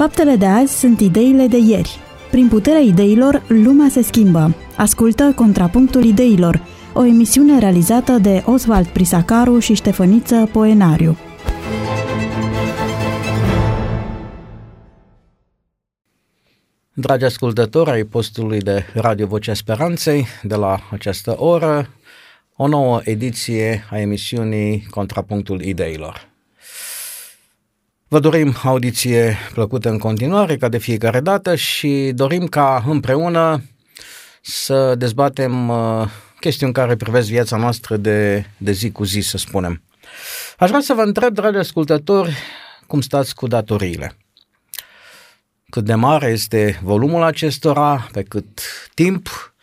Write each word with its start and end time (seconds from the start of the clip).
Faptele 0.00 0.36
de 0.36 0.46
azi 0.46 0.78
sunt 0.78 1.00
ideile 1.00 1.46
de 1.46 1.56
ieri. 1.56 1.98
Prin 2.30 2.48
puterea 2.48 2.80
ideilor, 2.80 3.42
lumea 3.48 3.88
se 3.88 4.02
schimbă. 4.02 4.54
Ascultă 4.76 5.32
Contrapunctul 5.36 6.04
Ideilor, 6.04 6.62
o 6.94 7.04
emisiune 7.04 7.58
realizată 7.58 8.12
de 8.12 8.42
Oswald 8.46 8.86
Prisacaru 8.86 9.58
și 9.58 9.74
Ștefăniță 9.74 10.48
Poenariu. 10.52 11.16
Dragi 16.92 17.24
ascultători 17.24 17.90
ai 17.90 18.04
postului 18.04 18.60
de 18.60 18.84
Radio 18.94 19.26
Vocea 19.26 19.54
Speranței, 19.54 20.26
de 20.42 20.54
la 20.54 20.78
această 20.90 21.34
oră, 21.38 21.88
o 22.56 22.66
nouă 22.66 23.00
ediție 23.04 23.84
a 23.90 23.98
emisiunii 23.98 24.86
Contrapunctul 24.90 25.60
Ideilor. 25.60 26.29
Vă 28.12 28.18
dorim 28.18 28.56
audiție 28.62 29.36
plăcută 29.52 29.88
în 29.88 29.98
continuare, 29.98 30.56
ca 30.56 30.68
de 30.68 30.78
fiecare 30.78 31.20
dată, 31.20 31.54
și 31.54 32.12
dorim 32.14 32.46
ca 32.46 32.84
împreună 32.86 33.62
să 34.40 34.94
dezbatem 34.94 35.68
uh, 35.68 36.08
chestiuni 36.40 36.72
care 36.72 36.96
privesc 36.96 37.28
viața 37.28 37.56
noastră 37.56 37.96
de, 37.96 38.46
de 38.56 38.72
zi 38.72 38.90
cu 38.90 39.04
zi, 39.04 39.20
să 39.20 39.36
spunem. 39.36 39.82
Aș 40.58 40.68
vrea 40.68 40.80
să 40.80 40.94
vă 40.94 41.02
întreb, 41.02 41.34
dragi 41.34 41.58
ascultători, 41.58 42.36
cum 42.86 43.00
stați 43.00 43.34
cu 43.34 43.46
datoriile? 43.46 44.16
Cât 45.68 45.84
de 45.84 45.94
mare 45.94 46.26
este 46.26 46.80
volumul 46.82 47.22
acestora, 47.22 48.08
pe 48.12 48.22
cât 48.22 48.60
timp, 48.94 49.54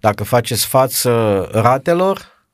dacă 0.00 0.24
faceți 0.24 0.66
față 0.66 1.40
ratelor, 1.52 2.46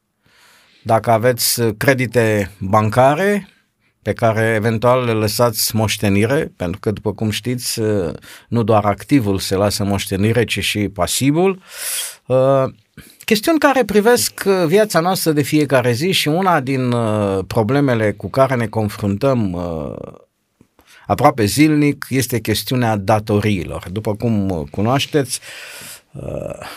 dacă 0.83 1.11
aveți 1.11 1.63
credite 1.77 2.51
bancare 2.59 3.52
pe 4.03 4.13
care 4.13 4.53
eventual 4.55 5.05
le 5.05 5.13
lăsați 5.13 5.77
moștenire, 5.77 6.53
pentru 6.57 6.81
că, 6.81 6.91
după 6.91 7.13
cum 7.13 7.31
știți, 7.31 7.81
nu 8.49 8.63
doar 8.63 8.85
activul 8.85 9.39
se 9.39 9.55
lasă 9.55 9.85
moștenire, 9.85 10.45
ci 10.45 10.59
și 10.59 10.89
pasivul. 10.89 11.63
Uh, 12.27 12.65
chestiuni 13.25 13.59
care 13.59 13.85
privesc 13.85 14.43
viața 14.67 15.01
noastră 15.01 15.33
de 15.33 15.43
fiecare 15.43 15.93
zi 15.93 16.11
și 16.11 16.29
una 16.29 16.61
din 16.61 16.93
uh, 16.93 17.45
problemele 17.47 18.13
cu 18.13 18.31
care 18.31 18.55
ne 18.55 18.67
confruntăm 18.67 19.53
uh, 19.53 19.95
aproape 21.07 21.45
zilnic 21.45 22.07
este 22.09 22.41
chestiunea 22.41 22.97
datoriilor. 22.97 23.89
După 23.91 24.15
cum 24.15 24.67
cunoașteți, 24.71 25.41
Uh, 25.41 25.92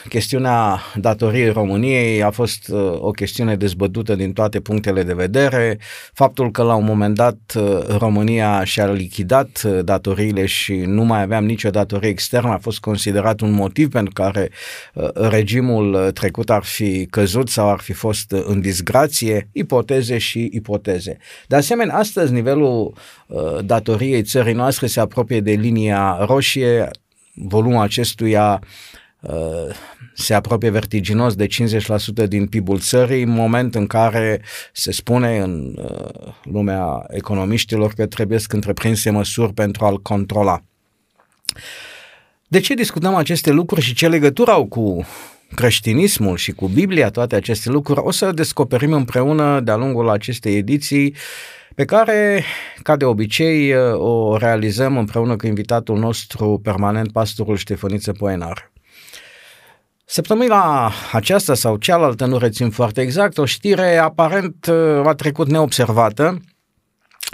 chestiunea 0.10 0.82
datoriei 0.96 1.50
României 1.50 2.24
a 2.24 2.30
fost 2.30 2.68
uh, 2.68 2.94
o 3.00 3.12
chestiune 3.12 3.56
dezbătută 3.56 4.16
din 4.16 4.34
toate 4.34 4.60
punctele 4.60 5.04
de 5.04 5.14
vedere. 5.14 5.80
Faptul 6.14 6.52
că 6.52 6.64
la 6.64 6.76
un 6.76 6.86
moment 6.86 7.16
dat 7.16 7.38
uh, 7.56 7.80
România 7.98 8.64
și-a 8.64 8.92
lichidat 8.92 9.64
datoriile 9.84 10.46
și 10.46 10.74
nu 10.76 11.04
mai 11.04 11.22
aveam 11.22 11.46
nicio 11.46 11.70
datorie 11.70 12.10
externă 12.10 12.50
a 12.50 12.58
fost 12.58 12.80
considerat 12.80 13.42
un 13.42 13.52
motiv 13.52 13.90
pentru 13.90 14.14
care 14.14 14.50
regimul 15.14 16.12
trecut 16.12 16.50
ar 16.50 16.64
fi 16.64 17.06
căzut 17.06 17.50
sau 17.50 17.70
ar 17.70 17.80
fi 17.80 17.94
fost 17.94 18.32
în 18.32 18.62
disgrație, 18.62 19.50
ipoteze 19.52 20.18
și 20.18 20.50
ipoteze. 20.52 21.18
De 21.48 21.56
asemenea, 21.56 21.96
astăzi 21.96 22.34
nivelul 22.34 22.94
datoriei 23.64 24.24
țării 24.24 24.54
noastre 24.54 24.88
se 24.88 25.00
apropie 25.00 25.40
de 25.40 25.52
linia 25.52 26.18
roșie, 26.26 26.90
volumul 27.34 27.82
acestuia 27.82 28.62
se 30.14 30.34
apropie 30.34 30.70
vertiginos 30.70 31.36
de 31.36 31.48
50% 31.48 32.28
din 32.28 32.48
PIB-ul 32.48 32.80
țării, 32.80 33.24
în 33.24 33.30
moment 33.30 33.76
în 33.76 33.88
care 33.88 34.42
se 34.74 34.92
spune 34.92 35.38
în 35.40 35.76
uh, 35.78 36.34
lumea 36.44 37.06
economiștilor 37.10 37.94
că 37.94 38.06
trebuie 38.06 38.40
să 38.40 38.48
întreprinse 38.50 39.10
măsuri 39.10 39.54
pentru 39.54 39.86
a-l 39.86 40.02
controla. 40.02 40.62
De 42.48 42.60
ce 42.60 42.74
discutăm 42.74 43.16
aceste 43.16 43.52
lucruri 43.52 43.82
și 43.82 43.94
ce 43.94 44.08
legătură 44.08 44.52
au 44.52 44.66
cu 44.66 45.06
creștinismul 45.56 46.38
și 46.38 46.52
cu 46.52 46.68
Biblia, 46.68 47.10
toate 47.10 47.36
aceste 47.36 47.70
lucruri, 47.70 48.00
o 48.04 48.12
să 48.12 48.32
descoperim 48.32 48.94
împreună 48.94 49.60
de-a 49.60 49.76
lungul 49.76 50.10
acestei 50.10 50.58
ediții 50.58 51.16
pe 51.76 51.86
care, 51.86 52.44
ca 52.84 52.96
de 52.96 53.06
obicei, 53.06 53.76
o 53.94 54.38
realizăm 54.38 54.98
împreună 54.98 55.36
cu 55.36 55.48
invitatul 55.48 55.98
nostru 55.98 56.60
permanent, 56.64 57.12
pastorul 57.12 57.58
Ștefăniță 57.58 58.12
Poenar. 58.12 58.74
Săptămâna 60.08 60.92
aceasta 61.12 61.54
sau 61.54 61.78
cealaltă, 61.78 62.26
nu 62.26 62.38
rețin 62.38 62.70
foarte 62.70 63.02
exact, 63.02 63.38
o 63.38 63.46
știre 63.46 63.98
aparent 63.98 64.66
uh, 64.70 65.08
a 65.08 65.14
trecut 65.14 65.48
neobservată, 65.48 66.40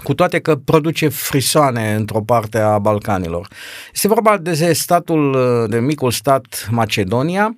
cu 0.03 0.13
toate 0.13 0.39
că 0.39 0.55
produce 0.55 1.07
frisoane 1.07 1.93
într-o 1.93 2.21
parte 2.21 2.57
a 2.57 2.79
Balcanilor. 2.79 3.47
Este 3.93 4.07
vorba 4.07 4.37
de 4.37 4.73
statul, 4.73 5.33
uh, 5.33 5.69
de 5.69 5.79
micul 5.79 6.11
stat 6.11 6.67
Macedonia, 6.69 7.57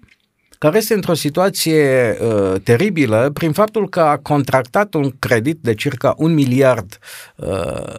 care 0.64 0.78
este 0.78 0.94
într-o 0.94 1.14
situație 1.14 2.18
uh, 2.22 2.62
teribilă 2.64 3.30
prin 3.34 3.52
faptul 3.52 3.90
că 3.90 4.00
a 4.00 4.18
contractat 4.18 4.94
un 4.94 5.12
credit 5.20 5.58
de 5.62 5.74
circa 5.74 6.14
un 6.18 6.34
miliard 6.34 6.98
uh, 7.36 7.94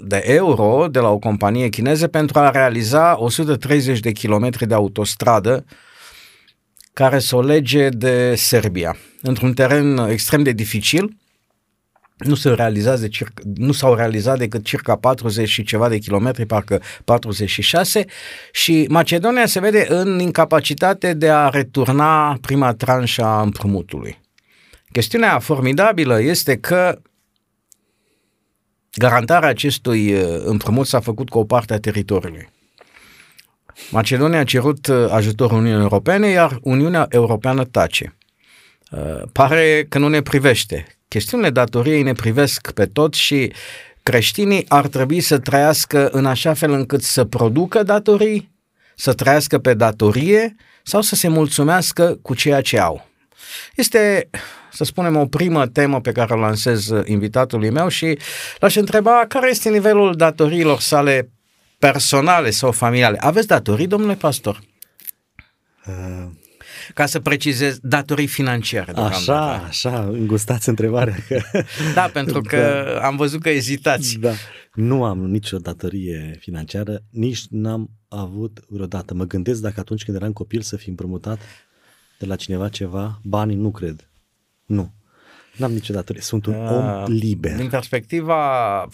de 0.00 0.22
euro 0.24 0.86
de 0.90 0.98
la 0.98 1.08
o 1.08 1.18
companie 1.18 1.68
chineză 1.68 2.06
pentru 2.06 2.38
a 2.38 2.50
realiza 2.50 3.16
130 3.18 4.00
de 4.00 4.10
kilometri 4.10 4.66
de 4.66 4.74
autostradă 4.74 5.64
care 6.96 7.18
să 7.18 7.36
o 7.36 7.42
lege 7.42 7.88
de 7.88 8.34
Serbia, 8.34 8.96
într-un 9.22 9.52
teren 9.52 9.98
extrem 9.98 10.42
de 10.42 10.52
dificil, 10.52 11.16
nu, 12.16 12.34
se 12.34 12.48
realizează 12.50 13.08
circa, 13.08 13.42
nu 13.54 13.72
s-au 13.72 13.94
realizat 13.94 14.38
decât 14.38 14.64
circa 14.64 14.96
40 14.96 15.48
și 15.48 15.64
ceva 15.64 15.88
de 15.88 15.98
kilometri, 15.98 16.46
parcă 16.46 16.82
46, 17.04 18.04
și 18.52 18.86
Macedonia 18.88 19.46
se 19.46 19.60
vede 19.60 19.86
în 19.88 20.18
incapacitate 20.18 21.14
de 21.14 21.30
a 21.30 21.48
returna 21.48 22.38
prima 22.40 22.74
tranșă 22.74 23.24
a 23.24 23.42
împrumutului. 23.42 24.20
Chestiunea 24.92 25.38
formidabilă 25.38 26.20
este 26.20 26.56
că 26.56 26.98
garantarea 28.94 29.48
acestui 29.48 30.12
uh, 30.12 30.40
împrumut 30.44 30.86
s-a 30.86 31.00
făcut 31.00 31.28
cu 31.28 31.38
o 31.38 31.44
parte 31.44 31.74
a 31.74 31.80
teritoriului. 31.80 32.54
Macedonia 33.90 34.38
a 34.38 34.44
cerut 34.44 34.86
uh, 34.86 35.06
ajutorul 35.10 35.58
Uniunii 35.58 35.82
Europene, 35.82 36.28
iar 36.28 36.58
Uniunea 36.62 37.06
Europeană 37.08 37.64
tace. 37.64 38.16
Uh, 38.90 39.22
pare 39.32 39.86
că 39.88 39.98
nu 39.98 40.08
ne 40.08 40.22
privește. 40.22 40.86
Chestiunile 41.08 41.50
datoriei 41.50 42.02
ne 42.02 42.12
privesc 42.12 42.70
pe 42.70 42.86
tot 42.86 43.14
și 43.14 43.52
creștinii 44.02 44.64
ar 44.68 44.86
trebui 44.86 45.20
să 45.20 45.38
trăiască 45.38 46.08
în 46.08 46.26
așa 46.26 46.54
fel 46.54 46.70
încât 46.70 47.02
să 47.02 47.24
producă 47.24 47.82
datorii, 47.82 48.54
să 48.94 49.12
trăiască 49.12 49.58
pe 49.58 49.74
datorie 49.74 50.54
sau 50.82 51.00
să 51.00 51.14
se 51.14 51.28
mulțumească 51.28 52.18
cu 52.22 52.34
ceea 52.34 52.60
ce 52.60 52.78
au. 52.78 53.08
Este, 53.74 54.30
să 54.72 54.84
spunem, 54.84 55.16
o 55.16 55.26
primă 55.26 55.66
temă 55.66 56.00
pe 56.00 56.12
care 56.12 56.34
o 56.34 56.36
lansez 56.36 56.90
invitatului 57.04 57.70
meu 57.70 57.88
și 57.88 58.18
l-aș 58.58 58.74
întreba 58.74 59.24
care 59.28 59.50
este 59.50 59.70
nivelul 59.70 60.14
datoriilor 60.16 60.80
sale 60.80 61.30
personale 61.78 62.50
sau 62.50 62.72
familiale. 62.72 63.18
Aveți 63.20 63.46
datorii, 63.46 63.86
domnule 63.86 64.14
pastor? 64.14 64.60
Uh, 65.86 66.26
Ca 66.94 67.06
să 67.06 67.20
precizez, 67.20 67.78
datorii 67.82 68.26
financiare. 68.26 68.92
Așa, 68.92 69.52
așa, 69.52 70.02
îngustați 70.02 70.68
întrebarea. 70.68 71.16
da, 71.94 72.10
pentru 72.12 72.40
că 72.40 72.84
da. 72.94 73.06
am 73.06 73.16
văzut 73.16 73.42
că 73.42 73.48
ezitați. 73.48 74.18
Da. 74.18 74.32
Nu 74.74 75.04
am 75.04 75.24
nicio 75.30 75.58
datorie 75.58 76.36
financiară, 76.40 77.02
nici 77.10 77.46
n-am 77.50 77.90
avut 78.08 78.64
vreodată. 78.68 79.14
Mă 79.14 79.24
gândesc 79.24 79.60
dacă 79.60 79.80
atunci 79.80 80.04
când 80.04 80.16
eram 80.16 80.32
copil 80.32 80.60
să 80.60 80.76
fi 80.76 80.88
împrumutat 80.88 81.40
de 82.18 82.26
la 82.26 82.36
cineva 82.36 82.68
ceva, 82.68 83.20
banii 83.22 83.56
nu 83.56 83.70
cred. 83.70 84.08
Nu. 84.64 84.92
N-am 85.56 85.72
nicio 85.72 85.92
datorie. 85.92 86.22
Sunt 86.22 86.46
un 86.46 86.54
uh, 86.54 86.70
om 86.70 87.04
liber. 87.12 87.56
Din 87.56 87.68
perspectiva 87.68 88.88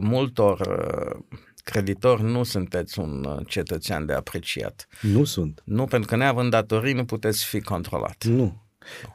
multor 0.00 0.60
uh, 0.60 1.38
creditor 1.70 2.20
nu 2.20 2.42
sunteți 2.42 2.98
un 2.98 3.24
uh, 3.24 3.46
cetățean 3.46 4.06
de 4.06 4.12
apreciat. 4.12 4.88
Nu 5.00 5.24
sunt. 5.24 5.62
Nu, 5.64 5.84
pentru 5.84 6.08
că 6.08 6.16
neavând 6.16 6.50
datorii 6.50 6.92
nu 6.92 7.04
puteți 7.04 7.44
fi 7.44 7.60
controlat. 7.60 8.24
Nu. 8.24 8.62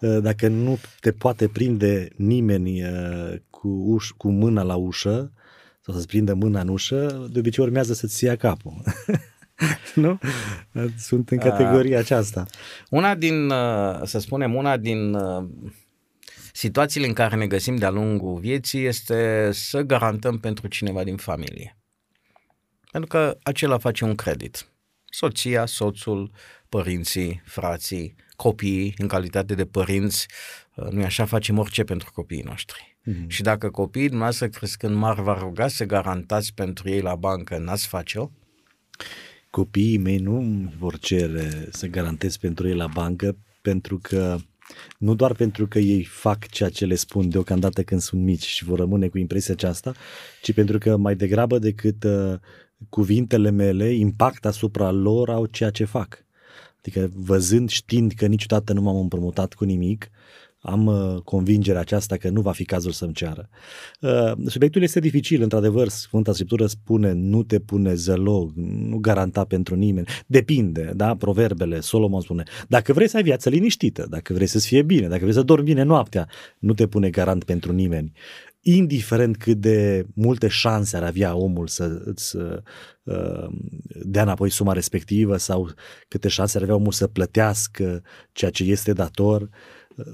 Uh, 0.01 0.17
dacă 0.21 0.47
nu 0.47 0.79
te 0.99 1.11
poate 1.11 1.47
prinde 1.47 2.07
nimeni 2.15 2.83
uh, 2.83 3.33
cu, 3.49 3.67
uș, 3.67 4.09
cu 4.09 4.31
mâna 4.31 4.61
la 4.61 4.75
ușă 4.75 5.31
sau 5.81 5.93
să-ți 5.93 6.07
prindă 6.07 6.33
mâna 6.33 6.61
în 6.61 6.67
ușă, 6.67 7.27
de 7.31 7.39
obicei 7.39 7.63
urmează 7.63 7.93
să-ți 7.93 8.23
ia 8.23 8.35
capul. 8.35 8.73
nu? 9.95 10.19
Sunt 10.97 11.29
în 11.29 11.37
categoria 11.37 11.99
aceasta. 11.99 12.45
Una 12.89 13.15
din, 13.15 13.49
să 14.03 14.19
spunem, 14.19 14.55
una 14.55 14.77
din 14.77 15.17
situațiile 16.53 17.07
în 17.07 17.13
care 17.13 17.35
ne 17.35 17.47
găsim 17.47 17.75
de-a 17.75 17.89
lungul 17.89 18.39
vieții 18.39 18.85
este 18.85 19.49
să 19.53 19.81
garantăm 19.81 20.39
pentru 20.39 20.67
cineva 20.67 21.03
din 21.03 21.17
familie. 21.17 21.77
Pentru 22.93 23.09
că 23.09 23.37
acela 23.43 23.77
face 23.77 24.03
un 24.03 24.15
credit. 24.15 24.67
Soția, 25.05 25.65
soțul, 25.65 26.31
părinții, 26.69 27.41
frații, 27.45 28.15
copiii, 28.35 28.93
în 28.97 29.07
calitate 29.07 29.55
de 29.55 29.65
părinți, 29.65 30.27
uh, 30.75 30.87
nu 30.87 31.03
așa 31.03 31.25
facem 31.25 31.57
orice 31.57 31.83
pentru 31.83 32.11
copiii 32.13 32.41
noștri. 32.41 32.97
Mm-hmm. 33.09 33.27
Și 33.27 33.41
dacă 33.41 33.69
copiii 33.69 34.07
dumneavoastră 34.07 34.47
crescând 34.47 34.95
mari 34.95 35.21
vă 35.21 35.37
ruga 35.39 35.67
să 35.67 35.85
garantați 35.85 36.53
pentru 36.53 36.89
ei 36.89 37.01
la 37.01 37.15
bancă, 37.15 37.57
n-ați 37.57 37.87
face-o, 37.87 38.29
Copiii 39.49 39.97
mei 39.97 40.17
nu 40.17 40.71
vor 40.79 40.99
cere 40.99 41.67
să 41.71 41.87
garantez 41.87 42.37
pentru 42.37 42.67
ei 42.67 42.75
la 42.75 42.87
bancă 42.87 43.37
pentru 43.61 43.99
că 44.01 44.37
nu 44.97 45.15
doar 45.15 45.33
pentru 45.33 45.67
că 45.67 45.79
ei 45.79 46.03
fac 46.03 46.47
ceea 46.47 46.69
ce 46.69 46.85
le 46.85 46.95
spun 46.95 47.29
deocamdată 47.29 47.83
când 47.83 48.01
sunt 48.01 48.21
mici 48.21 48.45
și 48.45 48.63
vor 48.63 48.79
rămâne 48.79 49.07
cu 49.07 49.17
impresia 49.17 49.53
aceasta, 49.53 49.93
ci 50.41 50.53
pentru 50.53 50.77
că 50.77 50.97
mai 50.97 51.15
degrabă 51.15 51.59
decât 51.59 52.03
uh, 52.03 52.33
cuvintele 52.89 53.49
mele, 53.49 53.93
impact 53.93 54.45
asupra 54.45 54.91
lor 54.91 55.29
au 55.29 55.45
ceea 55.45 55.69
ce 55.69 55.85
fac. 55.85 56.25
Adică 56.77 57.11
văzând, 57.15 57.69
știind 57.69 58.11
că 58.11 58.25
niciodată 58.25 58.73
nu 58.73 58.81
m-am 58.81 58.97
împrumutat 58.97 59.53
cu 59.53 59.63
nimic, 59.63 60.09
am 60.63 60.85
uh, 60.85 61.21
convingerea 61.23 61.81
aceasta 61.81 62.17
că 62.17 62.29
nu 62.29 62.41
va 62.41 62.51
fi 62.51 62.65
cazul 62.65 62.91
să-mi 62.91 63.13
ceară. 63.13 63.49
Uh, 63.99 64.31
subiectul 64.45 64.81
este 64.81 64.99
dificil, 64.99 65.41
într-adevăr, 65.41 65.87
Sfânta 65.87 66.31
Scriptură 66.33 66.65
spune 66.65 67.11
nu 67.11 67.43
te 67.43 67.59
pune 67.59 67.93
zălog, 67.93 68.51
nu 68.55 68.97
garanta 68.97 69.43
pentru 69.43 69.75
nimeni. 69.75 70.07
Depinde, 70.27 70.91
da? 70.95 71.15
Proverbele, 71.15 71.79
Solomon 71.79 72.21
spune, 72.21 72.43
dacă 72.67 72.93
vrei 72.93 73.07
să 73.07 73.17
ai 73.17 73.23
viață 73.23 73.49
liniștită, 73.49 74.07
dacă 74.09 74.33
vrei 74.33 74.47
să-ți 74.47 74.67
fie 74.67 74.81
bine, 74.81 75.07
dacă 75.07 75.21
vrei 75.21 75.33
să 75.33 75.41
dormi 75.41 75.65
bine 75.65 75.83
noaptea, 75.83 76.27
nu 76.59 76.73
te 76.73 76.87
pune 76.87 77.09
garant 77.09 77.43
pentru 77.43 77.71
nimeni 77.71 78.11
indiferent 78.63 79.37
cât 79.37 79.57
de 79.57 80.05
multe 80.13 80.47
șanse 80.47 80.97
ar 80.97 81.03
avea 81.03 81.35
omul 81.35 81.67
să 81.67 82.01
îți 82.05 82.35
uh, 82.35 83.47
dea 84.03 84.21
înapoi 84.21 84.49
suma 84.49 84.73
respectivă 84.73 85.37
sau 85.37 85.69
câte 86.07 86.27
șanse 86.27 86.57
ar 86.57 86.63
avea 86.63 86.75
omul 86.75 86.91
să 86.91 87.07
plătească 87.07 88.03
ceea 88.31 88.51
ce 88.51 88.63
este 88.63 88.93
dator, 88.93 89.49
uh, 89.95 90.05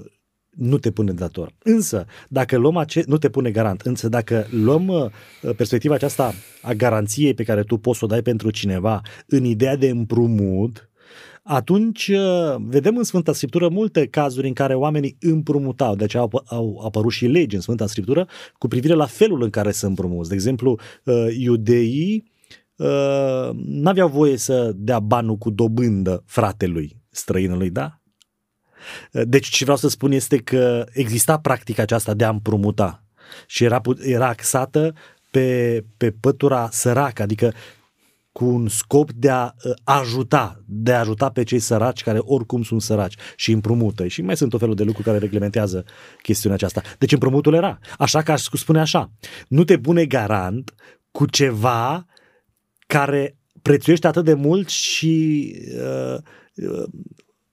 nu 0.50 0.78
te 0.78 0.90
pune 0.90 1.12
dator. 1.12 1.54
Însă, 1.62 2.06
dacă 2.28 2.56
luăm 2.56 2.76
ace- 2.76 3.04
nu 3.06 3.18
te 3.18 3.30
pune 3.30 3.50
garant, 3.50 3.80
însă 3.80 4.08
dacă 4.08 4.46
luăm 4.50 4.88
uh, 4.88 5.10
perspectiva 5.56 5.94
aceasta 5.94 6.34
a 6.62 6.72
garanției 6.72 7.34
pe 7.34 7.44
care 7.44 7.62
tu 7.62 7.76
poți 7.76 7.98
să 7.98 8.04
o 8.04 8.08
dai 8.08 8.22
pentru 8.22 8.50
cineva 8.50 9.00
în 9.26 9.44
ideea 9.44 9.76
de 9.76 9.88
împrumut, 9.88 10.89
atunci 11.42 12.08
uh, 12.08 12.54
vedem 12.58 12.96
în 12.96 13.04
Sfânta 13.04 13.32
Scriptură 13.32 13.68
multe 13.68 14.06
cazuri 14.06 14.46
în 14.46 14.52
care 14.52 14.74
oamenii 14.74 15.16
împrumutau, 15.20 15.94
de 15.96 16.04
aceea 16.04 16.22
au, 16.22 16.44
au 16.46 16.82
apărut 16.84 17.12
și 17.12 17.26
legi 17.26 17.54
în 17.54 17.60
Sfânta 17.60 17.86
Scriptură 17.86 18.28
cu 18.58 18.68
privire 18.68 18.94
la 18.94 19.06
felul 19.06 19.42
în 19.42 19.50
care 19.50 19.72
să 19.72 19.86
împrumuți. 19.86 20.28
De 20.28 20.34
exemplu, 20.34 20.78
uh, 21.04 21.26
iudeii 21.38 22.30
uh, 22.76 23.50
n-aveau 23.54 24.08
voie 24.08 24.36
să 24.36 24.72
dea 24.76 25.00
banul 25.00 25.36
cu 25.36 25.50
dobândă 25.50 26.22
fratelui 26.26 26.96
străinului, 27.10 27.70
da? 27.70 28.00
Deci 29.10 29.48
ce 29.48 29.62
vreau 29.62 29.78
să 29.78 29.88
spun 29.88 30.12
este 30.12 30.36
că 30.36 30.86
exista 30.92 31.38
practica 31.38 31.82
aceasta 31.82 32.14
de 32.14 32.24
a 32.24 32.28
împrumuta 32.28 33.04
și 33.46 33.64
era, 33.64 33.80
era 34.02 34.28
axată 34.28 34.94
pe, 35.30 35.84
pe 35.96 36.10
pătura 36.10 36.68
săracă, 36.70 37.22
adică 37.22 37.52
cu 38.32 38.44
un 38.44 38.68
scop 38.68 39.12
de 39.12 39.30
a 39.30 39.44
uh, 39.44 39.72
ajuta, 39.84 40.62
de 40.66 40.92
a 40.92 40.98
ajuta 40.98 41.30
pe 41.30 41.42
cei 41.42 41.58
săraci 41.58 42.02
care 42.02 42.18
oricum 42.20 42.62
sunt 42.62 42.82
săraci 42.82 43.14
și 43.36 43.52
împrumută. 43.52 44.06
Și 44.06 44.22
mai 44.22 44.36
sunt 44.36 44.54
o 44.54 44.58
felul 44.58 44.74
de 44.74 44.82
lucruri 44.82 45.06
care 45.06 45.18
reglementează 45.18 45.84
chestiunea 46.22 46.56
aceasta. 46.56 46.82
Deci 46.98 47.12
împrumutul 47.12 47.54
era. 47.54 47.78
Așa 47.98 48.22
că 48.22 48.32
aș 48.32 48.42
spune 48.42 48.80
așa, 48.80 49.12
nu 49.48 49.64
te 49.64 49.78
pune 49.78 50.04
garant 50.04 50.74
cu 51.10 51.26
ceva 51.26 52.06
care 52.86 53.38
prețuiește 53.62 54.06
atât 54.06 54.24
de 54.24 54.34
mult 54.34 54.68
și 54.68 55.54
uh, 55.76 56.16
uh, 56.54 56.88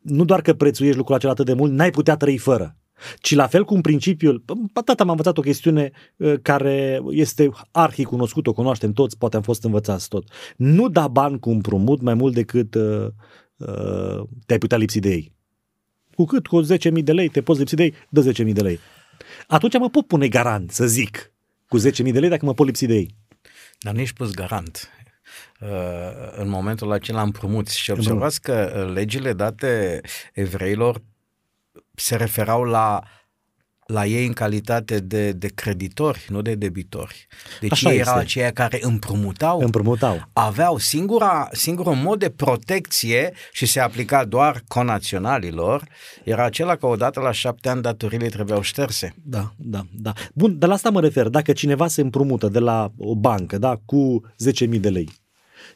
nu 0.01 0.25
doar 0.25 0.41
că 0.41 0.53
prețuiești 0.53 0.97
lucrul 0.97 1.15
acela 1.15 1.31
atât 1.31 1.45
de 1.45 1.53
mult, 1.53 1.71
n-ai 1.71 1.89
putea 1.89 2.15
trăi 2.15 2.37
fără. 2.37 2.75
Ci 3.19 3.35
la 3.35 3.47
fel 3.47 3.65
cum 3.65 3.81
principiul, 3.81 4.43
tata 4.85 5.03
m-a 5.03 5.11
învățat 5.11 5.37
o 5.37 5.41
chestiune 5.41 5.91
uh, 6.17 6.33
care 6.41 7.01
este 7.09 7.49
arhi 7.71 8.03
cunoscut, 8.03 8.47
o 8.47 8.53
cunoaștem 8.53 8.91
toți, 8.91 9.17
poate 9.17 9.35
am 9.35 9.41
fost 9.41 9.63
învățați 9.63 10.07
tot. 10.07 10.27
Nu 10.55 10.89
da 10.89 11.07
bani 11.07 11.39
cu 11.39 11.49
împrumut 11.49 12.01
mai 12.01 12.13
mult 12.13 12.33
decât 12.33 12.75
uh, 12.75 13.07
uh, 13.57 14.23
te-ai 14.45 14.59
putea 14.59 14.77
lipsi 14.77 14.99
de 14.99 15.09
ei. 15.09 15.35
Cu 16.15 16.25
cât? 16.25 16.47
Cu 16.47 16.63
10.000 16.63 17.03
de 17.03 17.11
lei 17.11 17.27
te 17.27 17.41
poți 17.41 17.59
lipsi 17.59 17.75
de 17.75 17.83
ei? 17.83 17.93
Dă 18.09 18.31
10.000 18.31 18.53
de 18.53 18.61
lei. 18.61 18.79
Atunci 19.47 19.77
mă 19.77 19.89
pot 19.89 20.07
pune 20.07 20.27
garant, 20.27 20.71
să 20.71 20.85
zic, 20.85 21.33
cu 21.67 21.79
10.000 21.79 22.11
de 22.11 22.19
lei 22.19 22.29
dacă 22.29 22.45
mă 22.45 22.53
pot 22.53 22.65
lipsi 22.65 22.85
de 22.85 22.95
ei. 22.95 23.15
Dar 23.79 23.93
nu 23.93 23.99
ești 23.99 24.15
pus 24.15 24.31
garant. 24.31 24.89
Uh, 25.61 25.67
în 26.31 26.49
momentul 26.49 26.91
acela 26.91 27.21
împrumuți 27.21 27.79
și 27.79 27.91
observați 27.91 28.41
că 28.41 28.85
uh, 28.85 28.93
legile 28.93 29.33
date 29.33 30.01
evreilor 30.33 31.01
se 31.99 32.15
referau 32.15 32.63
la 32.63 33.03
la 33.87 34.05
ei 34.05 34.25
în 34.25 34.33
calitate 34.33 34.99
de, 34.99 35.31
de 35.31 35.47
creditori, 35.47 36.25
nu 36.29 36.41
de 36.41 36.55
debitori. 36.55 37.27
Deci 37.59 37.71
Așa 37.71 37.91
ei 37.91 37.99
erau 37.99 38.15
aceia 38.15 38.51
care 38.51 38.79
împrumutau, 38.81 39.59
împrumutau, 39.59 40.27
aveau 40.33 40.77
singura, 40.77 41.49
singurul 41.51 41.93
mod 41.95 42.19
de 42.19 42.29
protecție 42.29 43.33
și 43.51 43.65
se 43.65 43.79
aplica 43.79 44.25
doar 44.25 44.63
conaționalilor, 44.67 45.83
era 46.23 46.43
acela 46.43 46.75
că 46.75 46.85
odată 46.85 47.19
la 47.19 47.31
șapte 47.31 47.69
ani 47.69 47.81
datorile 47.81 48.27
trebuiau 48.27 48.61
șterse. 48.61 49.13
Da, 49.23 49.53
da, 49.57 49.81
da. 49.91 50.13
Bun, 50.33 50.59
de 50.59 50.65
la 50.65 50.73
asta 50.73 50.89
mă 50.89 51.01
refer. 51.01 51.27
Dacă 51.27 51.53
cineva 51.53 51.87
se 51.87 52.01
împrumută 52.01 52.47
de 52.47 52.59
la 52.59 52.91
o 52.97 53.15
bancă, 53.15 53.57
da, 53.57 53.79
cu 53.85 54.21
10.000 54.67 54.79
de 54.79 54.89
lei, 54.89 55.09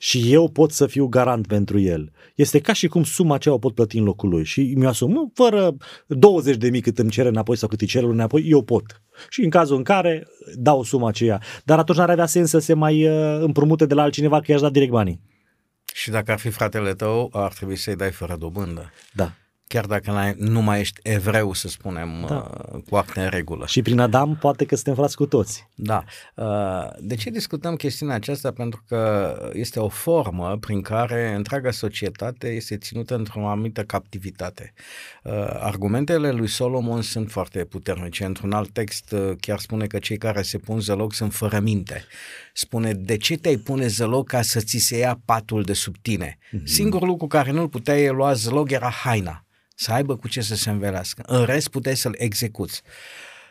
și 0.04 0.34
eu 0.34 0.50
pot 0.50 0.72
să 0.72 0.88
fiu 0.88 1.08
garant 1.08 1.48
pentru 1.48 1.80
el. 1.80 2.12
Este 2.36 2.60
ca 2.60 2.74
și 2.74 2.88
cum 2.88 3.04
suma 3.04 3.36
aceea 3.36 3.54
o 3.54 3.58
pot 3.58 3.76
plăti 3.76 3.98
în 3.98 4.04
locul 4.04 4.30
lui 4.30 4.46
și 4.46 4.74
mi-o 4.78 4.88
asum, 4.88 5.32
fără 5.34 5.76
20 6.08 6.56
de 6.56 6.70
mii 6.70 6.82
cât 6.82 7.00
îmi 7.00 7.10
cere 7.10 7.28
înapoi 7.28 7.56
sau 7.58 7.68
cât 7.68 7.82
îi 7.82 7.88
cere 7.88 8.06
înapoi, 8.06 8.44
eu 8.46 8.64
pot. 8.64 9.02
Și 9.30 9.44
în 9.44 9.50
cazul 9.50 9.78
în 9.78 9.84
care 9.84 10.28
dau 10.54 10.84
suma 10.84 11.08
aceea. 11.08 11.42
Dar 11.64 11.80
atunci 11.80 11.98
n-ar 11.98 12.10
avea 12.10 12.26
sens 12.26 12.50
să 12.50 12.60
se 12.60 12.74
mai 12.74 13.08
uh, 13.08 13.42
împrumute 13.42 13.86
de 13.86 13.94
la 13.94 14.02
altcineva 14.02 14.42
că 14.42 14.52
i-aș 14.52 14.62
da 14.62 14.70
direct 14.70 14.92
banii. 14.92 15.22
Și 15.94 16.10
dacă 16.10 16.32
ar 16.32 16.40
fi 16.40 16.50
fratele 16.50 16.94
tău, 16.94 17.30
ar 17.34 17.54
trebui 17.54 17.76
să-i 17.76 17.96
dai 17.96 18.12
fără 18.12 18.36
dobândă. 18.36 18.92
Da 19.14 19.34
chiar 19.72 19.86
dacă 19.86 20.34
nu 20.38 20.62
mai 20.62 20.80
ești 20.80 21.00
evreu, 21.04 21.54
să 21.54 21.68
spunem, 21.68 22.26
da. 22.28 22.50
Uh, 22.74 22.82
cu 22.90 22.96
acte 22.96 23.22
în 23.22 23.30
regulă. 23.30 23.66
Și 23.66 23.82
prin 23.82 24.00
Adam 24.00 24.36
poate 24.36 24.66
că 24.66 24.76
suntem 24.76 24.96
frați 24.96 25.16
cu 25.16 25.26
toți. 25.26 25.68
Da. 25.76 26.04
Uh, 26.36 26.88
de 27.00 27.16
ce 27.16 27.30
discutăm 27.30 27.76
chestiunea 27.76 28.16
aceasta? 28.16 28.52
Pentru 28.52 28.84
că 28.88 29.34
este 29.54 29.80
o 29.80 29.88
formă 29.88 30.58
prin 30.60 30.82
care 30.82 31.34
întreaga 31.36 31.72
societate 31.72 32.48
este 32.48 32.78
ținută 32.78 33.16
într-o 33.16 33.48
anumită 33.48 33.84
captivitate. 33.84 34.74
Uh, 35.24 35.32
argumentele 35.60 36.32
lui 36.32 36.48
Solomon 36.48 37.02
sunt 37.02 37.32
foarte 37.32 37.66
puternice. 37.66 38.26
Într-un 38.26 38.52
alt 38.52 38.70
text 38.70 39.16
chiar 39.40 39.60
spune 39.60 39.88
că 39.88 40.00
cei 40.00 40.18
care 40.18 40.42
se 40.42 40.58
pun 40.58 40.80
zăloc 40.80 41.14
sunt 41.14 41.34
fără 41.34 41.60
minte. 41.60 42.04
Spune, 42.54 42.94
de 42.94 43.18
ce 43.18 43.38
te-ai 43.38 43.58
pune 43.58 43.88
zăloc 43.88 44.28
ca 44.28 44.42
să 44.42 44.60
ți 44.60 44.78
se 44.78 44.98
ia 44.98 45.22
patul 45.26 45.64
de 45.64 45.74
sub 45.74 45.96
tine? 46.02 46.38
Mm-hmm. 46.38 46.64
Singurul 46.64 47.08
lucru 47.08 47.28
care 47.28 47.52
nu-l 47.52 47.70
puteai 47.70 48.08
lua 48.08 48.34
zăloc 48.34 48.72
era 48.72 48.90
haina 48.90 49.46
să 49.76 49.92
aibă 49.92 50.16
cu 50.16 50.28
ce 50.28 50.42
să 50.42 50.56
se 50.56 50.70
învelească. 50.70 51.24
În 51.26 51.46
rest 51.46 51.68
puteai 51.68 51.96
să-l 51.96 52.16
execuți. 52.18 52.82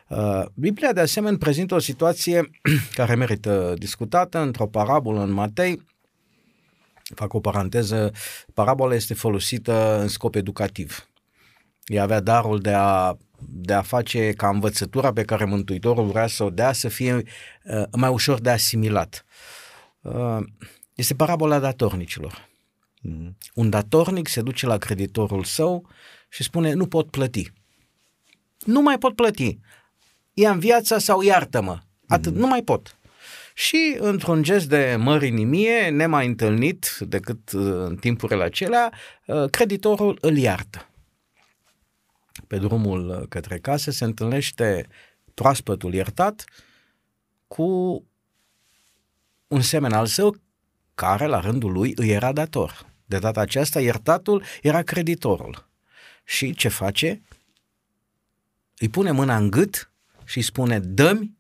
Uh, 0.09 0.45
Biblia 0.55 0.93
de 0.93 1.01
asemenea 1.01 1.39
prezintă 1.39 1.75
o 1.75 1.79
situație 1.79 2.51
care 2.99 3.15
merită 3.15 3.75
discutată 3.79 4.39
într-o 4.39 4.67
parabolă 4.67 5.23
în 5.23 5.31
Matei. 5.31 5.87
Fac 7.15 7.35
o 7.35 7.41
paranteză, 7.41 8.13
parabola 8.55 8.95
este 8.95 9.15
folosită 9.15 9.99
în 10.01 10.09
scop 10.09 10.35
educativ. 10.35 11.09
Ea 11.85 12.03
avea 12.03 12.21
darul 12.21 12.61
de 12.61 12.73
a, 12.73 13.17
de 13.39 13.73
a 13.73 13.83
face 13.83 14.33
ca 14.33 14.49
învățătura 14.49 15.13
pe 15.13 15.23
care 15.23 15.45
Mântuitorul 15.45 16.07
vrea 16.07 16.27
să 16.27 16.45
o 16.45 16.51
dea 16.51 16.73
să 16.73 16.89
fie 16.89 17.15
uh, 17.15 17.83
mai 17.97 18.11
ușor 18.11 18.41
de 18.41 18.51
asimilat. 18.51 19.25
Uh, 20.01 20.39
este 20.95 21.15
parabola 21.15 21.59
datornicilor. 21.59 22.50
Mm-hmm. 23.09 23.37
Un 23.55 23.71
datornic 23.71 24.29
se 24.29 24.43
duce 24.43 24.67
la 24.67 24.77
creditorul 24.77 25.45
său 25.45 25.89
și 26.29 26.43
spune 26.43 26.73
nu 26.73 26.87
pot 26.87 27.11
plăti. 27.11 27.53
Nu 28.59 28.81
mai 28.81 28.99
pot 28.99 29.15
plăti. 29.15 29.59
Ia 30.33 30.51
în 30.51 30.59
viața 30.59 30.99
sau 30.99 31.23
iartă-mă. 31.23 31.79
Atât, 32.07 32.33
mm. 32.33 32.39
nu 32.39 32.47
mai 32.47 32.63
pot. 32.63 32.99
Și 33.55 33.97
într-un 33.99 34.43
gest 34.43 34.69
de 34.69 34.97
mărinimie, 34.99 35.89
nemai 35.89 36.27
întâlnit 36.27 36.97
decât 37.01 37.53
uh, 37.53 37.63
în 37.63 37.97
timpurile 37.97 38.43
acelea, 38.43 38.93
uh, 39.27 39.51
creditorul 39.51 40.19
îl 40.21 40.37
iartă. 40.37 40.89
Pe 42.47 42.59
drumul 42.59 43.27
către 43.29 43.59
casă 43.59 43.91
se 43.91 44.05
întâlnește 44.05 44.87
proaspătul 45.35 45.95
iertat 45.95 46.45
cu 47.47 47.65
un 49.47 49.61
semen 49.61 49.93
al 49.93 50.07
său 50.07 50.37
care 50.95 51.27
la 51.27 51.41
rândul 51.41 51.73
lui 51.73 51.93
îi 51.97 52.11
era 52.11 52.33
dator. 52.33 52.90
De 53.11 53.19
data 53.19 53.41
aceasta, 53.41 53.81
iertatul 53.81 54.43
era 54.63 54.83
creditorul. 54.83 55.69
Și 56.25 56.55
ce 56.55 56.69
face? 56.69 57.23
Îi 58.79 58.89
pune 58.89 59.11
mâna 59.11 59.37
în 59.37 59.51
gât 59.51 59.93
și 60.25 60.37
îi 60.37 60.43
spune, 60.43 60.79
dă-mi 60.79 61.37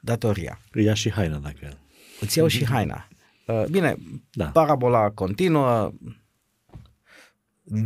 datoria. 0.00 0.60
Îi 0.70 0.84
ia 0.84 0.94
și 0.94 1.10
haina 1.10 1.36
dacă... 1.36 1.78
Îți 2.20 2.38
iau 2.38 2.46
și 2.46 2.64
haina. 2.64 3.08
Uh, 3.46 3.64
bine, 3.70 3.96
da. 4.32 4.46
parabola 4.46 5.10
continuă. 5.10 5.92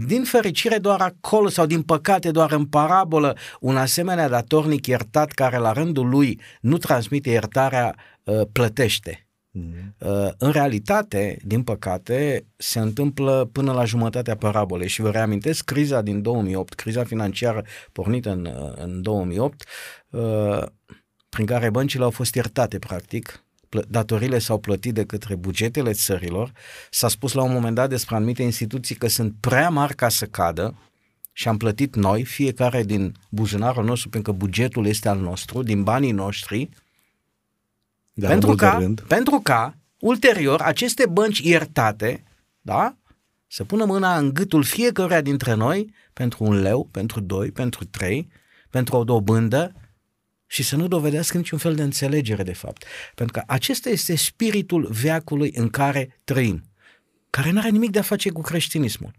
Din 0.07 0.25
fericire 0.25 0.79
doar 0.79 1.01
acolo 1.01 1.49
sau 1.49 1.67
din 1.67 1.83
păcate 1.83 2.31
doar 2.31 2.53
în 2.53 2.67
parabolă 2.67 3.37
un 3.61 3.77
asemenea 3.77 4.29
datornic 4.29 4.87
iertat 4.87 5.31
care 5.31 5.57
la 5.57 5.73
rândul 5.73 6.09
lui 6.09 6.41
nu 6.61 6.77
transmite 6.77 7.31
iertarea 7.31 7.95
uh, 8.25 8.41
plătește. 8.53 9.30
Mm. 9.51 9.95
În 10.39 10.51
realitate, 10.51 11.39
din 11.45 11.63
păcate, 11.63 12.47
se 12.57 12.79
întâmplă 12.79 13.49
până 13.53 13.73
la 13.73 13.85
jumătatea 13.85 14.37
parabolei. 14.37 14.89
Și 14.89 15.01
vă 15.01 15.11
reamintesc 15.11 15.65
criza 15.65 16.03
din 16.03 16.23
2008, 16.23 16.75
criza 16.75 17.05
financiară 17.05 17.65
pornită 17.93 18.31
în, 18.31 18.49
în 18.77 19.03
2008, 19.03 19.65
uh, 20.11 20.63
prin 21.29 21.47
care 21.47 21.71
băncile 21.71 22.05
au 22.05 22.11
fost 22.11 22.35
iertate, 22.35 22.79
practic, 22.79 23.45
datorile 23.89 24.39
s-au 24.39 24.59
plătit 24.59 24.95
de 24.95 25.05
către 25.05 25.35
bugetele 25.35 25.93
țărilor, 25.93 26.53
s-a 26.91 27.09
spus 27.09 27.33
la 27.33 27.43
un 27.43 27.53
moment 27.53 27.75
dat 27.75 27.89
despre 27.89 28.15
anumite 28.15 28.43
instituții 28.43 28.95
că 28.95 29.09
sunt 29.09 29.35
prea 29.41 29.69
mari 29.69 29.95
ca 29.95 30.09
să 30.09 30.27
cadă 30.27 30.79
și 31.33 31.49
am 31.49 31.57
plătit 31.57 31.95
noi, 31.95 32.25
fiecare 32.25 32.83
din 32.83 33.15
buzunarul 33.31 33.85
nostru, 33.85 34.09
pentru 34.09 34.33
că 34.33 34.39
bugetul 34.39 34.87
este 34.87 35.09
al 35.09 35.19
nostru, 35.19 35.63
din 35.63 35.83
banii 35.83 36.13
noștri, 36.13 36.69
de 38.21 38.27
pentru 38.27 38.55
ca, 38.55 38.79
rând. 38.79 39.01
pentru 39.01 39.41
ca, 39.43 39.75
ulterior, 39.99 40.61
aceste 40.61 41.07
bănci 41.07 41.39
iertate, 41.39 42.25
da, 42.61 42.97
să 43.47 43.65
pună 43.65 43.85
mâna 43.85 44.17
în 44.17 44.35
gâtul 44.35 44.63
fiecăruia 44.63 45.21
dintre 45.21 45.55
noi 45.55 45.95
pentru 46.13 46.45
un 46.45 46.61
leu, 46.61 46.89
pentru 46.91 47.21
doi, 47.21 47.51
pentru 47.51 47.85
trei, 47.85 48.29
pentru 48.71 48.97
o 48.97 49.05
dobândă 49.05 49.73
și 50.47 50.63
să 50.63 50.77
nu 50.77 50.89
dovedească 50.89 51.37
niciun 51.37 51.59
fel 51.59 51.75
de 51.75 51.83
înțelegere, 51.83 52.43
de 52.43 52.53
fapt. 52.53 52.85
Pentru 53.15 53.39
că 53.39 53.53
acesta 53.53 53.89
este 53.89 54.17
spiritul 54.17 54.89
veacului 54.91 55.53
în 55.55 55.69
care 55.69 56.21
trăim, 56.25 56.63
care 57.31 57.51
nu 57.51 57.59
are 57.59 57.69
nimic 57.69 57.91
de 57.91 57.99
a 57.99 58.03
face 58.03 58.31
cu 58.31 58.41
creștinismul. 58.41 59.11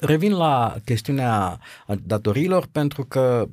Revin 0.00 0.32
la 0.32 0.76
chestiunea 0.84 1.60
datoriilor 2.02 2.66
pentru 2.72 3.04
că 3.04 3.48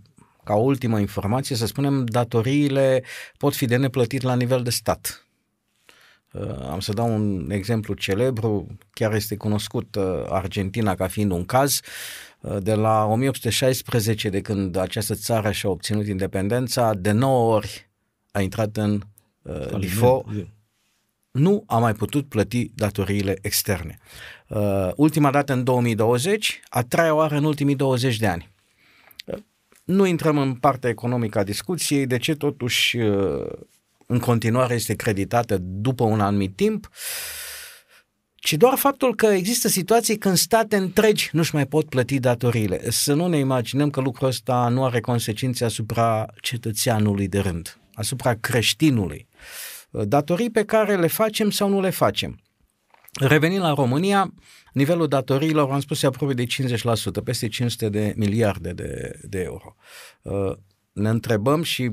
ca 0.48 0.56
ultimă 0.56 1.00
informație, 1.00 1.56
să 1.56 1.66
spunem, 1.66 2.06
datoriile 2.06 3.04
pot 3.38 3.56
fi 3.56 3.66
de 3.66 3.75
neplătit 3.75 4.22
la 4.22 4.36
nivel 4.36 4.63
de 4.63 4.70
stat. 4.70 5.27
Uh, 6.32 6.70
am 6.70 6.80
să 6.80 6.94
dau 6.94 7.13
un 7.13 7.50
exemplu 7.51 7.94
celebru, 7.94 8.77
chiar 8.92 9.13
este 9.13 9.36
cunoscut 9.36 9.96
uh, 9.96 10.24
Argentina 10.30 10.96
ca 10.96 11.08
fiind 11.08 11.32
un 11.32 11.46
caz. 11.46 11.80
Uh, 12.42 12.58
de 12.60 12.74
la 12.74 13.06
1816, 13.06 14.30
de 14.30 14.42
când 14.42 14.75
această 14.75 15.16
țară 15.16 15.51
și-a 15.51 15.70
obținut 15.70 16.08
independența, 16.08 16.94
de 16.94 17.12
9 17.12 17.56
ori 17.56 17.89
a 18.32 18.42
intrat 18.42 18.77
în 18.77 19.01
uh, 19.42 19.80
DIFO, 19.80 20.25
nu 21.32 21.63
a 21.68 21.77
mai 21.77 21.94
putut 21.94 22.30
plăti 22.30 22.72
datoriile 22.75 23.38
externe. 23.42 23.98
Uh, 24.48 24.89
ultima 24.96 25.32
dată 25.32 25.54
în 25.54 25.63
2020, 25.63 26.60
a 26.70 26.84
treia 26.84 27.13
oară 27.13 27.36
în 27.36 27.44
ultimii 27.44 27.75
20 27.75 28.18
de 28.18 28.27
ani. 28.27 28.56
Nu 29.88 30.06
intrăm 30.06 30.38
în 30.38 30.53
partea 30.53 30.89
economică 30.89 31.39
a 31.39 31.44
discuției, 31.44 32.06
de 32.06 32.17
ce 32.17 32.36
totuși 32.36 32.98
uh, 32.98 33.48
în 34.06 34.20
continuare 34.20 34.74
este 34.74 34.96
creditată 34.96 35.58
după 35.62 36.03
un 36.03 36.20
anumit 36.20 36.56
timp, 36.56 36.89
ci 38.36 38.53
doar 38.53 38.77
faptul 38.77 39.15
că 39.15 39.25
există 39.25 39.67
situații 39.67 40.17
când 40.17 40.38
state 40.38 40.75
întregi 40.75 41.29
nu-și 41.32 41.56
mai 41.56 41.65
pot 41.65 41.89
plăti 41.89 42.20
datoriile. 42.20 42.91
Să 42.91 43.13
nu 43.13 43.27
ne 43.27 43.38
imaginăm 43.38 43.89
că 43.89 44.01
lucrul 44.01 44.27
ăsta 44.27 44.67
nu 44.67 44.86
are 44.86 45.00
consecințe 45.00 45.65
asupra 45.65 46.25
cetățeanului 46.41 47.27
de 47.27 47.39
rând, 47.39 47.79
asupra 47.94 48.34
creștinului. 48.34 49.27
Datorii 49.89 50.51
pe 50.51 50.63
care 50.63 50.96
le 50.96 51.08
facem 51.08 51.50
sau 51.50 51.70
nu 51.70 51.82
le 51.82 51.89
facem. 51.89 52.39
Revenind 53.20 53.62
la 53.62 53.74
România, 53.74 54.34
nivelul 54.74 55.08
datoriilor, 55.08 55.72
am 55.72 55.80
spus, 55.80 56.02
e 56.02 56.06
aproape 56.06 56.34
de 56.34 56.46
50%, 56.46 57.24
peste 57.24 57.48
500 57.48 57.90
de 57.90 58.14
miliarde 58.16 58.72
de, 58.72 59.20
de 59.24 59.40
euro. 59.40 59.76
Uh, 60.22 60.54
ne 60.92 61.10
întrebăm 61.10 61.64
și 61.64 61.90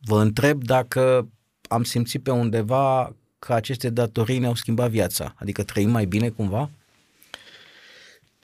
vă 0.00 0.20
întreb 0.20 0.64
dacă 0.64 1.28
am 1.68 1.82
simțit 1.82 2.22
pe 2.22 2.30
undeva 2.30 3.16
că 3.38 3.52
aceste 3.52 3.90
datorii 3.90 4.38
ne-au 4.38 4.54
schimbat 4.54 4.90
viața, 4.90 5.34
adică 5.38 5.62
trăim 5.62 5.90
mai 5.90 6.04
bine 6.04 6.28
cumva? 6.28 6.70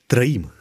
Trăim. 0.07 0.53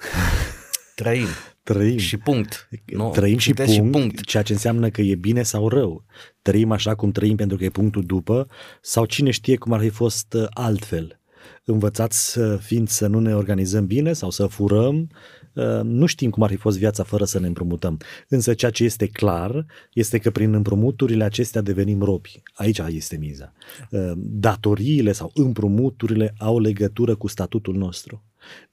Trăim. 0.96 1.28
Trăim. 1.64 1.98
Și 1.98 2.18
punct. 2.18 2.70
Nu, 2.86 3.10
trăim 3.10 3.38
și 3.38 3.54
punct, 3.54 3.72
și 3.72 3.82
punct, 3.82 4.26
ceea 4.26 4.44
ce 4.44 4.54
înseamnă 4.54 4.90
că 4.90 5.02
e 5.02 5.16
bine 5.16 5.44
sau 5.44 5.70
rău. 5.70 6.04
Trăim 6.42 6.72
așa 6.72 6.96
cum 6.96 7.12
trăim 7.12 7.36
pentru 7.36 7.58
că 7.58 7.64
e 7.64 7.70
punctul 7.70 8.04
după 8.04 8.48
sau 8.82 9.06
cine 9.06 9.32
știe 9.32 9.56
cum 9.56 9.72
ar 9.72 9.80
fi 9.80 9.90
fost 9.90 10.34
uh, 10.34 10.46
altfel 10.50 11.20
învățați 11.66 12.40
fiind 12.60 12.88
să 12.88 13.08
nu 13.08 13.20
ne 13.20 13.36
organizăm 13.36 13.86
bine 13.86 14.14
sau 14.14 14.30
să 14.30 14.48
furăm, 14.48 15.10
uh, 15.56 15.82
nu 15.84 16.06
știm 16.06 16.30
cum 16.30 16.44
ar 16.44 16.50
fi 16.50 16.56
fost 16.56 16.78
viața 16.78 17.04
fără 17.04 17.26
să 17.26 17.40
ne 17.40 17.48
împrumutăm. 17.48 18.00
Însă 18.28 18.54
ceea 18.54 18.72
ce 18.72 18.84
este 18.84 19.08
clar 19.08 19.66
este 19.94 20.18
că 20.18 20.32
prin 20.32 20.54
împrumuturile 20.54 21.24
acestea 21.24 21.62
devenim 21.62 22.02
robi. 22.02 22.42
Aici 22.54 22.82
este 22.88 23.18
miza. 23.18 23.54
Uh, 23.90 24.12
datoriile 24.16 25.12
sau 25.12 25.32
împrumuturile 25.34 26.34
au 26.38 26.60
legătură 26.60 27.16
cu 27.16 27.28
statutul 27.28 27.76
nostru. 27.76 28.24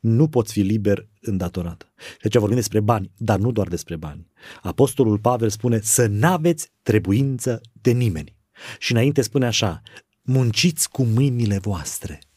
Nu 0.01 0.29
poți 0.29 0.53
fi 0.53 0.61
liber 0.61 1.09
îndatorat. 1.21 1.93
Și 1.99 2.19
aici 2.23 2.37
vorbim 2.37 2.57
despre 2.57 2.81
bani, 2.81 3.11
dar 3.17 3.39
nu 3.39 3.53
doar 3.53 3.69
despre 3.69 3.97
bani. 3.97 4.27
Apostolul 4.63 5.19
Pavel 5.19 5.49
spune 5.49 5.81
să 5.83 6.07
n-aveți 6.07 6.73
trebuință 6.83 7.61
de 7.73 7.91
nimeni. 7.91 8.37
Și 8.79 8.93
înainte 8.93 9.23
spune 9.23 9.47
așa, 9.47 9.83
munciți 10.23 10.91
cu 10.91 11.03
mâinile 11.03 11.59
voastre– 11.59 12.19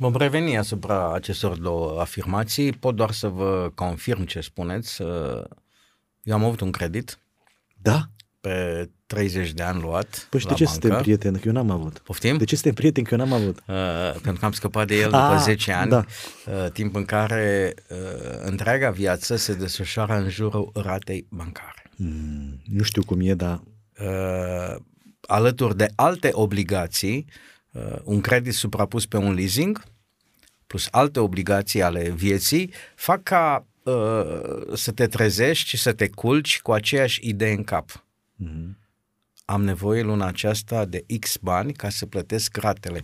Vom 0.00 0.16
reveni 0.16 0.58
asupra 0.58 1.12
acestor 1.12 1.58
două 1.58 2.00
afirmații. 2.00 2.72
Pot 2.72 2.96
doar 2.96 3.10
să 3.10 3.28
vă 3.28 3.70
confirm 3.74 4.24
ce 4.24 4.40
spuneți. 4.40 5.02
Eu 6.22 6.34
am 6.34 6.44
avut 6.44 6.60
un 6.60 6.70
credit. 6.70 7.18
Da? 7.82 8.00
Pe 8.40 8.90
30 9.06 9.52
de 9.52 9.62
ani 9.62 9.80
luat 9.80 10.26
Păi 10.30 10.40
și 10.40 10.46
de 10.46 10.54
ce 10.54 10.64
bancă. 10.64 10.80
suntem 10.80 11.00
prieteni? 11.00 11.38
Că 11.38 11.48
eu 11.48 11.52
n-am 11.52 11.70
avut. 11.70 11.98
Poftim? 11.98 12.36
De 12.36 12.44
ce 12.44 12.54
suntem 12.54 12.74
prieteni? 12.74 13.06
Că 13.06 13.14
eu 13.14 13.26
n-am 13.26 13.32
avut. 13.32 13.58
Uh, 13.58 14.12
pentru 14.12 14.40
că 14.40 14.44
am 14.44 14.52
scăpat 14.52 14.86
de 14.86 14.96
el 14.96 15.04
după 15.04 15.16
ah, 15.16 15.40
10 15.42 15.72
ani, 15.72 15.90
da. 15.90 16.04
uh, 16.46 16.70
timp 16.72 16.94
în 16.94 17.04
care 17.04 17.74
uh, 17.90 17.96
întreaga 18.44 18.90
viață 18.90 19.36
se 19.36 19.54
desfășoară 19.54 20.14
în 20.14 20.28
jurul 20.28 20.70
ratei 20.74 21.26
bancare. 21.30 21.90
Mm, 21.96 22.62
nu 22.64 22.82
știu 22.82 23.04
cum 23.04 23.20
e, 23.20 23.34
dar... 23.34 23.62
Uh, 24.00 24.76
alături 25.20 25.76
de 25.76 25.88
alte 25.94 26.28
obligații, 26.32 27.26
uh, 27.28 27.34
un 28.02 28.20
credit 28.20 28.54
suprapus 28.54 29.06
pe 29.06 29.16
un 29.16 29.34
leasing, 29.34 29.82
plus 30.70 30.88
alte 30.90 31.20
obligații 31.20 31.82
ale 31.82 32.10
vieții, 32.10 32.72
fac 32.94 33.22
ca 33.22 33.66
uh, 33.82 34.74
să 34.74 34.92
te 34.92 35.06
trezești 35.06 35.68
și 35.68 35.76
să 35.76 35.92
te 35.92 36.08
culci 36.08 36.60
cu 36.60 36.72
aceeași 36.72 37.28
idee 37.28 37.52
în 37.52 37.64
cap. 37.64 38.04
Mm-hmm. 38.44 38.78
Am 39.44 39.64
nevoie 39.64 40.02
luna 40.02 40.26
aceasta 40.26 40.84
de 40.84 41.04
X 41.20 41.36
bani 41.36 41.72
ca 41.72 41.88
să 41.88 42.06
plătesc 42.06 42.56
ratele. 42.56 43.02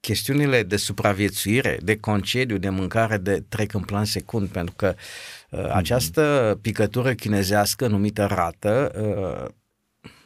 Chestiunile 0.00 0.62
de 0.62 0.76
supraviețuire, 0.76 1.78
de 1.82 1.96
concediu, 1.96 2.58
de 2.58 2.68
mâncare 2.68 3.16
de 3.16 3.44
trec 3.48 3.74
în 3.74 3.82
plan 3.82 4.04
secund, 4.04 4.48
pentru 4.48 4.74
că 4.74 4.94
uh, 4.96 5.60
mm-hmm. 5.60 5.72
această 5.72 6.58
picătură 6.62 7.14
chinezească 7.14 7.86
numită 7.86 8.24
rată 8.24 8.92
uh, 8.94 9.54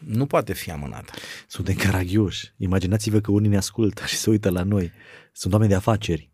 nu 0.04 0.26
poate 0.26 0.52
fi 0.52 0.70
amânată. 0.70 1.12
Suntem 1.46 1.74
caragioși. 1.74 2.52
Imaginați-vă 2.56 3.20
că 3.20 3.30
unii 3.30 3.50
ne 3.50 3.56
ascultă 3.56 4.02
și 4.06 4.16
se 4.16 4.30
uită 4.30 4.50
la 4.50 4.62
noi. 4.62 4.92
Sunt 5.32 5.52
oameni 5.52 5.70
de 5.70 5.76
afaceri 5.76 6.30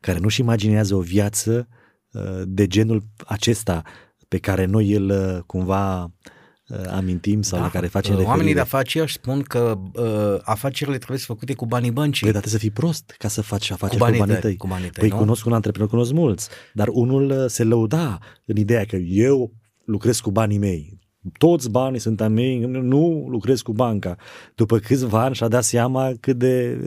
care 0.00 0.18
nu-și 0.18 0.40
imaginează 0.40 0.94
o 0.94 1.00
viață 1.00 1.68
uh, 2.12 2.42
de 2.44 2.66
genul 2.66 3.02
acesta 3.26 3.82
pe 4.28 4.38
care 4.38 4.64
noi 4.64 4.92
îl 4.92 5.10
uh, 5.10 5.42
cumva 5.46 6.02
uh, 6.02 6.78
amintim 6.90 7.42
sau 7.42 7.58
da, 7.58 7.64
la 7.64 7.70
care 7.70 7.86
facem 7.86 8.10
referire. 8.10 8.30
Oamenii 8.30 8.54
de 8.54 8.60
afaceri 8.60 9.04
își 9.04 9.14
spun 9.14 9.42
că 9.42 9.78
uh, 9.94 10.38
afacerile 10.42 10.96
trebuie 10.96 11.18
să 11.18 11.24
făcute 11.26 11.54
cu 11.54 11.66
banii 11.66 11.90
băncii. 11.90 12.22
Păi, 12.22 12.32
dar 12.40 12.46
să 12.46 12.58
fii 12.58 12.70
prost 12.70 13.14
ca 13.18 13.28
să 13.28 13.42
faci 13.42 13.70
afaceri 13.70 13.98
cu 13.98 14.04
banii, 14.04 14.18
cu 14.20 14.26
banii 14.26 14.40
tăi. 14.40 14.56
Cu 14.56 14.66
banii 14.66 14.90
tăi 14.90 15.00
păi 15.00 15.08
nu? 15.08 15.16
cunosc 15.16 15.46
un 15.46 15.52
antreprenor, 15.52 15.90
cunosc 15.90 16.12
mulți, 16.12 16.48
dar 16.72 16.88
unul 16.88 17.48
se 17.48 17.64
lăuda 17.64 18.18
în 18.44 18.56
ideea 18.56 18.84
că 18.84 18.96
eu 18.96 19.52
lucrez 19.84 20.20
cu 20.20 20.30
banii 20.30 20.58
mei 20.58 21.00
toți 21.38 21.70
banii 21.70 21.98
sunt 21.98 22.20
a 22.20 22.28
mei, 22.28 22.58
nu 22.68 23.26
lucrez 23.30 23.60
cu 23.60 23.72
banca. 23.72 24.16
După 24.54 24.78
câțiva 24.78 25.22
ani 25.22 25.34
și-a 25.34 25.48
dat 25.48 25.64
seama 25.64 26.12
cât 26.20 26.38
de, 26.38 26.78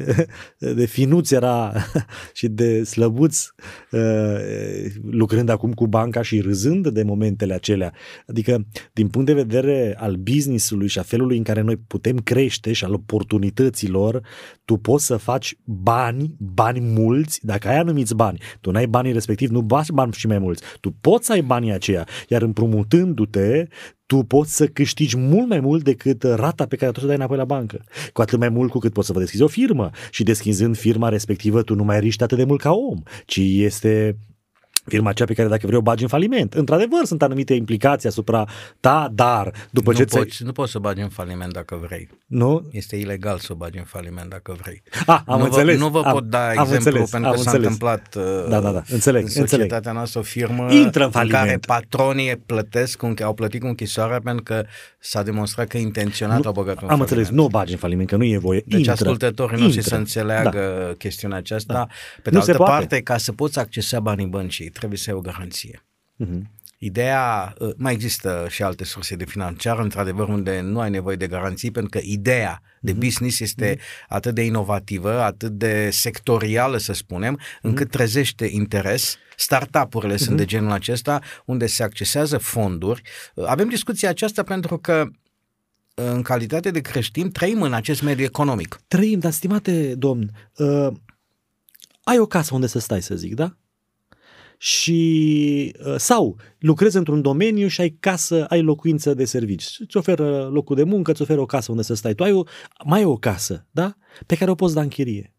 de 0.57 0.85
finuț 0.85 1.31
era 1.31 1.73
și 2.33 2.47
de 2.47 2.83
slăbuț 2.83 3.47
uh, 3.91 4.01
lucrând 5.09 5.49
acum 5.49 5.73
cu 5.73 5.87
banca 5.87 6.21
și 6.21 6.39
râzând 6.39 6.87
de 6.87 7.03
momentele 7.03 7.53
acelea. 7.53 7.93
Adică, 8.27 8.65
din 8.93 9.07
punct 9.07 9.27
de 9.27 9.33
vedere 9.33 9.95
al 9.99 10.15
businessului 10.15 10.87
și 10.87 10.99
a 10.99 11.03
felului 11.03 11.37
în 11.37 11.43
care 11.43 11.61
noi 11.61 11.77
putem 11.77 12.17
crește 12.17 12.73
și 12.73 12.83
al 12.83 12.93
oportunităților, 12.93 14.21
tu 14.65 14.77
poți 14.77 15.05
să 15.05 15.17
faci 15.17 15.57
bani, 15.63 16.35
bani 16.37 16.79
mulți, 16.79 17.45
dacă 17.45 17.67
ai 17.67 17.77
anumiți 17.77 18.15
bani, 18.15 18.39
tu 18.61 18.71
n-ai 18.71 18.87
banii 18.87 19.11
respectiv, 19.11 19.49
nu 19.49 19.61
bați 19.61 19.93
bani 19.93 20.13
și 20.13 20.27
mai 20.27 20.39
mulți. 20.39 20.63
Tu 20.79 20.91
poți 21.01 21.25
să 21.25 21.31
ai 21.31 21.41
banii 21.41 21.71
aceia, 21.71 22.07
iar 22.27 22.41
împrumutându-te, 22.41 23.67
tu 24.05 24.23
poți 24.23 24.55
să 24.55 24.67
câștigi 24.67 25.17
mult 25.17 25.47
mai 25.47 25.59
mult 25.59 25.83
decât 25.83 26.23
rata 26.23 26.65
pe 26.65 26.75
care 26.75 26.91
tu 26.91 26.99
să 26.99 27.05
dai 27.05 27.15
înapoi 27.15 27.37
la 27.37 27.45
bancă. 27.45 27.83
Cu 28.13 28.21
atât 28.21 28.39
mai 28.39 28.49
mult 28.49 28.71
cu 28.71 28.79
cât 28.79 28.93
poți 28.93 29.07
să 29.07 29.13
vă 29.13 29.19
deschizi 29.19 29.43
o 29.43 29.47
firmă 29.47 29.89
și 30.11 30.23
deschizând 30.23 30.77
firma 30.77 31.09
respectivă 31.09 31.61
tu 31.61 31.75
nu 31.75 31.83
mai 31.83 31.99
riști 31.99 32.23
atât 32.23 32.37
de 32.37 32.43
mult 32.43 32.61
ca 32.61 32.71
om, 32.71 33.01
ci 33.25 33.37
este 33.37 34.17
firma 34.85 35.09
aceea 35.09 35.27
pe 35.27 35.33
care 35.33 35.47
dacă 35.47 35.65
vrei 35.65 35.77
o 35.77 35.81
bagi 35.81 36.03
în 36.03 36.09
faliment. 36.09 36.53
Într-adevăr, 36.53 37.03
sunt 37.05 37.21
anumite 37.21 37.53
implicații 37.53 38.09
asupra 38.09 38.45
ta, 38.79 39.09
dar 39.13 39.51
după 39.71 39.91
nu 39.91 39.97
ce 39.97 40.03
poți, 40.05 40.43
Nu 40.43 40.51
poți 40.51 40.71
să 40.71 40.79
bagi 40.79 41.01
în 41.01 41.09
faliment 41.09 41.53
dacă 41.53 41.79
vrei. 41.87 42.09
Nu? 42.25 42.67
Este 42.71 42.95
ilegal 42.95 43.37
să 43.37 43.47
o 43.51 43.55
bagi 43.55 43.77
în 43.77 43.83
faliment 43.83 44.29
dacă 44.29 44.55
vrei. 44.61 44.83
Ah, 45.05 45.19
am 45.25 45.37
nu 45.39 45.45
înțeles. 45.45 45.77
Vă, 45.77 45.83
nu 45.83 45.89
vă 45.89 46.01
am, 46.05 46.11
pot 46.13 46.23
da 46.23 46.43
am 46.45 46.49
exemplu 46.51 46.75
înțeles, 46.75 47.09
pentru 47.09 47.29
am 47.29 47.35
că 47.35 47.41
s-a 47.41 47.51
înțeles. 47.51 47.71
întâmplat 47.71 48.15
uh, 48.15 48.49
Da, 48.49 48.59
da, 48.59 48.71
da, 48.71 48.81
înțeleg, 48.89 49.21
în 49.21 49.27
înțeleg. 49.35 49.47
societatea 49.49 49.91
noastră 49.91 50.19
o 50.19 50.23
firmă 50.23 50.71
Intră 50.73 51.03
în 51.03 51.11
în 51.13 51.27
care 51.27 51.27
faliment. 51.29 51.65
patronii 51.65 52.35
plătesc, 52.45 52.97
cu- 52.97 53.13
au 53.23 53.33
plătit 53.33 53.61
cu 53.61 53.67
închisoarea 53.67 54.19
pentru 54.19 54.43
că 54.43 54.65
s-a 54.99 55.23
demonstrat 55.23 55.67
că 55.67 55.77
intenționat 55.77 56.45
au 56.45 56.51
băgat 56.51 56.81
în 56.81 56.89
Am 56.89 56.99
înțeles, 56.99 57.23
faliment. 57.25 57.37
nu 57.37 57.43
o 57.43 57.59
bagi 57.59 57.71
în 57.71 57.77
faliment, 57.77 58.07
că 58.09 58.15
nu 58.15 58.23
e 58.23 58.37
voie. 58.37 58.63
Deci 58.65 58.77
intră, 58.77 58.91
ascultătorii 58.91 59.57
noștri 59.59 59.75
intră. 59.77 59.89
să 59.93 59.95
înțeleagă 59.95 60.83
Da. 60.87 60.93
chestiunea 60.97 61.37
aceasta. 61.37 61.73
Da. 61.73 61.87
Pe 62.23 62.29
Nu 62.31 62.39
de 62.39 62.45
se 62.45 62.51
altă 62.51 62.63
poate. 62.63 62.71
parte, 62.79 63.01
ca 63.01 63.17
să 63.17 63.31
poți 63.31 63.59
accesa 63.59 63.99
banii 63.99 64.25
băncii, 64.25 64.69
trebuie 64.79 64.99
să 64.99 65.09
ai 65.09 65.15
o 65.15 65.21
garanție. 65.21 65.85
Mhm. 66.15 66.49
Ideea, 66.77 67.53
uh, 67.59 67.71
mai 67.77 67.93
există 67.93 68.47
și 68.49 68.63
alte 68.63 68.83
surse 68.83 69.15
de 69.15 69.25
financiar, 69.25 69.79
într-adevăr, 69.79 70.27
unde 70.27 70.59
nu 70.59 70.79
ai 70.79 70.89
nevoie 70.89 71.15
de 71.15 71.27
garanții, 71.27 71.71
pentru 71.71 71.99
că 71.99 72.05
ideea 72.05 72.61
de 72.81 72.91
Mhm. 72.91 72.99
business 72.99 73.39
este 73.39 73.79
atât 74.07 74.35
de 74.35 74.41
inovativă, 74.41 75.21
atât 75.21 75.51
de 75.51 75.89
sectorială, 75.89 76.77
să 76.77 76.93
spunem, 76.93 77.31
Mhm. 77.31 77.41
încât 77.61 77.89
trezește 77.91 78.45
interes. 78.45 79.17
Startup-urile 79.37 80.17
sunt 80.17 80.37
de 80.37 80.45
genul 80.45 80.71
acesta, 80.71 81.19
unde 81.45 81.65
se 81.67 81.83
accesează 81.83 82.37
fonduri. 82.37 83.01
Uh, 83.35 83.45
Avem 83.47 83.69
discuția 83.69 84.09
aceasta 84.09 84.43
pentru 84.43 84.77
că 84.77 85.05
uh, 85.95 86.05
în 86.05 86.21
calitate 86.21 86.71
de 86.71 86.81
creștini 86.81 87.31
trăim 87.31 87.61
în 87.61 87.73
acest 87.73 88.01
mediu 88.01 88.23
economic. 88.23 88.79
Trăim, 88.87 89.19
dar 89.19 89.31
stimate 89.31 89.95
domn, 89.95 90.29
uh, 90.55 90.87
ai 92.03 92.19
o 92.19 92.25
casă 92.25 92.53
unde 92.53 92.67
să 92.67 92.79
stai, 92.79 93.01
să 93.01 93.15
zic, 93.15 93.33
da? 93.35 93.57
Și 94.57 95.75
uh, 95.85 95.95
sau 95.97 96.37
lucrezi 96.59 96.97
într-un 96.97 97.21
domeniu 97.21 97.67
și 97.67 97.81
ai 97.81 97.97
casă, 97.99 98.45
ai 98.45 98.61
locuință 98.61 99.13
de 99.13 99.25
servici. 99.25 99.65
Îți 99.79 99.97
oferă 99.97 100.49
locul 100.51 100.75
de 100.75 100.83
muncă, 100.83 101.11
îți 101.11 101.21
oferă 101.21 101.41
o 101.41 101.45
casă 101.45 101.71
unde 101.71 101.83
să 101.83 101.93
stai. 101.93 102.13
Tu 102.13 102.23
ai 102.23 102.31
o, 102.31 102.43
mai 102.85 102.99
ai 102.99 103.05
o 103.05 103.15
casă, 103.15 103.65
da? 103.71 103.95
Pe 104.25 104.35
care 104.35 104.51
o 104.51 104.55
poți 104.55 104.73
da 104.73 104.81
în 104.81 104.87
chirie. 104.87 105.35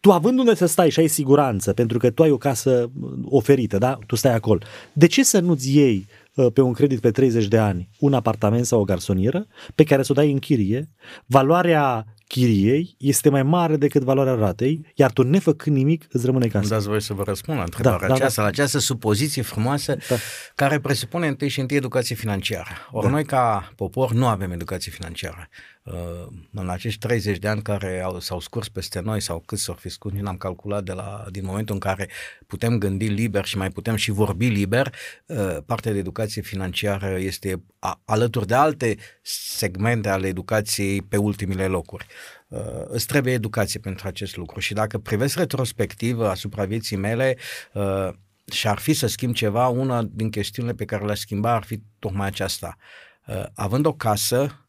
Tu 0.00 0.12
având 0.12 0.38
unde 0.38 0.54
să 0.54 0.66
stai 0.66 0.90
și 0.90 1.00
ai 1.00 1.08
siguranță, 1.08 1.72
pentru 1.72 1.98
că 1.98 2.10
tu 2.10 2.22
ai 2.22 2.30
o 2.30 2.36
casă 2.36 2.90
uh, 3.00 3.10
oferită, 3.24 3.78
da? 3.78 3.98
Tu 4.06 4.16
stai 4.16 4.34
acolo. 4.34 4.58
De 4.92 5.06
ce 5.06 5.24
să 5.24 5.40
nu-ți 5.40 5.76
iei 5.76 6.06
uh, 6.34 6.46
pe 6.52 6.60
un 6.60 6.72
credit 6.72 7.00
pe 7.00 7.10
30 7.10 7.46
de 7.48 7.58
ani 7.58 7.88
un 7.98 8.14
apartament 8.14 8.66
sau 8.66 8.80
o 8.80 8.84
garsonieră 8.84 9.46
pe 9.74 9.84
care 9.84 10.02
să 10.02 10.12
o 10.12 10.14
dai 10.14 10.30
în 10.32 10.38
chirie? 10.38 10.90
Valoarea 11.26 12.06
chiriei 12.34 12.94
este 12.98 13.28
mai 13.28 13.42
mare 13.42 13.76
decât 13.76 14.02
valoarea 14.02 14.34
ratei, 14.34 14.86
iar 14.94 15.10
tu 15.12 15.22
nefăcând 15.22 15.76
nimic 15.76 16.06
îți 16.10 16.26
rămâne 16.26 16.44
Îmi 16.44 16.52
casă. 16.52 16.68
dați 16.74 16.88
voi 16.88 17.02
să 17.02 17.12
vă 17.14 17.22
răspund 17.26 17.56
la 17.56 17.62
întrebarea 17.64 17.98
Da, 18.00 18.06
da, 18.06 18.14
aceasta, 18.14 18.42
la 18.42 18.48
această 18.48 18.78
supoziție 18.78 19.42
frumoasă 19.42 19.96
Da. 20.08 20.16
care 20.54 20.80
presupune 20.80 21.26
întâi 21.26 21.48
și 21.48 21.60
întâi 21.60 21.76
educație 21.76 22.14
financiară. 22.14 22.70
Ori 22.90 23.04
Da. 23.06 23.10
noi 23.12 23.24
ca 23.24 23.72
popor 23.76 24.12
nu 24.12 24.26
avem 24.26 24.50
educație 24.50 24.92
financiară. 24.92 25.48
Uh, 25.82 26.26
În 26.52 26.68
acești 26.68 26.98
30 26.98 27.38
de 27.38 27.48
ani 27.48 27.62
care 27.62 28.00
au, 28.00 28.20
s-au 28.20 28.40
scurs 28.40 28.68
peste 28.68 29.00
noi 29.00 29.20
sau 29.20 29.42
cât 29.46 29.58
s-au 29.58 29.74
fi 29.74 29.88
scurs, 29.88 30.14
nu 30.14 30.28
am 30.28 30.36
calculat 30.36 30.84
de 30.84 30.92
la, 30.92 31.24
din 31.30 31.44
momentul 31.44 31.74
în 31.74 31.80
care 31.80 32.08
putem 32.46 32.78
gândi 32.78 33.06
liber 33.06 33.44
și 33.44 33.56
mai 33.56 33.70
putem 33.70 33.96
și 33.96 34.10
vorbi 34.10 34.46
liber, 34.46 34.94
uh, 35.26 35.56
partea 35.66 35.92
de 35.92 35.98
educație 35.98 36.42
financiară 36.42 37.18
este 37.18 37.62
a, 37.78 38.00
alături 38.04 38.46
de 38.46 38.54
alte 38.54 38.96
segmente 39.22 40.08
ale 40.08 40.26
educației 40.26 41.02
pe 41.02 41.16
ultimile 41.16 41.66
locuri. 41.66 42.06
Uh, 42.48 42.60
îți 42.84 43.06
trebuie 43.06 43.32
educație 43.32 43.80
pentru 43.80 44.06
acest 44.06 44.36
lucru 44.36 44.60
și 44.60 44.74
dacă 44.74 44.98
privesc 44.98 45.36
retrospectiv 45.36 46.20
asupra 46.20 46.64
vieții 46.64 46.96
mele, 46.96 47.36
uh, 47.72 48.08
și 48.52 48.68
ar 48.68 48.78
fi 48.78 48.92
să 48.92 49.06
schimb 49.06 49.34
ceva, 49.34 49.68
una 49.68 50.02
din 50.02 50.30
chestiunile 50.30 50.74
pe 50.74 50.84
care 50.84 51.04
le-aș 51.04 51.18
schimba 51.18 51.54
ar 51.54 51.62
fi 51.62 51.82
tocmai 51.98 52.26
aceasta. 52.26 52.76
Uh, 53.26 53.44
având 53.54 53.86
o 53.86 53.92
casă, 53.92 54.59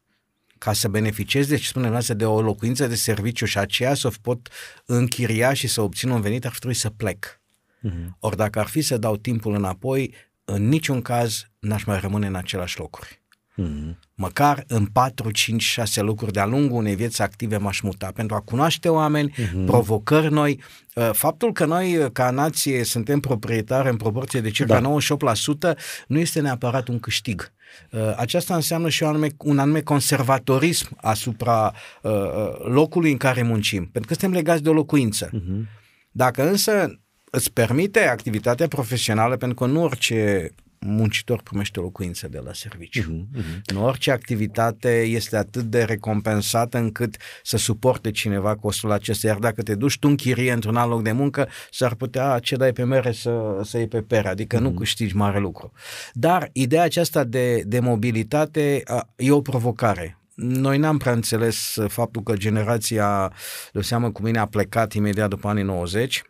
ca 0.62 0.72
să 0.72 0.88
beneficiez, 0.88 1.46
deci 1.46 1.66
spunem 1.66 1.90
noastră, 1.90 2.14
de 2.14 2.26
o 2.26 2.40
locuință 2.40 2.86
de 2.86 2.94
serviciu 2.94 3.44
și 3.44 3.58
aceea 3.58 3.94
să 3.94 4.06
o 4.06 4.10
pot 4.22 4.48
închiria 4.86 5.52
și 5.52 5.66
să 5.66 5.80
obțin 5.80 6.10
un 6.10 6.20
venit, 6.20 6.44
ar 6.44 6.56
trebui 6.58 6.74
să 6.76 6.90
plec. 6.90 7.40
Mhm. 7.80 8.16
Ori 8.20 8.36
dacă 8.36 8.58
ar 8.58 8.66
fi 8.66 8.80
să 8.80 8.96
dau 8.96 9.16
timpul 9.16 9.54
înapoi, 9.54 10.14
în 10.44 10.68
niciun 10.68 11.02
caz 11.02 11.46
n-aș 11.58 11.84
mai 11.84 12.00
rămâne 12.00 12.26
în 12.26 12.34
același 12.34 12.78
locuri. 12.78 13.21
Mhm. 13.62 13.98
Măcar 14.14 14.64
în 14.66 14.86
4, 14.86 15.30
5, 15.30 15.62
6 15.62 16.00
lucruri 16.02 16.32
de-a 16.32 16.46
lungul 16.46 16.76
unei 16.76 16.94
vieți 16.94 17.22
active 17.22 17.56
m-aș 17.56 17.80
muta 17.80 18.10
pentru 18.14 18.36
a 18.36 18.40
cunoaște 18.40 18.88
oameni, 18.88 19.34
Mhm. 19.36 19.64
provocări 19.64 20.32
noi. 20.32 20.60
Uh, 20.94 21.10
Faptul 21.12 21.52
că 21.52 21.64
noi, 21.64 21.96
uh, 21.96 22.10
ca 22.12 22.30
nație, 22.30 22.84
suntem 22.84 23.20
proprietari 23.20 23.88
în 23.88 23.96
proporție 23.96 24.40
de 24.40 24.50
circa 24.50 24.74
Da. 24.74 24.80
98% 24.80 25.76
nu 26.06 26.18
este 26.18 26.40
neapărat 26.40 26.88
un 26.88 26.98
câștig. 27.00 27.52
Uh, 27.90 28.00
Aceasta 28.16 28.54
înseamnă 28.54 28.88
și 28.88 29.02
un 29.02 29.08
anume, 29.08 29.28
un 29.38 29.58
anume 29.58 29.80
conservatorism 29.80 30.88
asupra 30.96 31.72
uh, 32.02 32.12
uh, 32.12 32.64
locului 32.64 33.10
în 33.10 33.16
care 33.16 33.42
muncim, 33.42 33.80
pentru 33.84 34.10
că 34.12 34.18
suntem 34.18 34.32
legați 34.38 34.62
de 34.62 34.68
o 34.68 34.72
locuință. 34.72 35.28
Mhm. 35.32 35.68
Dacă 36.10 36.48
însă 36.48 37.00
îți 37.30 37.52
permite 37.52 38.00
activitatea 38.00 38.68
profesională, 38.68 39.36
pentru 39.36 39.64
că 39.64 39.70
nu 39.72 39.82
orice 39.82 40.50
muncitor 40.84 41.42
primește 41.42 41.80
o 41.80 41.82
locuință 41.82 42.28
de 42.28 42.38
la 42.44 42.52
serviciu. 42.52 43.10
Mhm. 43.10 43.28
Mhm. 43.32 43.74
Nu 43.74 43.84
orice 43.84 44.10
activitate 44.10 45.02
este 45.02 45.36
atât 45.36 45.62
de 45.62 45.82
recompensată 45.82 46.78
încât 46.78 47.16
să 47.42 47.56
suporte 47.56 48.10
cineva 48.10 48.56
costul 48.56 48.90
acesta, 48.90 49.26
iar 49.26 49.38
dacă 49.38 49.62
te 49.62 49.74
duci 49.74 49.98
tu 49.98 50.08
în 50.08 50.16
chirie 50.16 50.52
într-un 50.52 50.76
alt 50.76 50.90
loc 50.90 51.02
de 51.02 51.12
muncă, 51.12 51.48
s-ar 51.70 51.94
putea 51.94 52.38
ce 52.38 52.56
dai 52.56 52.72
pe 52.72 52.84
mere 52.84 53.12
să, 53.12 53.60
să 53.64 53.76
iei 53.76 53.88
pe 53.88 54.02
pere, 54.02 54.28
adică 54.28 54.58
nu 54.58 54.70
câștigi 54.70 55.16
mare 55.16 55.38
lucru. 55.38 55.72
Dar 56.12 56.48
ideea 56.52 56.82
aceasta 56.82 57.24
de, 57.24 57.62
de 57.66 57.80
mobilitate 57.80 58.82
a, 58.84 59.08
e 59.16 59.30
o 59.30 59.40
provocare. 59.40 60.16
Noi 60.34 60.78
n-am 60.78 60.98
prea 60.98 61.12
înțeles 61.12 61.76
faptul 61.88 62.22
că 62.22 62.34
generația 62.34 63.32
de 63.72 63.80
seamă 63.80 64.10
cu 64.10 64.22
mine 64.22 64.38
a 64.38 64.46
plecat 64.46 64.92
imediat 64.92 65.28
după 65.28 65.48
anii 65.48 65.62
90, 65.62 66.22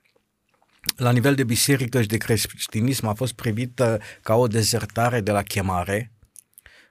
la 0.97 1.12
nivel 1.12 1.35
de 1.35 1.45
biserică 1.45 2.01
și 2.01 2.09
de 2.09 2.16
creștinism 2.16 3.07
a 3.07 3.14
fost 3.14 3.33
privită 3.33 4.01
ca 4.23 4.35
o 4.35 4.47
dezertare 4.47 5.21
de 5.21 5.31
la 5.31 5.42
chemare. 5.42 6.12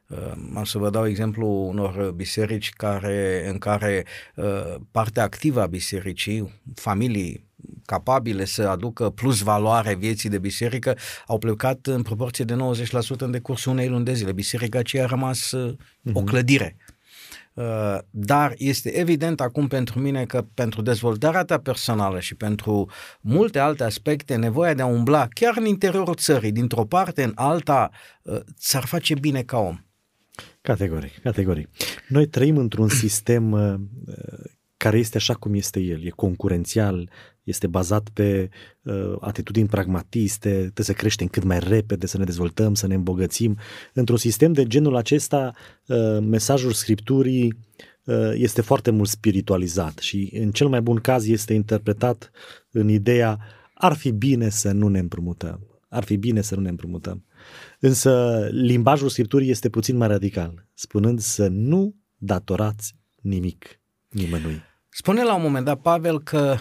Uh, 0.07 0.31
Am 0.55 0.63
să 0.63 0.77
vă 0.77 0.89
dau 0.89 1.07
exemplu 1.07 1.47
unor 1.47 2.11
biserici 2.11 2.69
care, 2.69 3.49
în 3.49 3.57
care 3.57 4.05
uh, 4.35 4.75
partea 4.91 5.23
activă 5.23 5.61
a 5.61 5.65
bisericii, 5.65 6.61
familii 6.75 7.49
capabile 7.85 8.45
să 8.45 8.67
aducă 8.67 9.09
plus 9.09 9.39
valoare 9.39 9.95
vieții 9.95 10.29
de 10.29 10.39
biserică, 10.39 10.97
au 11.27 11.37
plecat 11.37 11.85
în 11.85 12.01
proporție 12.01 12.45
de 12.45 12.55
90% 12.55 13.17
în 13.17 13.31
decursul 13.31 13.71
unei 13.71 13.87
luni 13.87 14.05
de 14.05 14.13
zile. 14.13 14.31
Biserica 14.31 14.79
aceea 14.79 15.03
a 15.03 15.07
rămas 15.07 15.51
uh, 15.51 15.75
o 16.13 16.23
clădire. 16.23 16.77
Uh, 17.53 17.97
Dar 18.09 18.53
este 18.57 18.89
evident 18.89 19.41
acum 19.41 19.67
pentru 19.67 19.99
mine 19.99 20.25
că 20.25 20.45
pentru 20.53 20.81
dezvoltarea 20.81 21.43
ta 21.43 21.57
personală 21.57 22.19
și 22.19 22.35
pentru 22.35 22.89
multe 23.21 23.59
alte 23.59 23.83
aspecte, 23.83 24.35
nevoia 24.35 24.73
de 24.73 24.81
a 24.81 24.85
umbla 24.85 25.27
chiar 25.27 25.53
în 25.57 25.65
interiorul 25.65 26.15
țării, 26.15 26.51
dintr-o 26.51 26.85
parte 26.85 27.23
în 27.23 27.31
alta, 27.35 27.89
uh, 28.21 28.39
ți-ar 28.57 28.85
face 28.85 29.13
bine 29.13 29.41
ca 29.41 29.57
om. 29.57 29.77
Categoric, 30.61 31.19
categoric. 31.21 31.69
Noi 32.07 32.27
trăim 32.27 32.57
într-un 32.57 32.89
sistem 32.89 33.51
uh, 33.51 33.73
care 34.77 34.97
este 34.97 35.17
așa 35.17 35.33
cum 35.33 35.53
este 35.53 35.79
el, 35.79 36.05
e 36.05 36.09
concurențial, 36.09 37.09
este 37.43 37.67
bazat 37.67 38.09
pe 38.09 38.49
uh, 38.81 39.15
atitudini 39.19 39.67
pragmatiste, 39.67 40.49
trebuie 40.49 40.85
să 40.85 40.93
creștem 40.93 41.27
cât 41.27 41.43
mai 41.43 41.59
repede, 41.59 42.05
să 42.05 42.17
ne 42.17 42.23
dezvoltăm, 42.23 42.73
să 42.73 42.87
ne 42.87 42.93
îmbogățim. 42.93 43.57
Într-un 43.93 44.17
sistem 44.17 44.53
de 44.53 44.67
genul 44.67 44.95
acesta, 44.95 45.53
uh, 45.85 45.97
mesajul 46.21 46.71
Scripturii 46.71 47.57
uh, 48.03 48.31
este 48.33 48.61
foarte 48.61 48.91
mult 48.91 49.09
spiritualizat 49.09 49.97
și 49.97 50.31
în 50.33 50.51
cel 50.51 50.67
mai 50.67 50.81
bun 50.81 50.97
caz 50.97 51.27
este 51.27 51.53
interpretat 51.53 52.31
în 52.71 52.89
ideea 52.89 53.39
ar 53.73 53.93
fi 53.93 54.11
bine 54.11 54.49
să 54.49 54.71
nu 54.71 54.87
ne 54.87 54.99
împrumutăm. 54.99 55.65
Ar 55.89 56.03
fi 56.03 56.17
bine 56.17 56.41
să 56.41 56.55
nu 56.55 56.61
ne 56.61 56.69
împrumutăm. 56.69 57.25
Însă 57.79 58.39
limbajul 58.51 59.09
Scripturii 59.09 59.49
este 59.49 59.69
puțin 59.69 59.97
mai 59.97 60.07
radical, 60.07 60.67
spunând 60.73 61.19
să 61.19 61.47
nu 61.47 61.95
datorați 62.17 62.95
nimic 63.21 63.79
nimănui. 64.09 64.61
Spune 64.89 65.23
la 65.23 65.35
un 65.35 65.41
moment 65.41 65.65
dat 65.65 65.81
Pavel 65.81 66.21
că 66.21 66.57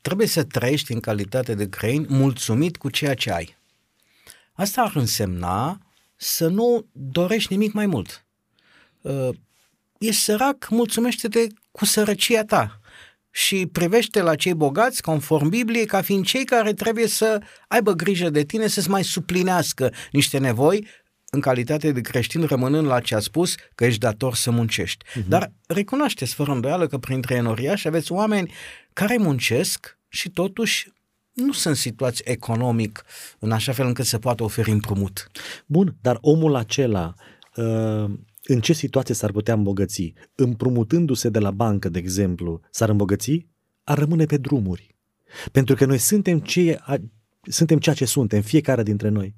trebuie 0.00 0.26
să 0.26 0.44
trăiești 0.44 0.92
în 0.92 1.00
calitate 1.00 1.54
de 1.54 1.68
crein 1.68 2.06
mulțumit 2.08 2.76
cu 2.76 2.90
ceea 2.90 3.14
ce 3.14 3.32
ai. 3.32 3.56
Asta 4.52 4.82
ar 4.82 4.92
însemna 4.94 5.78
să 6.16 6.48
nu 6.48 6.86
dorești 6.92 7.52
nimic 7.52 7.72
mai 7.72 7.86
mult. 7.86 8.24
Uh, 9.00 9.28
Ești 9.98 10.20
sărac, 10.20 10.68
mulțumește-te 10.70 11.46
cu 11.70 11.84
sărăcia 11.84 12.44
ta 12.44 12.80
și 13.30 13.66
privește 13.72 14.20
la 14.20 14.34
cei 14.34 14.54
bogați, 14.54 15.02
conform 15.02 15.48
Bibliei, 15.48 15.86
ca 15.86 16.02
fiind 16.02 16.24
cei 16.24 16.44
care 16.44 16.74
trebuie 16.74 17.06
să 17.06 17.42
aibă 17.68 17.92
grijă 17.92 18.30
de 18.30 18.44
tine, 18.44 18.66
să-ți 18.66 18.90
mai 18.90 19.04
suplinească 19.04 19.92
niște 20.12 20.38
nevoi 20.38 20.86
în 21.30 21.40
calitate 21.40 21.92
de 21.92 22.00
creștin, 22.00 22.44
rămânând 22.44 22.86
la 22.86 23.00
ce 23.00 23.14
a 23.14 23.18
spus, 23.18 23.54
că 23.74 23.84
ești 23.84 24.00
dator 24.00 24.34
să 24.34 24.50
muncești. 24.50 25.04
Uh-huh. 25.04 25.28
Dar 25.28 25.52
recunoașteți 25.66 26.34
fără 26.34 26.52
îndoială 26.52 26.86
că 26.86 26.98
printre 26.98 27.34
enoriași 27.34 27.86
aveți 27.86 28.12
oameni 28.12 28.52
care 28.96 29.16
muncesc 29.16 29.98
și 30.08 30.30
totuși 30.30 30.92
nu 31.32 31.52
sunt 31.52 31.76
situații 31.76 32.24
economic 32.26 33.04
în 33.38 33.52
așa 33.52 33.72
fel 33.72 33.86
încât 33.86 34.04
să 34.04 34.18
poată 34.18 34.42
oferi 34.42 34.70
împrumut. 34.70 35.30
Bun, 35.66 35.96
dar 36.00 36.18
omul 36.20 36.54
acela 36.54 37.14
uh, 37.56 38.04
în 38.42 38.60
ce 38.60 38.72
situație 38.72 39.14
s-ar 39.14 39.30
putea 39.32 39.54
îmbogăți? 39.54 40.12
Împrumutându-se 40.34 41.28
de 41.28 41.38
la 41.38 41.50
bancă, 41.50 41.88
de 41.88 41.98
exemplu, 41.98 42.60
s-ar 42.70 42.88
îmbogăți? 42.88 43.46
Ar 43.84 43.98
rămâne 43.98 44.24
pe 44.24 44.36
drumuri. 44.36 44.96
Pentru 45.52 45.74
că 45.74 45.84
noi 45.84 45.98
suntem, 45.98 46.40
ce, 46.40 46.78
suntem 47.42 47.78
ceea 47.78 47.94
ce 47.94 48.04
suntem, 48.04 48.40
fiecare 48.42 48.82
dintre 48.82 49.08
noi. 49.08 49.34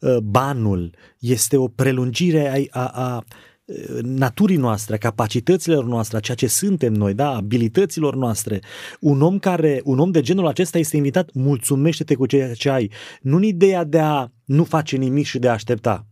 Uh, 0.00 0.16
banul 0.16 0.94
este 1.18 1.56
o 1.56 1.68
prelungire 1.68 2.68
a, 2.70 2.80
a, 2.80 2.88
a 2.88 3.24
naturii 4.02 4.56
noastre, 4.56 4.94
a 4.94 4.98
capacităților 4.98 5.84
noastre, 5.84 6.16
a 6.16 6.20
ceea 6.20 6.36
ce 6.36 6.46
suntem 6.46 6.92
noi, 6.92 7.14
da, 7.14 7.34
abilităților 7.34 8.16
noastre. 8.16 8.60
Un 9.00 9.22
om 9.22 9.38
care, 9.38 9.80
un 9.84 9.98
om 9.98 10.10
de 10.10 10.20
genul 10.20 10.46
acesta 10.46 10.78
este 10.78 10.96
invitat, 10.96 11.30
mulțumește-te 11.34 12.14
cu 12.14 12.26
ceea 12.26 12.54
ce 12.54 12.70
ai. 12.70 12.90
Nu 13.22 13.36
în 13.36 13.42
ideea 13.42 13.84
de 13.84 13.98
a 13.98 14.28
nu 14.44 14.64
face 14.64 14.96
nimic 14.96 15.26
și 15.26 15.38
de 15.38 15.48
a 15.48 15.52
aștepta. 15.52 16.06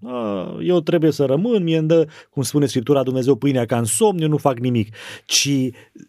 Eu 0.63 0.81
trebuie 0.81 1.11
să 1.11 1.25
rămân, 1.25 1.63
mie 1.63 1.79
îmi 1.79 1.89
dă, 1.89 2.09
cum 2.31 2.43
spune 2.43 2.67
Scriptura, 2.67 3.03
Dumnezeu 3.03 3.35
pâinea 3.35 3.65
ca 3.65 3.79
în 3.79 3.85
somn, 3.85 4.21
eu 4.21 4.29
nu 4.29 4.37
fac 4.37 4.59
nimic. 4.59 4.95
Ci 5.25 5.51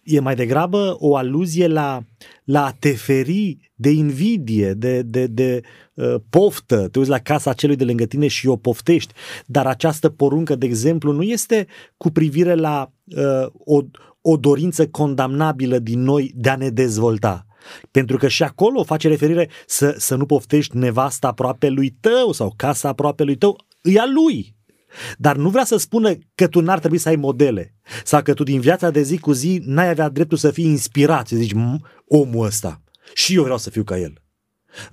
e 0.03 0.19
mai 0.19 0.35
degrabă 0.35 0.95
o 0.99 1.15
aluzie 1.15 1.67
la, 1.67 2.03
la 2.47 2.65
a 2.65 2.75
te 2.79 2.91
feri 2.91 3.71
de 3.75 3.89
invidie, 3.89 4.73
de, 4.73 5.01
de, 5.01 5.27
de 5.27 5.61
uh, 5.93 6.15
poftă. 6.29 6.87
Te 6.87 6.99
uiți 6.99 7.11
la 7.11 7.19
casa 7.19 7.53
celui 7.53 7.75
de 7.75 7.83
lângă 7.83 8.05
tine 8.05 8.27
și 8.27 8.47
o 8.47 8.55
poftești. 8.55 9.13
Dar 9.45 9.65
această 9.65 10.09
poruncă, 10.09 10.55
de 10.55 10.65
exemplu, 10.65 11.11
nu 11.11 11.21
este 11.21 11.67
cu 11.97 12.09
privire 12.09 12.55
la 12.55 12.91
uh, 13.03 13.47
o, 13.65 13.81
o 14.21 14.37
dorință 14.37 14.87
condamnabilă 14.87 15.79
din 15.79 16.01
noi 16.01 16.31
de 16.35 16.49
a 16.49 16.55
ne 16.55 16.69
dezvolta 16.69 17.41
pentru 17.91 18.17
că 18.17 18.27
și 18.27 18.43
acolo 18.43 18.83
face 18.83 19.07
referire 19.07 19.49
să, 19.65 19.95
să 19.97 20.15
nu 20.15 20.25
poftești 20.25 20.77
nevasta 20.77 21.27
aproape 21.27 21.69
lui 21.69 21.89
tău 21.89 22.31
sau 22.31 22.53
casa 22.55 22.87
aproape 22.87 23.23
lui 23.23 23.35
tău, 23.35 23.55
e 23.81 23.99
a 23.99 24.05
lui. 24.05 24.56
Dar 25.17 25.35
nu 25.35 25.49
vrea 25.49 25.65
să 25.65 25.77
spună 25.77 26.11
că 26.35 26.47
tu 26.47 26.61
n-ar 26.61 26.79
trebui 26.79 26.97
să 26.97 27.09
ai 27.09 27.15
modele 27.15 27.75
sau 28.03 28.21
că 28.21 28.33
tu 28.33 28.43
din 28.43 28.59
viața 28.59 28.89
de 28.89 29.01
zi 29.01 29.17
cu 29.17 29.31
zi 29.31 29.61
n-ai 29.63 29.89
avea 29.89 30.09
dreptul 30.09 30.37
să 30.37 30.51
fii 30.51 30.65
inspirat, 30.65 31.27
să 31.27 31.35
zici, 31.35 31.53
omul 32.07 32.45
ăsta, 32.45 32.81
și 33.13 33.35
eu 33.35 33.43
vreau 33.43 33.57
să 33.57 33.69
fiu 33.69 33.83
ca 33.83 33.97
el. 33.97 34.21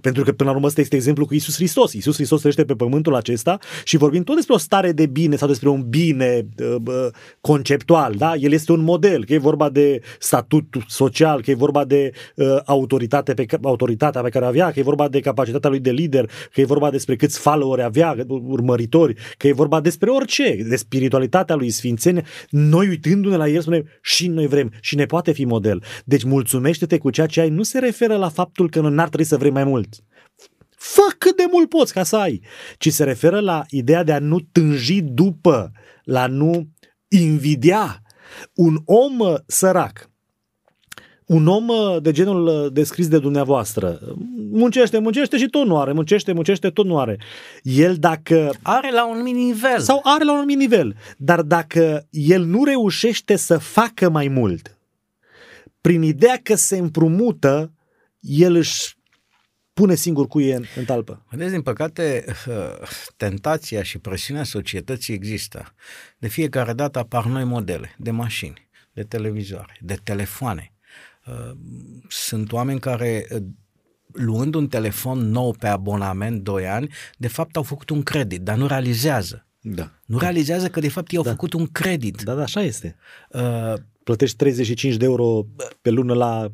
Pentru 0.00 0.22
că 0.22 0.32
până 0.32 0.48
la 0.48 0.54
urmă 0.54 0.66
ăsta 0.68 0.80
este 0.80 0.96
exemplu 0.96 1.26
cu 1.26 1.34
Isus 1.34 1.54
Hristos. 1.54 1.92
Isus 1.92 2.14
Hristos 2.14 2.38
trăiește 2.38 2.64
pe 2.64 2.74
pământul 2.74 3.14
acesta 3.14 3.58
și 3.84 3.96
vorbim 3.96 4.22
tot 4.22 4.36
despre 4.36 4.54
o 4.54 4.58
stare 4.58 4.92
de 4.92 5.06
bine 5.06 5.36
sau 5.36 5.48
despre 5.48 5.68
un 5.68 5.84
bine 5.88 6.46
uh, 6.58 7.06
conceptual. 7.40 8.14
Da? 8.14 8.34
El 8.34 8.52
este 8.52 8.72
un 8.72 8.80
model, 8.80 9.24
că 9.24 9.32
e 9.32 9.38
vorba 9.38 9.70
de 9.70 10.00
statut 10.18 10.64
social, 10.86 11.42
că 11.42 11.50
e 11.50 11.54
vorba 11.54 11.84
de 11.84 12.10
uh, 12.36 12.56
autoritate 12.64 13.34
pe, 13.34 13.46
autoritatea 13.62 14.22
pe 14.22 14.28
care 14.28 14.44
avea, 14.44 14.70
că 14.70 14.78
e 14.78 14.82
vorba 14.82 15.08
de 15.08 15.20
capacitatea 15.20 15.70
lui 15.70 15.80
de 15.80 15.90
lider, 15.90 16.30
că 16.52 16.60
e 16.60 16.64
vorba 16.64 16.90
despre 16.90 17.16
câți 17.16 17.38
followeri 17.38 17.82
avea, 17.82 18.16
urmăritori, 18.28 19.14
că 19.36 19.46
e 19.46 19.52
vorba 19.52 19.80
despre 19.80 20.10
orice, 20.10 20.64
de 20.68 20.76
spiritualitatea 20.76 21.54
lui 21.54 21.70
Sfințenie. 21.70 22.24
Noi 22.50 22.88
uitându-ne 22.88 23.36
la 23.36 23.48
el 23.48 23.60
spunem 23.60 23.88
și 24.02 24.26
noi 24.26 24.46
vrem 24.46 24.72
și 24.80 24.96
ne 24.96 25.04
poate 25.04 25.32
fi 25.32 25.44
model. 25.44 25.82
Deci 26.04 26.22
mulțumește-te 26.22 26.98
cu 26.98 27.10
ceea 27.10 27.26
ce 27.26 27.40
ai. 27.40 27.48
Nu 27.48 27.62
se 27.62 27.78
referă 27.78 28.16
la 28.16 28.28
faptul 28.28 28.70
că 28.70 28.80
n-ar 28.80 29.08
trebui 29.08 29.26
să 29.26 29.36
vrem 29.36 29.52
mai 29.52 29.64
mult 29.64 29.73
mult. 29.74 29.94
Fă 30.76 31.14
cât 31.18 31.36
de 31.36 31.46
mult 31.50 31.68
poți 31.68 31.92
ca 31.92 32.02
să 32.02 32.16
ai. 32.16 32.40
Ci 32.78 32.92
se 32.92 33.04
referă 33.04 33.40
la 33.40 33.64
ideea 33.68 34.02
de 34.02 34.12
a 34.12 34.18
nu 34.18 34.40
tânji 34.52 35.00
după, 35.00 35.72
la 36.04 36.26
nu 36.26 36.68
invidia. 37.08 38.02
Un 38.54 38.76
om 38.84 39.18
uh, 39.18 39.34
sărac, 39.46 40.10
un 41.26 41.46
om 41.46 41.68
uh, 41.68 42.02
de 42.02 42.12
genul 42.12 42.46
uh, 42.46 42.72
descris 42.72 43.08
de 43.08 43.18
dumneavoastră, 43.18 44.00
muncește, 44.50 44.98
muncește 44.98 45.36
și 45.36 45.48
tot 45.48 45.66
nu 45.66 45.78
are, 45.78 45.92
muncește, 45.92 46.32
muncește, 46.32 46.70
tot 46.70 46.86
nu 46.86 46.98
are. 46.98 47.18
El 47.62 47.94
dacă... 47.94 48.54
Are 48.62 48.92
la 48.92 49.08
un 49.08 49.22
mini 49.22 49.44
nivel. 49.44 49.80
Sau 49.80 50.00
are 50.02 50.24
la 50.24 50.38
un 50.38 50.44
mini 50.44 50.60
nivel. 50.60 50.94
Dar 51.16 51.42
dacă 51.42 52.06
el 52.10 52.44
nu 52.44 52.64
reușește 52.64 53.36
să 53.36 53.58
facă 53.58 54.08
mai 54.08 54.28
mult, 54.28 54.78
prin 55.80 56.02
ideea 56.02 56.40
că 56.42 56.54
se 56.54 56.76
împrumută, 56.76 57.72
el 58.20 58.54
își 58.54 58.94
pune 59.74 59.94
singur 59.94 60.26
cu 60.26 60.38
în, 60.38 60.64
în 60.76 60.84
talpă. 60.84 61.24
Vedeți, 61.30 61.50
din 61.50 61.62
păcate, 61.62 62.24
tentația 63.16 63.82
și 63.82 63.98
presiunea 63.98 64.44
societății 64.44 65.14
există. 65.14 65.74
De 66.18 66.28
fiecare 66.28 66.72
dată 66.72 66.98
apar 66.98 67.24
noi 67.24 67.44
modele 67.44 67.94
de 67.98 68.10
mașini, 68.10 68.68
de 68.92 69.02
televizoare, 69.02 69.78
de 69.80 69.98
telefoane. 70.02 70.72
Uh, 71.26 71.50
sunt 72.08 72.52
oameni 72.52 72.80
care 72.80 73.26
uh, 73.30 73.42
luând 74.12 74.54
un 74.54 74.68
telefon 74.68 75.18
nou 75.18 75.54
pe 75.58 75.66
abonament 75.66 76.42
2 76.42 76.66
ani, 76.66 76.92
de 77.16 77.28
fapt 77.28 77.56
au 77.56 77.62
făcut 77.62 77.90
un 77.90 78.02
credit, 78.02 78.40
dar 78.40 78.56
nu 78.56 78.66
realizează. 78.66 79.46
Da. 79.60 79.90
Nu 80.04 80.18
realizează 80.18 80.68
că 80.68 80.80
de 80.80 80.88
fapt 80.88 81.10
ei 81.10 81.18
au 81.18 81.24
da. 81.24 81.30
făcut 81.30 81.52
un 81.52 81.66
credit. 81.66 82.22
Da, 82.22 82.34
da, 82.34 82.42
așa 82.42 82.62
este. 82.62 82.96
Uh, 83.30 83.74
Plătești 84.04 84.36
35 84.36 84.96
de 84.96 85.04
euro 85.04 85.46
pe 85.82 85.90
lună 85.90 86.14
la 86.14 86.40
da. 86.40 86.52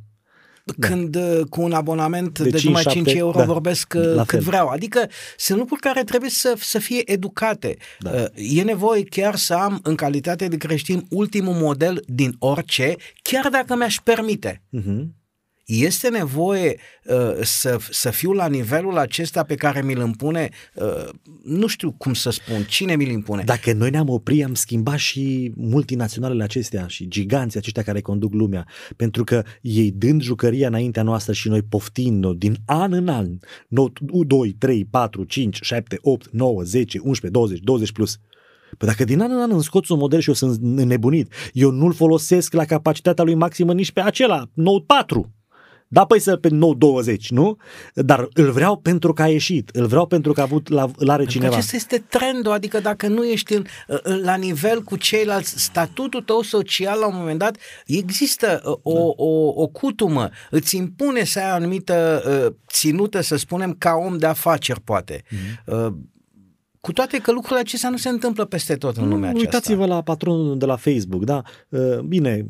Când 0.79 1.17
uh, 1.17 1.41
cu 1.49 1.63
un 1.63 1.73
abonament 1.73 2.39
de, 2.39 2.49
de 2.49 2.59
5, 2.59 2.65
numai 2.65 2.83
5 2.83 3.13
euro 3.13 3.39
da. 3.39 3.45
vorbesc 3.45 3.95
uh, 3.97 4.15
La 4.15 4.25
cât 4.25 4.29
fel. 4.29 4.41
vreau. 4.41 4.69
Adică 4.69 5.09
sunt 5.37 5.59
lucruri 5.59 5.81
care 5.81 6.05
trebuie 6.05 6.31
să, 6.31 6.55
să 6.59 6.79
fie 6.79 7.13
educate. 7.13 7.77
Da. 7.99 8.11
Uh, 8.11 8.59
e 8.59 8.63
nevoie 8.63 9.05
chiar 9.05 9.37
să 9.37 9.55
am 9.55 9.81
în 9.83 9.95
calitate 9.95 10.49
de 10.49 10.57
creștin 10.57 11.07
ultimul 11.09 11.55
model 11.55 12.03
din 12.07 12.37
orice, 12.39 12.97
chiar 13.23 13.49
dacă 13.49 13.77
mi-aș 13.77 13.97
permite. 14.05 14.63
Uh-huh 14.79 15.19
este 15.71 16.09
nevoie 16.09 16.77
uh, 17.05 17.43
să, 17.43 17.79
să 17.91 18.11
fiu 18.11 18.33
la 18.33 18.49
nivelul 18.49 18.99
acesta 18.99 19.43
pe 19.43 19.55
care 19.55 19.83
mi-l 19.83 19.99
impune, 19.99 20.49
uh, 20.75 21.09
nu 21.45 21.67
știu 21.67 21.93
cum 21.93 22.15
să 22.15 22.31
spun, 22.31 22.63
cine 22.69 22.97
mi-l 22.97 23.11
impune. 23.11 23.43
Dacă 23.45 23.73
noi 23.73 23.91
ne-am 23.91 24.09
oprit, 24.09 24.45
am 24.45 24.55
schimbat 24.55 24.99
și 24.99 25.53
multinaționalele 25.57 26.43
acestea 26.43 26.87
și 26.87 27.09
giganții 27.09 27.59
aceștia 27.59 27.83
care 27.83 28.01
conduc 28.01 28.33
lumea, 28.33 28.67
pentru 28.97 29.25
că 29.25 29.43
ei 29.61 29.91
dând 29.91 30.23
jucăria 30.23 30.67
înaintea 30.67 31.03
noastră 31.03 31.33
și 31.33 31.49
noi 31.49 31.63
poftind 31.63 32.33
din 32.33 32.57
an 32.67 32.93
în 32.93 33.09
an, 33.09 33.39
2, 33.69 34.57
3, 34.59 34.85
4, 34.85 35.25
5, 35.25 35.59
7, 35.63 35.99
8, 36.01 36.31
9, 36.33 36.63
10, 36.63 36.99
11, 36.99 37.29
20, 37.29 37.59
20 37.61 37.93
plus, 37.93 38.19
Păi 38.79 38.89
dacă 38.89 39.05
din 39.05 39.21
an 39.21 39.31
în 39.31 39.41
an 39.41 39.51
îmi 39.51 39.63
scoți 39.63 39.93
un 39.93 39.99
model 39.99 40.21
și 40.21 40.29
eu 40.29 40.35
sunt 40.35 40.61
nebunit, 40.61 41.33
eu 41.53 41.71
nu-l 41.71 41.93
folosesc 41.93 42.53
la 42.53 42.65
capacitatea 42.65 43.25
lui 43.25 43.35
maximă 43.35 43.73
nici 43.73 43.93
pe 43.93 44.01
acela, 44.01 44.49
Note 44.55 44.85
4. 44.87 45.35
Da, 45.93 46.05
păi 46.05 46.21
să 46.21 46.37
pe 46.37 46.49
nou 46.49 46.75
20, 46.75 47.31
nu? 47.31 47.57
Dar 47.95 48.29
îl 48.33 48.51
vreau 48.51 48.77
pentru 48.77 49.13
că 49.13 49.23
a 49.23 49.29
ieșit, 49.29 49.69
îl 49.73 49.87
vreau 49.87 50.07
pentru 50.07 50.33
că 50.33 50.41
a 50.41 50.43
avut 50.43 50.69
la, 50.69 50.91
la 50.97 51.13
are 51.13 51.25
cineva. 51.25 51.55
Acesta 51.55 51.77
este 51.77 52.05
trendul, 52.09 52.53
adică 52.53 52.81
dacă 52.81 53.07
nu 53.07 53.25
ești 53.25 53.55
în, 53.55 53.65
la 54.23 54.35
nivel 54.35 54.83
cu 54.83 54.97
ceilalți, 54.97 55.63
statutul 55.63 56.23
tău 56.23 56.43
social 56.43 56.99
la 56.99 57.07
un 57.07 57.15
moment 57.17 57.39
dat, 57.39 57.57
există 57.87 58.61
uh, 58.65 58.73
o, 58.83 58.93
da. 58.93 59.01
o, 59.01 59.63
o 59.63 59.67
cutumă, 59.67 60.29
îți 60.51 60.77
impune 60.77 61.25
să 61.25 61.39
ai 61.39 61.51
o 61.51 61.55
anumită 61.55 62.23
uh, 62.47 62.55
ținută, 62.73 63.21
să 63.21 63.37
spunem, 63.37 63.75
ca 63.79 63.93
om 63.95 64.19
de 64.19 64.27
afaceri, 64.27 64.81
poate. 64.81 65.23
Mm-hmm. 65.23 65.91
Cu 66.81 66.93
toate 66.93 67.19
că 67.19 67.33
lucrurile 67.33 67.61
acestea 67.61 67.91
nu 67.91 67.97
se 67.97 68.09
întâmplă 68.09 68.45
peste 68.45 68.75
tot 68.75 68.97
în 68.97 69.09
lumea 69.09 69.29
aceasta. 69.29 69.57
Uitați-vă 69.57 69.87
la 69.87 70.03
patronul 70.03 70.59
de 70.59 70.65
la 70.65 70.77
Facebook, 70.77 71.25
da? 71.25 71.43
Bine, 72.05 72.47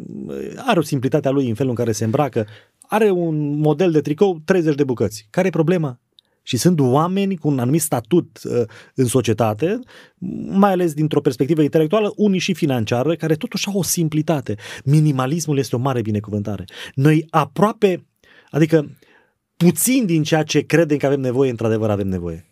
are 0.56 0.78
o 0.78 0.82
simplitate 0.82 1.28
a 1.28 1.30
lui 1.30 1.48
în 1.48 1.54
felul 1.54 1.70
în 1.70 1.76
care 1.76 1.92
se 1.92 2.04
îmbracă, 2.04 2.46
are 2.90 3.10
un 3.10 3.58
model 3.58 3.90
de 3.90 4.00
tricou 4.00 4.40
30 4.44 4.74
de 4.74 4.84
bucăți. 4.84 5.26
Care 5.30 5.46
e 5.46 5.50
problema? 5.50 6.00
Și 6.42 6.56
sunt 6.56 6.80
oameni 6.80 7.36
cu 7.36 7.48
un 7.48 7.58
anumit 7.58 7.80
statut 7.80 8.40
uh, 8.44 8.62
în 8.94 9.06
societate, 9.06 9.78
mai 10.48 10.72
ales 10.72 10.94
dintr-o 10.94 11.20
perspectivă 11.20 11.62
intelectuală, 11.62 12.12
unii 12.16 12.38
și 12.38 12.54
financiară, 12.54 13.14
care 13.14 13.34
totuși 13.34 13.68
au 13.68 13.78
o 13.78 13.82
simplitate. 13.82 14.54
Minimalismul 14.84 15.58
este 15.58 15.76
o 15.76 15.78
mare 15.78 16.00
binecuvântare. 16.00 16.64
Noi 16.94 17.26
aproape, 17.30 18.06
adică 18.50 18.90
puțin 19.56 20.06
din 20.06 20.22
ceea 20.22 20.42
ce 20.42 20.60
credem 20.60 20.96
că 20.96 21.06
avem 21.06 21.20
nevoie, 21.20 21.50
într-adevăr 21.50 21.90
avem 21.90 22.08
nevoie. 22.08 22.46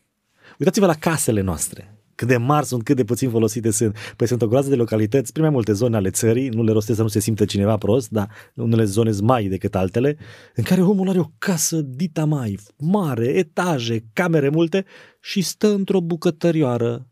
Uitați-vă 0.58 0.86
la 0.86 0.94
casele 0.94 1.40
noastre 1.40 1.97
cât 2.18 2.28
de 2.28 2.36
mari 2.36 2.66
sunt, 2.66 2.82
cât 2.82 2.96
de 2.96 3.04
puțin 3.04 3.30
folosite 3.30 3.70
sunt. 3.70 3.96
Păi 4.16 4.26
sunt 4.26 4.42
o 4.42 4.46
groază 4.46 4.68
de 4.68 4.74
localități, 4.74 5.32
prin 5.32 5.44
mai 5.44 5.52
multe 5.52 5.72
zone 5.72 5.96
ale 5.96 6.10
țării, 6.10 6.48
nu 6.48 6.62
le 6.62 6.72
rostesc 6.72 6.96
să 6.96 7.02
nu 7.02 7.08
se 7.08 7.20
simtă 7.20 7.44
cineva 7.44 7.76
prost, 7.76 8.10
dar 8.10 8.28
unele 8.54 8.84
zone 8.84 9.12
sunt 9.12 9.26
mai 9.26 9.46
decât 9.46 9.74
altele, 9.74 10.16
în 10.54 10.64
care 10.64 10.82
omul 10.82 11.08
are 11.08 11.18
o 11.18 11.30
casă 11.38 11.80
dita 11.80 12.24
mai 12.24 12.58
mare, 12.78 13.26
etaje, 13.26 14.04
camere 14.12 14.48
multe 14.48 14.84
și 15.20 15.40
stă 15.40 15.68
într-o 15.68 16.00
bucătărioară 16.00 17.06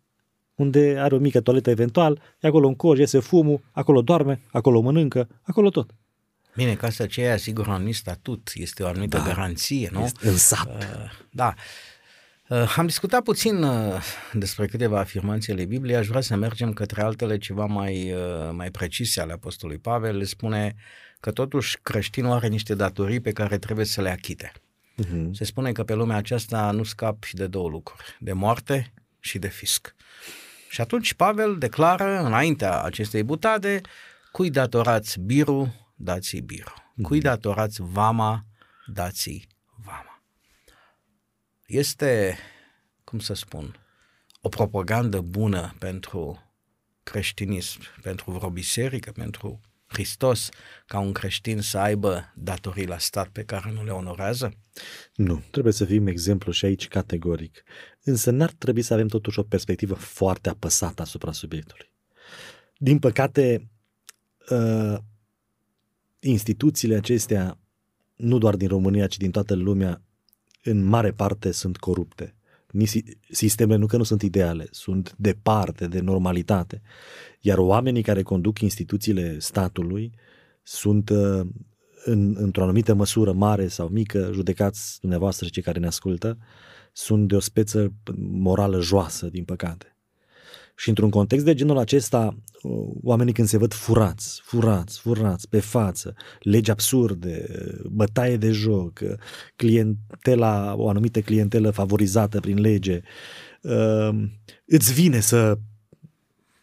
unde 0.54 0.96
are 0.98 1.14
o 1.14 1.18
mică 1.18 1.40
toaletă 1.40 1.70
eventual, 1.70 2.22
e 2.40 2.48
acolo 2.48 2.66
un 2.66 2.74
coș, 2.74 2.98
iese 2.98 3.18
fumul, 3.18 3.60
acolo 3.72 4.02
doarme, 4.02 4.40
acolo 4.50 4.80
mănâncă, 4.80 5.28
acolo 5.42 5.70
tot. 5.70 5.90
Bine, 6.56 6.74
casa 6.74 7.04
aceea, 7.04 7.36
sigur, 7.36 7.66
un 7.66 7.72
anumit 7.72 7.94
statut, 7.94 8.50
este 8.54 8.82
o 8.82 8.86
anumită 8.86 9.16
da, 9.16 9.22
garanție, 9.22 9.88
nu? 9.92 10.04
Este 10.04 10.28
în 10.28 10.36
sat. 10.36 10.66
Uh, 10.66 11.10
da. 11.30 11.54
Uh, 12.48 12.74
am 12.76 12.86
discutat 12.86 13.22
puțin 13.22 13.62
uh, 13.62 14.02
despre 14.32 14.66
câteva 14.66 14.98
afirmații 14.98 15.52
ale 15.52 15.64
Bibliei, 15.64 15.96
aș 15.96 16.06
vrea 16.06 16.20
să 16.20 16.36
mergem 16.36 16.72
către 16.72 17.02
altele 17.02 17.38
ceva 17.38 17.64
mai, 17.64 18.12
uh, 18.12 18.50
mai 18.52 18.70
precise 18.70 19.20
ale 19.20 19.32
Apostolului 19.32 19.80
Pavel. 19.80 20.16
Le 20.16 20.24
spune 20.24 20.74
că 21.20 21.30
totuși 21.30 21.78
creștinul 21.82 22.32
are 22.32 22.48
niște 22.48 22.74
datorii 22.74 23.20
pe 23.20 23.32
care 23.32 23.58
trebuie 23.58 23.84
să 23.84 24.02
le 24.02 24.10
achite. 24.10 24.52
Uh-huh. 25.04 25.30
Se 25.32 25.44
spune 25.44 25.72
că 25.72 25.84
pe 25.84 25.94
lumea 25.94 26.16
aceasta 26.16 26.70
nu 26.70 26.82
scapi 26.82 27.30
de 27.32 27.46
două 27.46 27.68
lucruri, 27.68 28.16
de 28.20 28.32
moarte 28.32 28.92
și 29.20 29.38
de 29.38 29.48
fisc. 29.48 29.94
Și 30.70 30.80
atunci 30.80 31.14
Pavel 31.14 31.58
declară 31.58 32.18
înaintea 32.24 32.82
acestei 32.82 33.22
butade, 33.22 33.80
cui 34.32 34.50
datorați 34.50 35.20
biru, 35.20 35.74
dați 35.94 36.36
biru. 36.36 36.74
Cui 37.02 37.20
datorați 37.20 37.82
vama, 37.82 38.44
dați 38.86 39.30
vama. 39.30 39.54
Este, 41.66 42.38
cum 43.04 43.18
să 43.18 43.34
spun, 43.34 43.76
o 44.40 44.48
propagandă 44.48 45.20
bună 45.20 45.74
pentru 45.78 46.42
creștinism, 47.02 47.80
pentru 48.02 48.30
vreo 48.30 48.50
biserică, 48.50 49.12
pentru 49.12 49.60
Hristos, 49.86 50.48
ca 50.86 50.98
un 50.98 51.12
creștin 51.12 51.60
să 51.60 51.78
aibă 51.78 52.32
datorii 52.34 52.86
la 52.86 52.98
stat 52.98 53.28
pe 53.28 53.44
care 53.44 53.72
nu 53.72 53.84
le 53.84 53.90
onorează? 53.90 54.52
Nu, 55.14 55.42
trebuie 55.50 55.72
să 55.72 55.84
fim 55.84 56.06
exemplu 56.06 56.52
și 56.52 56.64
aici 56.64 56.88
categoric. 56.88 57.62
Însă 58.02 58.30
n-ar 58.30 58.50
trebui 58.50 58.82
să 58.82 58.92
avem 58.92 59.06
totuși 59.06 59.38
o 59.38 59.42
perspectivă 59.42 59.94
foarte 59.94 60.48
apăsată 60.48 61.02
asupra 61.02 61.32
subiectului. 61.32 61.92
Din 62.76 62.98
păcate, 62.98 63.70
uh, 64.50 64.98
instituțiile 66.18 66.96
acestea, 66.96 67.58
nu 68.14 68.38
doar 68.38 68.56
din 68.56 68.68
România, 68.68 69.06
ci 69.06 69.16
din 69.16 69.30
toată 69.30 69.54
lumea, 69.54 70.05
în 70.68 70.84
mare 70.84 71.12
parte 71.12 71.50
sunt 71.50 71.76
corupte. 71.76 72.34
Sistemele 73.30 73.78
nu 73.78 73.86
că 73.86 73.96
nu 73.96 74.02
sunt 74.02 74.22
ideale, 74.22 74.66
sunt 74.70 75.14
departe 75.18 75.86
de 75.86 76.00
normalitate. 76.00 76.82
Iar 77.40 77.58
oamenii 77.58 78.02
care 78.02 78.22
conduc 78.22 78.60
instituțiile 78.60 79.38
statului 79.38 80.12
sunt 80.62 81.08
uh, 81.10 81.40
în, 82.04 82.36
într-o 82.38 82.62
anumită 82.62 82.94
măsură 82.94 83.32
mare 83.32 83.68
sau 83.68 83.88
mică, 83.88 84.30
judecați 84.32 85.00
dumneavoastră 85.00 85.48
cei 85.48 85.62
care 85.62 85.78
ne 85.78 85.86
ascultă, 85.86 86.38
sunt 86.92 87.28
de 87.28 87.34
o 87.36 87.40
speță 87.40 87.92
morală 88.16 88.80
joasă, 88.80 89.26
din 89.26 89.44
păcate. 89.44 89.95
Și 90.76 90.88
într-un 90.88 91.10
context 91.10 91.44
de 91.44 91.54
genul 91.54 91.78
acesta, 91.78 92.36
oamenii 93.02 93.32
când 93.32 93.48
se 93.48 93.58
văd 93.58 93.72
furați, 93.72 94.40
furați, 94.44 95.00
furați 95.00 95.48
pe 95.48 95.60
față, 95.60 96.14
legi 96.40 96.70
absurde, 96.70 97.46
bătaie 97.90 98.36
de 98.36 98.50
joc, 98.50 99.00
clientela, 99.56 100.74
o 100.76 100.88
anumită 100.88 101.20
clientelă 101.20 101.70
favorizată 101.70 102.40
prin 102.40 102.60
lege, 102.60 103.00
uh, 103.60 104.08
îți 104.66 104.92
vine 104.92 105.20
să 105.20 105.58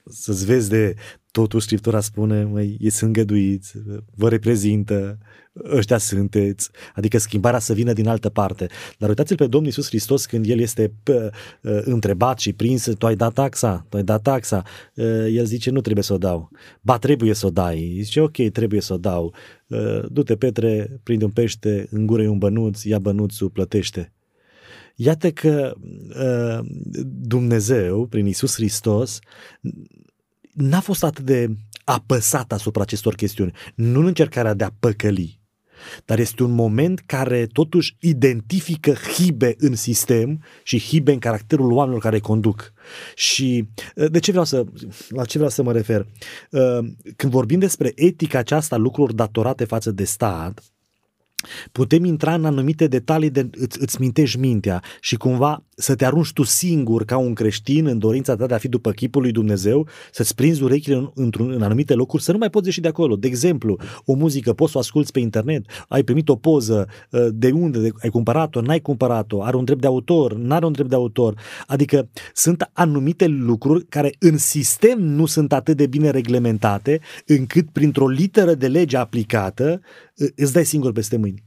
să-ți 0.06 0.46
vezi 0.46 0.70
de 0.70 0.96
totul 1.32 1.60
Scriptura 1.60 2.00
spune, 2.00 2.44
măi, 2.44 2.78
e 2.80 2.90
îngăduiți, 3.02 3.74
vă 4.16 4.30
reprezintă, 4.30 5.18
ăștia 5.72 5.98
sunteți, 5.98 6.70
adică 6.96 7.18
schimbarea 7.18 7.60
să 7.60 7.74
vină 7.74 7.94
din 7.94 8.08
altă 8.08 8.30
parte. 8.30 8.68
Dar 8.98 9.10
uitați-l 9.10 9.36
pe 9.36 9.48
Domnul 9.48 9.66
Iisus 9.66 9.88
Hristos 9.88 10.26
când 10.26 10.46
El 10.50 10.60
este 10.60 10.94
pă, 11.04 11.32
uh, 11.62 11.80
întrebat 11.84 12.40
și 12.40 12.54
prins, 12.54 12.90
tu 12.98 13.06
ai 13.06 13.16
dat 13.16 13.34
taxa, 13.34 13.86
tu 13.90 13.98
ai 13.98 14.04
dat 14.04 14.22
taxa. 14.22 14.64
Uh, 14.96 15.06
el 15.30 15.46
zice, 15.46 15.70
nu 15.70 15.82
trebuie 15.82 16.04
să 16.04 16.14
o 16.14 16.18
dau. 16.18 16.50
Ba, 16.82 16.98
trebuie 16.98 17.34
să 17.34 17.46
o 17.46 17.50
dai. 17.50 18.00
Zice, 18.02 18.22
ok, 18.22 18.50
trebuie 18.52 18.82
să 18.82 18.94
o 18.94 18.98
dau. 18.98 19.34
Uh, 19.68 20.04
du-te, 20.12 20.36
Petre, 20.36 21.00
prinde 21.04 21.26
un 21.26 21.32
pește, 21.32 21.88
în 21.92 22.06
gură 22.06 22.28
un 22.28 22.38
bănuț, 22.38 22.84
ia 22.84 23.00
bănuțul, 23.00 23.50
plătește. 23.50 24.14
Iată 24.96 25.32
că 25.32 25.74
uh, 26.08 26.66
Dumnezeu, 27.06 28.06
prin 28.06 28.26
Isus 28.26 28.54
Hristos, 28.54 29.20
n-a 30.54 30.80
fost 30.80 31.04
atât 31.04 31.26
de 31.26 31.56
apăsat 31.84 32.52
asupra 32.52 32.82
acestor 32.82 33.16
chestiuni, 33.16 33.52
nu 33.76 34.00
în 34.00 34.06
încercarea 34.06 34.54
de 34.54 34.64
a 34.64 34.72
păcăli, 34.80 35.43
dar 36.06 36.20
este 36.20 36.44
un 36.44 36.52
moment 36.52 37.00
care 37.00 37.46
totuși 37.46 37.96
identifică 38.00 38.94
hibe 38.94 39.56
în 39.58 39.76
sistem 39.76 40.44
și 40.64 40.80
hibe 40.80 41.12
în 41.12 41.20
caracterul 41.20 41.72
oamenilor 41.72 42.02
care 42.02 42.20
conduc. 42.20 42.74
Și 43.16 43.68
uh, 43.96 44.12
de 44.12 44.20
ce 44.20 44.32
vreau 44.32 44.46
să, 44.46 44.64
la 45.10 45.26
ce 45.26 45.38
vreau 45.38 45.50
să 45.50 45.64
mă 45.64 45.72
refer? 45.72 46.08
Uh, 46.50 46.80
când 47.16 47.32
vorbim 47.32 47.60
despre 47.60 47.92
etica 47.96 48.38
aceasta, 48.38 48.78
lucruri 48.78 49.16
datorate 49.16 49.66
față 49.66 49.92
de 49.92 50.04
stat, 50.04 50.73
putem 51.72 52.06
intra 52.06 52.34
în 52.34 52.46
anumite 52.46 52.88
detalii 52.88 53.30
de 53.30 53.50
îți, 53.52 53.82
îți 53.82 54.02
mintești 54.02 54.40
mintea 54.40 54.84
și 55.00 55.16
cumva 55.16 55.64
să 55.76 55.96
te 55.96 56.06
arunci 56.06 56.34
tu 56.34 56.44
singur 56.44 57.06
ca 57.06 57.18
un 57.18 57.34
creștin 57.34 57.86
în 57.86 58.00
dorința 58.00 58.36
ta 58.36 58.46
de 58.46 58.54
a 58.54 58.58
fi 58.58 58.68
după 58.68 58.92
chipul 58.92 59.22
lui 59.22 59.32
Dumnezeu, 59.32 59.88
să-ți 60.12 60.36
prinzi 60.36 60.64
urechile 60.64 60.96
în, 60.96 61.10
într-un, 61.16 61.52
în 61.52 61.62
anumite 61.62 61.94
locuri, 61.94 62.24
să 62.24 62.32
nu 62.32 62.38
mai 62.38 62.50
poți 62.50 62.66
ieși 62.66 62.82
de 62.82 62.88
acolo. 62.88 63.16
De 63.16 63.28
exemplu, 63.28 63.80
o 64.06 64.14
muzică 64.14 64.54
poți 64.54 64.72
să 64.72 64.78
o 64.78 64.82
asculți 64.82 65.12
pe 65.12 65.20
internet, 65.20 65.66
ai 65.88 66.04
primit 66.04 66.30
o 66.30 66.36
poză, 66.36 66.88
ă, 67.14 67.30
de 67.30 67.52
unde 67.52 67.80
de, 67.80 67.92
ai 68.02 68.10
cumpărat-o, 68.10 68.62
n-ai 68.62 68.80
cumpărat-o, 68.80 69.44
are 69.44 69.56
un 69.56 69.64
drept 69.64 69.82
de 69.82 69.88
autor, 69.88 70.34
n-are 70.34 70.66
un 70.66 70.72
drept 70.72 70.90
de 70.90 70.96
autor. 70.96 71.40
Adică 71.68 72.10
sunt 72.34 72.70
anumite 72.74 73.28
lucruri 73.28 73.86
care 73.86 74.16
în 74.20 74.38
sistem 74.38 75.02
nu 75.02 75.26
sunt 75.26 75.54
atât 75.54 75.78
de 75.78 75.88
bine 75.88 76.10
reglementate, 76.10 77.00
încât 77.26 77.70
printr-o 77.70 78.08
literă 78.08 78.54
de 78.54 78.68
lege 78.68 78.98
aplicată 78.98 79.82
îți 80.36 80.54
dai 80.54 80.66
singur 80.66 80.92
peste 80.92 81.18
mâini. 81.18 81.44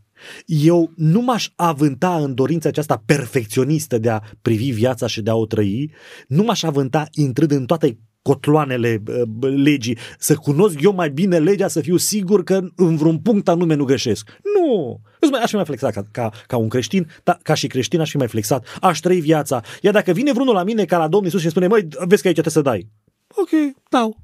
Eu 0.47 0.93
nu 0.97 1.21
m-aș 1.21 1.49
avânta 1.55 2.17
în 2.17 2.35
dorința 2.35 2.69
aceasta 2.69 3.03
perfecționistă 3.07 3.99
de 3.99 4.11
a 4.11 4.21
privi 4.43 4.71
viața 4.71 5.07
și 5.07 5.23
de 5.23 5.31
a 5.31 5.35
o 5.35 5.47
trăi, 5.47 5.91
nu 6.29 6.43
m-aș 6.43 6.63
avânta 6.63 7.07
intrând 7.13 7.51
în 7.51 7.67
toate 7.67 7.99
cotloanele 8.23 9.03
uh, 9.09 9.51
legii, 9.55 9.99
să 10.19 10.35
cunosc 10.35 10.81
eu 10.81 10.95
mai 10.95 11.11
bine 11.11 11.39
legea, 11.39 11.69
să 11.69 11.81
fiu 11.81 11.97
sigur 11.97 12.43
că 12.45 12.61
în 12.77 12.97
vreun 12.97 13.19
punct 13.19 13.49
anume 13.49 13.75
nu 13.75 13.85
greșesc. 13.85 14.29
Nu! 14.55 15.01
Aș 15.43 15.49
fi 15.49 15.55
mai 15.55 15.65
flexat 15.65 15.93
ca, 15.93 16.05
ca, 16.11 16.31
ca 16.47 16.57
un 16.57 16.69
creștin, 16.69 17.09
da, 17.25 17.39
ca 17.43 17.55
și 17.55 17.67
creștin 17.67 18.01
aș 18.01 18.11
fi 18.11 18.17
mai 18.17 18.29
flexat, 18.29 18.79
aș 18.81 18.99
trăi 18.99 19.21
viața. 19.21 19.61
Iar 19.83 19.93
dacă 19.93 20.13
vine 20.13 20.33
vreunul 20.33 20.55
la 20.55 20.63
mine 20.63 20.85
ca 20.85 20.99
la 20.99 21.09
Domnul 21.09 21.25
Iisus 21.25 21.41
și 21.41 21.49
spune, 21.49 21.67
măi, 21.67 21.89
vezi 22.07 22.23
că 22.23 22.29
aici 22.29 22.41
trebuie 22.41 22.53
să 22.53 22.61
dai. 22.61 22.89
Ok, 23.29 23.75
dau. 23.91 24.17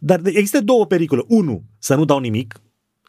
Dar 0.00 0.20
există 0.24 0.60
două 0.60 0.86
pericole. 0.86 1.22
Unu, 1.28 1.62
să 1.78 1.94
nu 1.94 2.04
dau 2.04 2.18
nimic, 2.18 2.60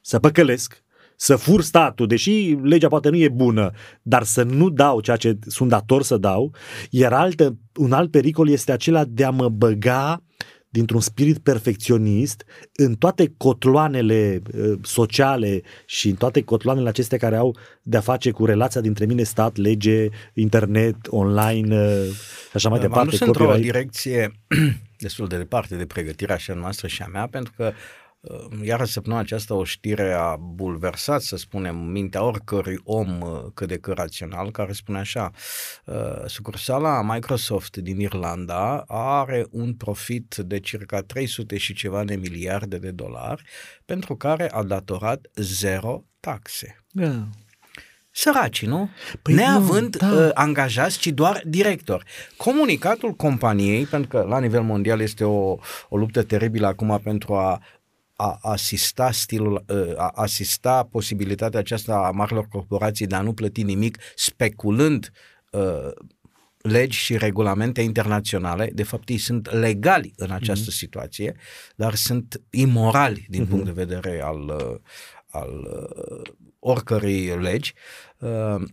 să 0.05 0.19
păcălesc, 0.19 0.83
să 1.15 1.35
fur 1.35 1.61
statul, 1.61 2.07
deși 2.07 2.57
legea 2.61 2.87
poate 2.87 3.09
nu 3.09 3.17
e 3.17 3.29
bună, 3.29 3.71
dar 4.01 4.23
să 4.23 4.43
nu 4.43 4.69
dau 4.69 4.99
ceea 4.99 5.15
ce 5.17 5.37
sunt 5.47 5.69
dator 5.69 6.03
să 6.03 6.17
dau, 6.17 6.53
iar 6.89 7.13
altă, 7.13 7.57
un 7.75 7.91
alt 7.91 8.11
pericol 8.11 8.49
este 8.49 8.71
acela 8.71 9.03
de 9.05 9.23
a 9.23 9.29
mă 9.29 9.49
băga 9.49 10.23
dintr-un 10.69 10.99
spirit 10.99 11.37
perfecționist 11.37 12.43
în 12.75 12.95
toate 12.95 13.33
cotloanele 13.37 14.41
uh, 14.53 14.73
sociale 14.81 15.61
și 15.85 16.09
în 16.09 16.15
toate 16.15 16.41
cotloanele 16.41 16.89
acestea 16.89 17.17
care 17.17 17.35
au 17.35 17.57
de-a 17.81 17.99
face 17.99 18.31
cu 18.31 18.45
relația 18.45 18.81
dintre 18.81 19.05
mine, 19.05 19.23
stat, 19.23 19.55
lege, 19.55 20.07
internet, 20.33 20.95
online 21.07 21.75
uh, 21.75 22.11
și 22.49 22.53
așa 22.53 22.69
mai 22.69 22.79
departe. 22.79 23.03
M-am 23.03 23.09
dus 23.09 23.19
într-o 23.19 23.55
direcție 23.55 24.31
destul 24.97 25.27
de 25.27 25.37
departe 25.37 25.75
de 25.75 25.85
pregătirea 25.85 26.35
așa 26.35 26.53
noastră 26.53 26.87
și 26.87 27.01
a 27.01 27.07
mea, 27.07 27.27
pentru 27.27 27.53
că 27.55 27.71
iar 28.63 28.85
săptămâna 28.85 29.21
aceasta 29.21 29.53
o 29.53 29.63
știre 29.63 30.13
a 30.13 30.35
bulversat, 30.35 31.21
să 31.21 31.35
spunem, 31.35 31.75
mintea 31.77 32.23
oricărui 32.23 32.79
om 32.83 33.21
uh, 33.21 33.43
cât 33.53 33.67
de 33.67 33.77
cât 33.77 33.97
rațional, 33.97 34.51
care 34.51 34.73
spune 34.73 34.97
așa, 34.97 35.31
uh, 35.85 36.25
sucursala 36.25 37.01
Microsoft 37.01 37.77
din 37.77 37.99
Irlanda 37.99 38.83
are 38.87 39.45
un 39.51 39.73
profit 39.73 40.35
de 40.35 40.59
circa 40.59 41.01
300 41.01 41.57
și 41.57 41.73
ceva 41.73 42.03
de 42.03 42.15
miliarde 42.15 42.77
de 42.77 42.91
dolari, 42.91 43.43
pentru 43.85 44.15
care 44.15 44.49
a 44.51 44.63
datorat 44.63 45.27
zero 45.35 46.03
taxe. 46.19 46.83
Yeah. 46.91 47.23
Săraci, 48.17 48.65
nu? 48.65 48.89
Păi 49.21 49.33
Neavând 49.33 49.95
nu, 50.01 50.15
da. 50.15 50.25
uh, 50.25 50.29
angajați, 50.33 50.99
ci 50.99 51.07
doar 51.07 51.41
director. 51.45 52.03
Comunicatul 52.37 53.11
companiei, 53.11 53.85
pentru 53.85 54.09
că 54.09 54.25
la 54.29 54.39
nivel 54.39 54.61
mondial 54.61 54.99
este 54.99 55.23
o, 55.23 55.57
o 55.89 55.97
luptă 55.97 56.23
teribilă 56.23 56.67
acum 56.67 56.99
pentru 57.03 57.33
a 57.33 57.61
a 58.15 58.37
asista 58.41 59.11
stilul, 59.11 59.63
ă, 59.69 59.93
a 59.97 60.11
asista 60.15 60.83
posibilitatea 60.83 61.59
aceasta 61.59 61.95
a 61.95 62.11
marilor 62.11 62.47
corporații 62.47 63.07
de 63.07 63.15
a 63.15 63.21
nu 63.21 63.33
plăti 63.33 63.63
nimic 63.63 63.97
speculând 64.15 65.11
uh, 65.51 65.91
legi 66.57 66.97
și 66.97 67.17
regulamente 67.17 67.81
internaționale, 67.81 68.69
de 68.73 68.83
fapt 68.83 69.09
ei 69.09 69.17
sunt 69.17 69.51
legali 69.51 70.13
în 70.15 70.31
această 70.31 70.69
mm-hmm. 70.69 70.77
situație, 70.77 71.35
dar 71.75 71.95
sunt 71.95 72.41
imorali 72.49 73.25
din 73.29 73.45
mm-hmm. 73.45 73.49
punct 73.49 73.65
de 73.65 73.71
vedere 73.71 74.21
al, 74.21 74.49
ă, 74.49 74.81
al 75.29 75.51
uh, 75.51 76.31
oricărei 76.59 77.37
legi. 77.39 77.73
Uh, 78.17 78.63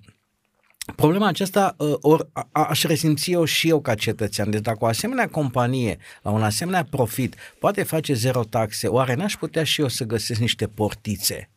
Problema 0.96 1.26
aceasta 1.26 1.74
uh, 1.78 1.94
or, 2.00 2.28
a, 2.32 2.48
aș 2.52 2.82
resimți 2.82 3.30
eu 3.30 3.44
și 3.44 3.68
eu 3.68 3.80
ca 3.80 3.94
cetățean. 3.94 4.50
Deci 4.50 4.60
dacă 4.60 4.78
o 4.80 4.86
asemenea 4.86 5.28
companie, 5.28 5.98
la 6.22 6.30
un 6.30 6.42
asemenea 6.42 6.84
profit, 6.90 7.34
poate 7.58 7.82
face 7.82 8.12
zero 8.12 8.44
taxe, 8.44 8.86
oare 8.86 9.14
n-aș 9.14 9.36
putea 9.36 9.64
și 9.64 9.80
eu 9.80 9.88
să 9.88 10.04
găsesc 10.04 10.40
niște 10.40 10.66
portițe? 10.66 11.50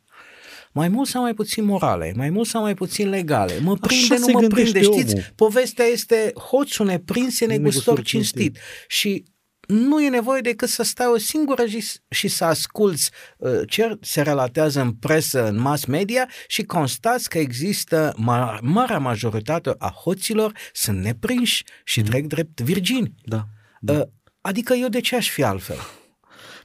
Mai 0.72 0.88
mult 0.88 1.08
sau 1.08 1.22
mai 1.22 1.34
puțin 1.34 1.64
morale, 1.64 2.14
mai 2.16 2.30
mult 2.30 2.48
sau 2.48 2.62
mai 2.62 2.74
puțin 2.74 3.10
legale. 3.10 3.60
Mă 3.60 3.76
prinde, 3.76 4.14
Așa 4.14 4.26
nu 4.26 4.40
mă 4.40 4.48
prinde. 4.48 4.80
Omul. 4.80 5.00
Știți, 5.00 5.32
povestea 5.36 5.86
este 5.86 6.32
hoțul 6.50 6.86
neprins 6.86 7.40
e 7.40 7.46
negustor 7.46 8.02
cinstit. 8.02 8.42
cinstit. 8.42 8.64
Și 8.88 9.24
nu 9.68 10.04
e 10.04 10.10
nevoie 10.10 10.42
decât 10.42 10.70
să 10.70 10.84
stai 10.84 11.08
o 11.08 11.18
singură 11.18 11.66
și, 11.66 11.86
și 12.10 12.28
să 12.28 12.46
asculți 12.46 13.12
uh, 13.38 13.62
ce 13.68 13.98
se 14.02 14.22
relatează 14.22 14.82
în 14.82 14.92
presă, 14.92 15.48
în 15.48 15.60
mass 15.60 15.86
media 15.86 16.30
și 16.48 16.64
constați 16.64 17.30
că 17.30 17.38
există 17.38 18.14
ma- 18.14 18.60
marea 18.62 19.00
majoritate 19.00 19.76
a 19.78 19.90
hoților 19.90 20.52
sunt 20.74 21.04
neprinși 21.04 21.64
și 21.84 22.00
mm. 22.00 22.06
trec 22.06 22.26
drept 22.26 22.62
virgini. 22.62 23.14
Da. 23.24 23.46
da. 23.80 23.94
Uh, 23.94 24.02
adică 24.42 24.74
eu 24.74 24.88
de 24.88 25.00
ce 25.00 25.16
aș 25.16 25.30
fi 25.30 25.44
altfel? 25.44 25.78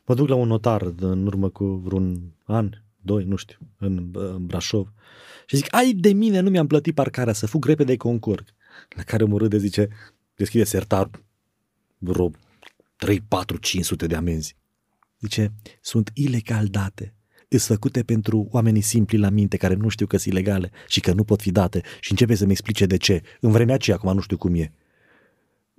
Mă 0.04 0.14
duc 0.14 0.28
la 0.28 0.34
un 0.34 0.48
notar 0.48 0.82
în 1.00 1.26
urmă 1.26 1.48
cu 1.48 1.64
vreun 1.64 2.34
an, 2.44 2.70
doi, 2.96 3.24
nu 3.24 3.36
știu, 3.36 3.58
în, 3.78 4.10
în 4.12 4.46
Brașov 4.46 4.92
și 5.46 5.56
zic, 5.56 5.74
ai 5.74 5.92
de 5.92 6.12
mine, 6.12 6.40
nu 6.40 6.50
mi-am 6.50 6.66
plătit 6.66 6.94
parcarea, 6.94 7.32
să 7.32 7.46
fug 7.46 7.64
repede 7.64 7.96
concurg. 7.96 8.44
La 8.88 9.02
care 9.02 9.24
mă 9.24 9.38
râde, 9.38 9.58
zice, 9.58 9.88
deschide 10.34 10.64
sertar, 10.64 11.10
vreo 11.98 12.30
3, 13.00 13.20
4, 13.28 13.56
500 13.56 14.06
de 14.06 14.14
amenzi. 14.14 14.56
Zice, 15.20 15.52
sunt 15.80 16.10
ilegal 16.14 16.66
date. 16.66 17.14
Îs 17.48 17.66
făcute 17.66 18.02
pentru 18.02 18.48
oamenii 18.50 18.80
simpli 18.80 19.18
la 19.18 19.28
minte 19.30 19.56
care 19.56 19.74
nu 19.74 19.88
știu 19.88 20.06
că 20.06 20.16
sunt 20.16 20.34
ilegale 20.34 20.70
și 20.86 21.00
că 21.00 21.12
nu 21.12 21.24
pot 21.24 21.40
fi 21.40 21.50
date 21.50 21.82
și 22.00 22.10
începe 22.10 22.34
să-mi 22.34 22.50
explice 22.50 22.86
de 22.86 22.96
ce. 22.96 23.22
În 23.40 23.50
vremea 23.50 23.74
aceea, 23.74 23.96
acum 23.96 24.14
nu 24.14 24.20
știu 24.20 24.36
cum 24.36 24.54
e. 24.54 24.72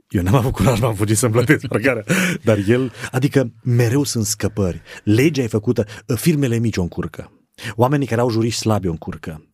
Eu 0.09 0.21
n-am 0.21 0.35
avut 0.35 0.51
curaj, 0.51 0.79
m-am 0.79 0.95
fugit 0.95 1.17
să-mi 1.17 1.31
plătesc 1.31 1.67
parcarea. 1.67 2.03
Dar 2.43 2.57
el, 2.67 2.91
adică 3.11 3.53
mereu 3.63 4.03
sunt 4.03 4.25
scăpări. 4.25 4.81
Legea 5.03 5.41
e 5.41 5.47
făcută, 5.47 5.85
firmele 6.15 6.57
mici 6.57 6.77
o 6.77 6.81
încurcă. 6.81 7.31
Oamenii 7.75 8.07
care 8.07 8.21
au 8.21 8.29
juriști 8.29 8.59
slabi 8.59 8.87
o 8.87 8.91
încurcă. 8.91 9.49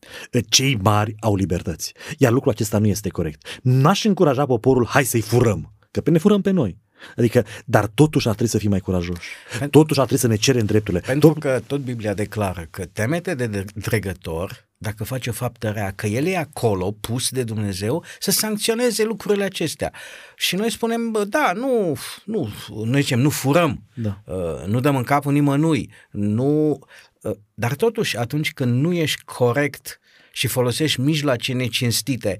Cei 0.49 0.75
mari 0.75 1.15
au 1.19 1.35
libertăți. 1.35 1.93
Iar 2.17 2.31
lucrul 2.31 2.51
acesta 2.51 2.77
nu 2.77 2.87
este 2.87 3.09
corect. 3.09 3.59
N-aș 3.61 4.03
încuraja 4.03 4.45
poporul, 4.45 4.85
hai 4.85 5.03
să-i 5.03 5.21
furăm. 5.21 5.73
Că 5.91 6.01
pe 6.01 6.09
ne 6.09 6.17
furăm 6.17 6.41
pe 6.41 6.51
noi. 6.51 6.77
Adică, 7.17 7.45
dar 7.65 7.85
totuși 7.85 8.27
ar 8.27 8.33
trebui 8.33 8.51
să 8.51 8.57
fii 8.57 8.69
mai 8.69 8.79
curajoși. 8.79 9.29
Pentru, 9.49 9.79
totuși 9.79 9.99
ar 9.99 10.05
trebui 10.05 10.23
să 10.23 10.29
ne 10.29 10.35
cerem 10.35 10.65
drepturile. 10.65 11.03
Pentru 11.05 11.29
tot... 11.29 11.39
că 11.39 11.61
tot 11.67 11.79
Biblia 11.79 12.13
declară 12.13 12.67
că 12.69 12.85
temete 12.85 13.35
de 13.35 13.65
dregător 13.73 14.67
dacă 14.77 15.03
face 15.03 15.29
o 15.29 15.33
faptă 15.33 15.69
rea, 15.69 15.91
că 15.95 16.07
el 16.07 16.25
e 16.25 16.37
acolo, 16.37 16.91
pus 16.91 17.29
de 17.29 17.43
Dumnezeu, 17.43 18.03
să 18.19 18.31
sancționeze 18.31 19.03
lucrurile 19.03 19.43
acestea. 19.43 19.93
Și 20.35 20.55
noi 20.55 20.71
spunem, 20.71 21.25
da, 21.27 21.51
nu, 21.55 21.97
nu, 22.25 22.49
noi 22.85 23.01
zicem, 23.01 23.19
nu 23.19 23.29
furăm, 23.29 23.83
da. 23.93 24.21
uh, 24.25 24.65
nu 24.65 24.79
dăm 24.79 24.95
în 24.95 25.03
capul 25.03 25.31
nimănui, 25.31 25.91
nu, 26.11 26.79
uh, 27.21 27.35
dar 27.53 27.75
totuși 27.75 28.17
atunci 28.17 28.53
când 28.53 28.81
nu 28.81 28.93
ești 28.93 29.23
corect 29.23 29.99
și 30.31 30.47
folosești 30.47 31.01
mijloace 31.01 31.53
necinstite, 31.53 32.37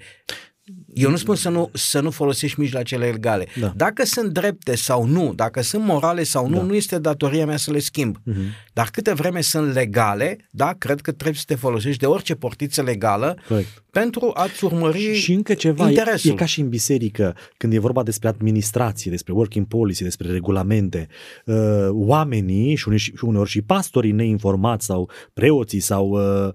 eu 1.02 1.10
nu 1.10 1.16
spun 1.16 1.36
să 1.36 1.50
nu, 1.50 1.70
să 1.74 2.00
nu 2.00 2.12
folosești 2.12 2.60
mijloacele 2.60 3.10
legale. 3.10 3.48
Da. 3.60 3.74
Dacă 3.76 4.06
sunt 4.06 4.34
drepte 4.34 4.76
sau 4.76 5.06
nu, 5.06 5.34
dacă 5.36 5.62
sunt 5.62 5.84
morale 5.84 6.24
sau 6.24 6.48
nu, 6.48 6.56
da. 6.56 6.64
nu 6.64 6.76
este 6.76 7.00
datoria 7.00 7.46
mea 7.46 7.58
să 7.58 7.72
le 7.72 7.80
schimb. 7.80 8.18
Uh-huh. 8.18 8.66
Dar 8.74 8.90
câte 8.92 9.14
vreme 9.14 9.42
sunt 9.42 9.74
legale, 9.74 10.38
da, 10.50 10.74
cred 10.78 11.02
că 11.02 11.12
trebuie 11.12 11.36
să 11.36 11.44
te 11.48 11.56
folosești 11.56 12.00
de 12.00 12.06
orice 12.06 12.36
portiță 12.36 12.82
legală 12.82 13.38
Correct. 13.48 13.84
pentru 13.92 14.32
a-ți 14.34 14.64
urmări 14.64 15.00
și, 15.00 15.14
și 15.14 15.34
încă 15.34 15.54
ceva, 15.54 15.90
interesul. 15.90 16.30
E, 16.30 16.34
e 16.34 16.36
ca 16.36 16.46
și 16.46 16.60
în 16.60 16.70
biserică, 16.70 17.36
când 17.58 17.74
e 17.74 17.80
vorba 17.80 18.04
despre 18.04 18.28
administrație, 18.28 19.12
despre 19.12 19.34
working 19.34 19.66
policy, 19.66 20.04
despre 20.04 20.32
regulamente, 20.32 21.08
uh, 21.46 21.56
oamenii 21.90 22.76
și 22.76 22.84
uneori, 22.88 23.04
și 23.04 23.14
uneori 23.22 23.50
și 23.50 23.62
pastorii 23.62 24.12
neinformați 24.12 24.86
sau 24.86 25.10
preoții 25.34 25.80
sau 25.80 26.10
uh, 26.10 26.46
uh, 26.48 26.54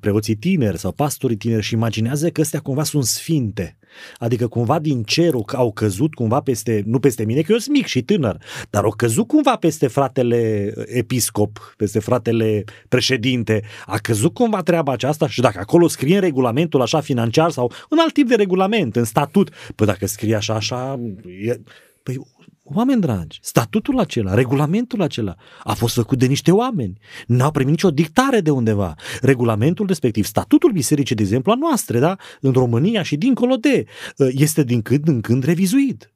preoții 0.00 0.34
tineri 0.34 0.78
sau 0.78 0.92
pastorii 0.92 1.36
tineri 1.36 1.62
și 1.62 1.74
imaginează 1.74 2.30
că 2.30 2.40
ăstea 2.40 2.60
cumva 2.60 2.82
sunt 2.84 3.04
sfinte. 3.04 3.78
Adică 4.18 4.46
cumva 4.46 4.78
din 4.78 5.02
cerul 5.02 5.44
au 5.52 5.72
căzut 5.72 6.14
cumva 6.14 6.40
peste, 6.40 6.82
nu 6.86 6.98
peste 6.98 7.24
mine, 7.24 7.40
că 7.40 7.52
eu 7.52 7.58
sunt 7.58 7.76
mic 7.76 7.86
și 7.86 8.02
tânăr, 8.02 8.42
dar 8.70 8.84
au 8.84 8.90
căzut 8.96 9.26
cumva 9.26 9.56
peste 9.56 9.86
fratele 9.86 10.72
episcop, 10.86 11.74
peste 11.76 11.98
fratele 11.98 12.64
președinte. 12.88 13.62
A 13.86 13.98
căzut 13.98 14.34
cumva 14.34 14.62
treaba 14.62 14.92
aceasta 14.92 15.28
și 15.28 15.40
dacă 15.40 15.58
acolo 15.58 15.88
scrie 15.88 16.14
în 16.14 16.20
regulamentul 16.20 16.82
așa 16.82 17.00
financiar 17.00 17.50
sau 17.50 17.72
un 17.90 17.98
alt 17.98 18.12
tip 18.12 18.28
de 18.28 18.34
regulament, 18.34 18.96
în 18.96 19.04
statut, 19.04 19.50
păi 19.74 19.86
dacă 19.86 20.06
scrie 20.06 20.34
așa, 20.34 20.54
așa, 20.54 21.00
e, 21.44 21.60
păi 22.02 22.20
Oameni 22.66 23.00
dragi, 23.00 23.38
statutul 23.42 23.98
acela, 23.98 24.34
regulamentul 24.34 25.02
acela 25.02 25.34
a 25.64 25.74
fost 25.74 25.94
făcut 25.94 26.18
de 26.18 26.26
niște 26.26 26.50
oameni. 26.50 26.98
N-au 27.26 27.50
primit 27.50 27.70
nicio 27.70 27.90
dictare 27.90 28.40
de 28.40 28.50
undeva. 28.50 28.94
Regulamentul 29.20 29.86
respectiv, 29.86 30.24
statutul 30.24 30.72
bisericii, 30.72 31.16
de 31.16 31.22
exemplu, 31.22 31.52
a 31.52 31.54
noastre, 31.54 31.98
da? 31.98 32.16
în 32.40 32.52
România 32.52 33.02
și 33.02 33.16
dincolo 33.16 33.56
de, 33.56 33.84
este 34.16 34.62
din 34.62 34.82
când 34.82 35.08
în 35.08 35.20
când 35.20 35.44
revizuit. 35.44 36.13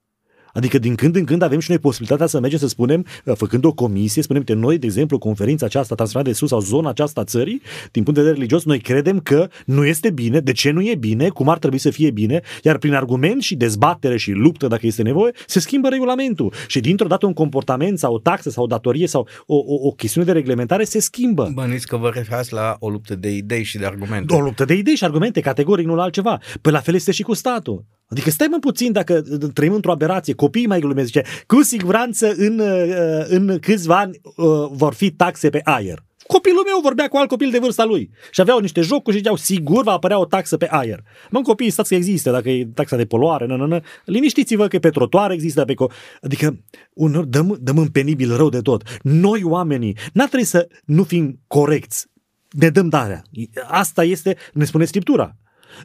Adică 0.58 0.78
din 0.78 0.94
când 0.94 1.16
în 1.16 1.24
când 1.24 1.42
avem 1.42 1.58
și 1.58 1.70
noi 1.70 1.78
posibilitatea 1.78 2.26
să 2.26 2.40
mergem 2.40 2.58
să 2.58 2.68
spunem, 2.68 3.06
uh, 3.24 3.36
făcând 3.36 3.64
o 3.64 3.72
comisie, 3.72 4.22
spunem 4.22 4.42
că 4.42 4.54
noi, 4.54 4.78
de 4.78 4.86
exemplu, 4.86 5.18
conferința 5.18 5.66
aceasta 5.66 5.94
transformată 5.94 6.30
de 6.30 6.38
sus 6.38 6.48
sau 6.48 6.60
zona 6.60 6.88
aceasta 6.88 7.24
țării, 7.24 7.62
din 7.92 8.02
punct 8.02 8.14
de 8.14 8.20
vedere 8.20 8.34
religios, 8.34 8.64
noi 8.64 8.80
credem 8.80 9.20
că 9.20 9.48
nu 9.64 9.84
este 9.84 10.10
bine, 10.10 10.40
de 10.40 10.52
ce 10.52 10.70
nu 10.70 10.82
e 10.82 10.94
bine, 10.94 11.28
cum 11.28 11.48
ar 11.48 11.58
trebui 11.58 11.78
să 11.78 11.90
fie 11.90 12.10
bine, 12.10 12.40
iar 12.62 12.78
prin 12.78 12.94
argument 12.94 13.42
și 13.42 13.54
dezbatere 13.54 14.16
și 14.16 14.30
luptă, 14.30 14.66
dacă 14.66 14.86
este 14.86 15.02
nevoie, 15.02 15.32
se 15.46 15.60
schimbă 15.60 15.88
regulamentul. 15.88 16.52
Și 16.66 16.80
dintr-o 16.80 17.06
dată 17.06 17.26
un 17.26 17.32
comportament 17.32 17.98
sau 17.98 18.14
o 18.14 18.18
taxă 18.18 18.50
sau 18.50 18.64
o 18.64 18.66
datorie 18.66 19.06
sau 19.06 19.28
o, 19.46 19.56
o, 19.56 19.86
o 19.86 19.90
chestiune 19.90 20.26
de 20.26 20.32
reglementare 20.32 20.84
se 20.84 21.00
schimbă. 21.00 21.50
Bănuiți 21.54 21.86
că 21.86 21.96
vă 21.96 22.10
referați 22.14 22.52
la 22.52 22.76
o 22.78 22.88
luptă 22.88 23.14
de 23.14 23.30
idei 23.30 23.62
și 23.62 23.78
de 23.78 23.86
argumente. 23.86 24.34
O 24.34 24.40
luptă 24.40 24.64
de 24.64 24.74
idei 24.74 24.94
și 24.94 25.04
argumente, 25.04 25.40
categoric, 25.40 25.86
nu 25.86 25.94
la 25.94 26.02
altceva. 26.02 26.40
Păi 26.60 26.72
la 26.72 26.80
fel 26.80 26.94
este 26.94 27.12
și 27.12 27.22
cu 27.22 27.34
statul. 27.34 27.84
Adică 28.08 28.30
stai 28.30 28.46
mă 28.50 28.58
puțin 28.58 28.92
dacă 28.92 29.22
trăim 29.54 29.72
într-o 29.72 29.90
aberație, 29.90 30.34
copiii 30.34 30.66
mai 30.66 30.80
glumesc, 30.80 31.06
zice, 31.06 31.22
cu 31.46 31.62
siguranță 31.62 32.34
în, 32.36 32.58
uh, 32.58 33.24
în 33.28 33.58
câțiva 33.60 33.98
ani 33.98 34.20
uh, 34.22 34.44
vor 34.70 34.94
fi 34.94 35.10
taxe 35.10 35.50
pe 35.50 35.60
aer. 35.64 36.02
Copilul 36.26 36.62
meu 36.66 36.80
vorbea 36.82 37.08
cu 37.08 37.16
alt 37.16 37.28
copil 37.28 37.50
de 37.50 37.58
vârsta 37.58 37.84
lui 37.84 38.10
și 38.30 38.40
aveau 38.40 38.58
niște 38.58 38.80
jocuri 38.80 39.16
și 39.16 39.22
ziceau, 39.22 39.36
sigur 39.36 39.82
va 39.82 39.92
apărea 39.92 40.18
o 40.18 40.24
taxă 40.24 40.56
pe 40.56 40.68
aer. 40.70 41.02
Mă, 41.30 41.40
copiii, 41.40 41.70
stați 41.70 41.88
că 41.88 41.94
există, 41.94 42.30
dacă 42.30 42.50
e 42.50 42.68
taxa 42.74 42.96
de 42.96 43.04
poluare, 43.04 43.46
nă, 43.46 43.56
nă, 43.56 43.66
nă. 43.66 43.80
liniștiți-vă 44.04 44.68
că 44.68 44.78
pe 44.78 44.90
trotuare 44.90 45.34
există, 45.34 45.64
pe 45.64 45.72
co- 45.72 46.18
adică 46.22 46.64
uneori 46.92 47.28
dăm, 47.28 47.58
dăm 47.60 47.78
în 47.78 47.88
penibil 47.88 48.36
rău 48.36 48.48
de 48.48 48.60
tot. 48.60 48.82
Noi 49.02 49.42
oamenii, 49.42 49.96
n-ar 50.12 50.28
trebui 50.28 50.46
să 50.46 50.68
nu 50.84 51.02
fim 51.02 51.40
corecți, 51.46 52.06
ne 52.50 52.68
dăm 52.68 52.88
darea. 52.88 53.22
Asta 53.66 54.04
este, 54.04 54.36
ne 54.52 54.64
spune 54.64 54.84
Scriptura. 54.84 55.36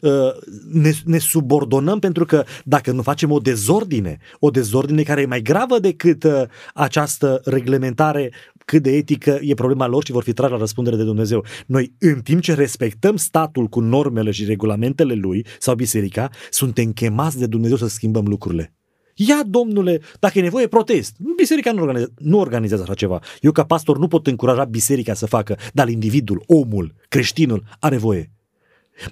Uh, 0.01 0.11
ne, 0.71 0.91
ne 1.05 1.17
subordonăm 1.17 1.99
pentru 1.99 2.25
că 2.25 2.43
dacă 2.63 2.91
nu 2.91 3.01
facem 3.01 3.31
o 3.31 3.39
dezordine, 3.39 4.17
o 4.39 4.49
dezordine 4.49 5.03
care 5.03 5.21
e 5.21 5.25
mai 5.25 5.41
gravă 5.41 5.79
decât 5.79 6.23
uh, 6.23 6.41
această 6.73 7.41
reglementare 7.45 8.31
cât 8.65 8.83
de 8.83 8.91
etică 8.91 9.39
e 9.41 9.53
problema 9.53 9.87
lor 9.87 10.05
și 10.05 10.11
vor 10.11 10.23
fi 10.23 10.33
trași 10.33 10.51
la 10.51 10.57
răspundere 10.57 10.95
de 10.95 11.03
Dumnezeu. 11.03 11.45
Noi, 11.65 11.93
în 11.99 12.21
timp 12.21 12.41
ce 12.41 12.53
respectăm 12.53 13.15
statul 13.15 13.67
cu 13.67 13.79
normele 13.79 14.31
și 14.31 14.45
regulamentele 14.45 15.13
lui 15.13 15.45
sau 15.59 15.75
biserica, 15.75 16.29
suntem 16.49 16.91
chemați 16.91 17.39
de 17.39 17.45
Dumnezeu 17.45 17.77
să 17.77 17.87
schimbăm 17.87 18.25
lucrurile. 18.27 18.73
Ia, 19.15 19.43
domnule, 19.47 20.01
dacă 20.19 20.39
e 20.39 20.41
nevoie, 20.41 20.67
protest. 20.67 21.15
Biserica 21.35 21.71
nu 21.71 21.81
organizează, 21.81 22.13
nu 22.17 22.39
organizează 22.39 22.83
așa 22.83 22.93
ceva. 22.93 23.19
Eu, 23.41 23.51
ca 23.51 23.63
pastor, 23.63 23.97
nu 23.97 24.07
pot 24.07 24.27
încuraja 24.27 24.63
biserica 24.63 25.13
să 25.13 25.25
facă, 25.25 25.57
dar 25.73 25.89
individul, 25.89 26.43
omul, 26.47 26.93
creștinul, 27.09 27.63
are 27.79 27.97
voie. 27.97 28.31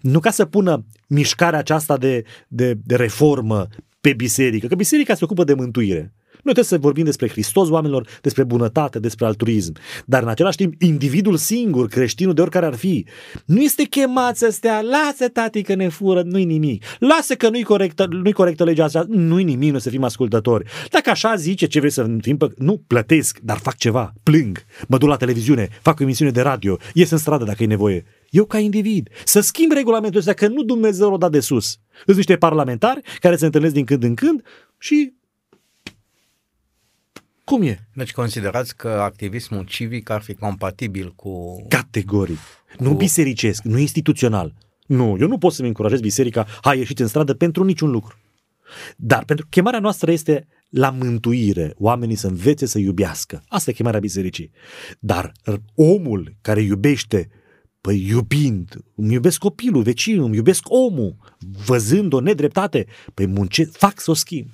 Nu 0.02 0.20
ca 0.20 0.32
să 0.32 0.46
pună 0.46 0.86
mișcarea 1.08 1.60
aceasta 1.60 1.98
de, 1.98 2.24
de, 2.48 2.78
de 2.84 2.96
reformă 2.96 3.68
pe 4.02 4.14
biserică, 4.14 4.68
că 4.68 4.76
biserica 4.76 5.14
se 5.14 5.24
ocupă 5.24 5.44
de 5.44 5.54
mântuire. 5.54 6.14
Noi 6.44 6.54
trebuie 6.54 6.64
să 6.64 6.78
vorbim 6.78 7.04
despre 7.04 7.30
Hristos 7.30 7.70
oamenilor, 7.70 8.08
despre 8.22 8.44
bunătate, 8.44 9.00
despre 9.00 9.26
altruism. 9.26 9.76
Dar 10.06 10.22
în 10.24 10.28
același 10.28 10.58
timp, 10.58 10.82
individul 10.82 11.38
singur, 11.38 11.88
creștinul 11.88 12.34
de 12.34 12.42
oricare 12.42 12.66
ar 12.66 12.76
fi, 12.76 13.06
nu 13.46 13.62
este 13.62 13.84
chemat 13.84 14.38
să 14.38 14.50
stea, 14.52 14.82
lasă 14.82 15.28
tati 15.28 15.62
că 15.62 15.76
ne 15.76 15.88
fură, 15.88 16.22
nu-i 16.22 16.46
nimic. 16.46 16.84
Lasă 17.00 17.36
că 17.36 17.50
nu-i 17.50 17.64
corectă, 17.64 18.08
nu-i 18.10 18.32
corectă 18.32 18.64
legea 18.64 18.84
asta, 18.84 19.06
nu-i 19.08 19.44
nimic, 19.44 19.72
nu 19.72 19.80
să 19.80 19.90
fim 19.90 20.04
ascultători. 20.04 20.70
Dacă 20.90 21.10
așa 21.10 21.36
zice 21.36 21.66
ce 21.66 21.80
vrei 21.80 21.92
să 21.92 22.16
fim, 22.22 22.38
nu, 22.58 22.84
plătesc, 22.88 23.40
dar 23.44 23.58
fac 23.58 23.78
ceva, 23.78 24.14
plâng, 24.24 24.64
mă 24.88 24.98
duc 24.98 25.10
la 25.10 25.16
televiziune, 25.16 25.70
fac 25.82 26.00
o 26.00 26.04
emisiune 26.04 26.32
de 26.32 26.42
radio, 26.42 26.78
ies 26.94 27.10
în 27.10 27.18
stradă 27.18 27.44
dacă 27.44 27.64
e 27.64 27.66
nevoie. 27.66 28.06
Eu 28.32 28.46
ca 28.46 28.60
individ, 28.60 29.10
să 29.26 29.40
schimb 29.40 29.72
regulamentul 29.72 30.20
ăsta, 30.20 30.34
că 30.34 30.48
nu 30.48 30.64
Dumnezeu 30.64 31.12
l-a 31.12 31.18
dat 31.18 31.32
de 31.32 31.40
sus. 31.40 31.80
Sunt 32.06 32.16
niște 32.16 32.38
parlamentari 32.38 33.02
care 33.20 33.36
se 33.36 33.46
întâlnesc 33.46 33.74
din 33.74 33.86
când 33.86 34.04
în 34.04 34.16
când 34.16 34.44
și 34.78 35.14
cum 37.44 37.62
e? 37.62 37.88
Deci 37.94 38.12
considerați 38.12 38.76
că 38.76 38.88
activismul 38.88 39.66
civic 39.66 40.10
ar 40.10 40.22
fi 40.22 40.34
compatibil 40.34 41.14
cu... 41.16 41.66
Categoric. 41.68 42.40
Cu... 42.78 42.84
Nu 42.84 42.94
bisericesc, 42.94 43.64
nu 43.64 43.78
instituțional. 43.78 44.54
Nu, 44.86 45.18
eu 45.20 45.28
nu 45.28 45.38
pot 45.38 45.54
să-mi 45.54 45.68
încurajez 45.68 46.00
biserica, 46.00 46.46
hai 46.62 46.78
ieșiți 46.78 47.02
în 47.02 47.08
stradă 47.08 47.34
pentru 47.34 47.64
niciun 47.64 47.92
lucru. 47.92 48.18
Dar 48.98 49.26
pentru 49.26 49.46
chemarea 49.50 49.80
noastră 49.80 50.12
este 50.12 50.48
la 50.70 50.90
mântuire, 50.90 51.74
oamenii 51.78 52.16
să 52.16 52.28
învețe 52.28 52.66
să 52.66 52.80
iubească. 52.80 53.44
Asta 53.48 53.70
e 53.70 53.74
chemarea 53.74 54.00
bisericii. 54.00 54.52
Dar 55.00 55.32
omul 55.76 56.36
care 56.42 56.62
iubește, 56.62 57.30
păi 57.82 58.08
iubind, 58.08 58.84
îmi 58.96 59.14
iubesc 59.14 59.38
copilul, 59.40 59.82
vecinul, 59.84 60.26
îmi 60.26 60.36
iubesc 60.36 60.64
omul, 60.70 61.16
văzând 61.66 62.14
o 62.14 62.20
nedreptate, 62.20 62.86
păi 63.14 63.26
munce, 63.26 63.64
fac 63.64 64.00
să 64.00 64.12
o 64.12 64.14
schimb. 64.14 64.48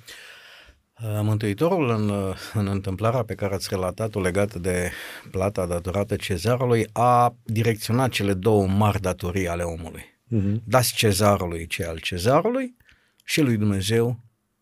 Uh, 1.02 1.20
Mântuitorul 1.22 1.90
în, 1.90 2.08
uh, 2.08 2.36
în 2.54 2.66
întâmplarea 2.66 3.22
pe 3.22 3.34
care 3.34 3.54
ați 3.54 3.68
relatat-o 3.70 4.20
legată 4.20 4.58
de 4.58 4.90
plata 5.30 5.66
datorată 5.66 6.16
cezarului 6.16 6.86
a 6.92 7.36
direcționat 7.42 8.10
cele 8.10 8.34
două 8.34 8.66
mari 8.66 9.00
datorii 9.00 9.48
ale 9.48 9.62
omului. 9.62 10.02
Uh-huh. 10.02 10.64
Dați 10.64 10.94
cezarului 10.94 11.66
ce 11.66 11.84
al 11.84 11.98
cezarului 11.98 12.76
și 13.24 13.40
lui 13.40 13.56
Dumnezeu 13.56 14.20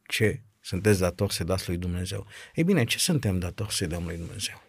ce 0.09 0.43
sunteți 0.61 1.01
datori 1.01 1.33
să 1.33 1.45
dați 1.45 1.69
lui 1.69 1.77
Dumnezeu. 1.77 2.27
Ei 2.55 2.64
bine, 2.64 2.85
ce 2.85 2.99
suntem 2.99 3.39
datori 3.39 3.75
să 3.75 3.87
dăm 3.87 4.05
lui 4.05 4.17
Dumnezeu? 4.17 4.66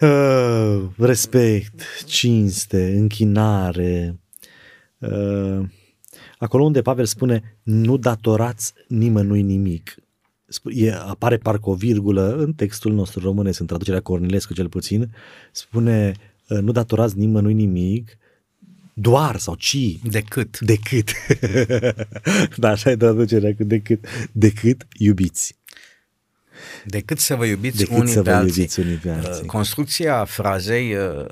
Uh, 0.00 0.88
respect, 0.96 1.82
cinste, 2.06 2.96
închinare. 2.96 4.20
Uh, 4.98 5.60
acolo 6.38 6.64
unde 6.64 6.82
Pavel 6.82 7.04
spune 7.04 7.58
nu 7.62 7.96
datorați 7.96 8.72
nimănui 8.88 9.42
nimic. 9.42 9.94
E, 10.64 10.92
apare 10.92 11.36
parcă 11.36 11.70
o 11.70 11.74
virgulă 11.74 12.36
în 12.36 12.52
textul 12.52 12.92
nostru 12.92 13.20
românesc, 13.20 13.60
în 13.60 13.66
traducerea 13.66 14.00
Cornilescu 14.00 14.54
cel 14.54 14.68
puțin, 14.68 15.14
spune 15.52 16.12
uh, 16.48 16.58
nu 16.58 16.72
datorați 16.72 17.18
nimănui 17.18 17.54
nimic, 17.54 18.18
doar 18.94 19.36
sau 19.36 19.54
ci. 19.54 19.98
Decât. 20.02 20.60
Decât. 20.60 21.10
da, 22.56 22.70
așa 22.70 22.90
e 22.90 22.96
traducerea 22.96 23.54
cu 23.54 23.64
decât. 23.64 24.04
Decât 24.32 24.86
iubiți. 24.98 25.56
Decât 26.84 27.18
să 27.18 27.34
vă 27.34 27.44
iubiți 27.44 27.76
Decât 27.76 27.96
unii, 27.96 28.12
să 28.12 28.22
pe 28.22 28.30
vă 28.30 28.36
alții. 28.36 28.56
iubiți 28.56 28.80
unii 28.80 28.96
pe 28.96 29.10
alții. 29.10 29.42
Uh, 29.42 29.46
construcția 29.46 30.24
frazei 30.24 30.94
uh, 30.94 31.26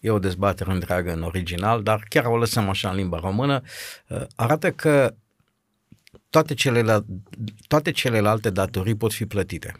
e 0.00 0.10
o 0.10 0.18
dezbatere 0.18 0.72
întreagă 0.72 1.12
în 1.12 1.22
original, 1.22 1.82
dar 1.82 2.06
chiar 2.08 2.24
o 2.24 2.36
lăsăm 2.36 2.68
așa 2.68 2.90
în 2.90 2.96
limba 2.96 3.18
română, 3.18 3.62
uh, 4.08 4.22
arată 4.34 4.70
că 4.70 5.14
toate 6.30 6.54
celelalte, 6.54 7.06
toate 7.66 7.90
celelalte 7.90 8.50
datorii 8.50 8.94
pot 8.94 9.12
fi 9.12 9.26
plătite. 9.26 9.74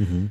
Uh-huh. 0.00 0.30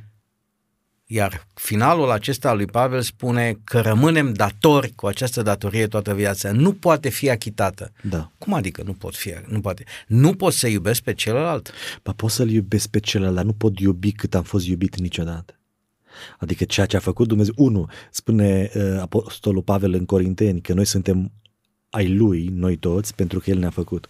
Iar 1.10 1.46
finalul 1.54 2.10
acesta 2.10 2.48
al 2.48 2.56
lui 2.56 2.66
Pavel 2.66 3.00
spune 3.00 3.58
că 3.64 3.80
rămânem 3.80 4.32
datori 4.32 4.92
cu 4.94 5.06
această 5.06 5.42
datorie 5.42 5.86
toată 5.86 6.14
viața. 6.14 6.52
Nu 6.52 6.72
poate 6.72 7.08
fi 7.08 7.30
achitată. 7.30 7.92
Da. 8.02 8.30
Cum 8.38 8.52
adică 8.52 8.82
nu 8.82 8.92
pot 8.92 9.14
fi? 9.14 9.34
Nu 9.46 9.60
poate. 9.60 9.84
Nu 10.06 10.34
pot 10.34 10.52
să 10.52 10.66
iubesc 10.66 11.02
pe 11.02 11.14
celălalt. 11.14 11.72
Ba 12.02 12.12
pot 12.12 12.30
să-l 12.30 12.50
iubesc 12.50 12.88
pe 12.88 13.00
celălalt, 13.00 13.34
dar 13.34 13.44
nu 13.44 13.52
pot 13.52 13.78
iubi 13.78 14.12
cât 14.12 14.34
am 14.34 14.42
fost 14.42 14.66
iubit 14.66 14.98
niciodată. 14.98 15.58
Adică 16.38 16.64
ceea 16.64 16.86
ce 16.86 16.96
a 16.96 17.00
făcut 17.00 17.28
Dumnezeu. 17.28 17.54
Unu, 17.56 17.86
spune 18.10 18.70
uh, 18.74 18.98
Apostolul 19.00 19.62
Pavel 19.62 19.92
în 19.92 20.04
Corinteni 20.04 20.60
că 20.60 20.72
noi 20.72 20.84
suntem 20.84 21.32
ai 21.90 22.14
lui, 22.14 22.48
noi 22.52 22.76
toți, 22.76 23.14
pentru 23.14 23.38
că 23.38 23.50
el 23.50 23.58
ne-a 23.58 23.70
făcut. 23.70 24.08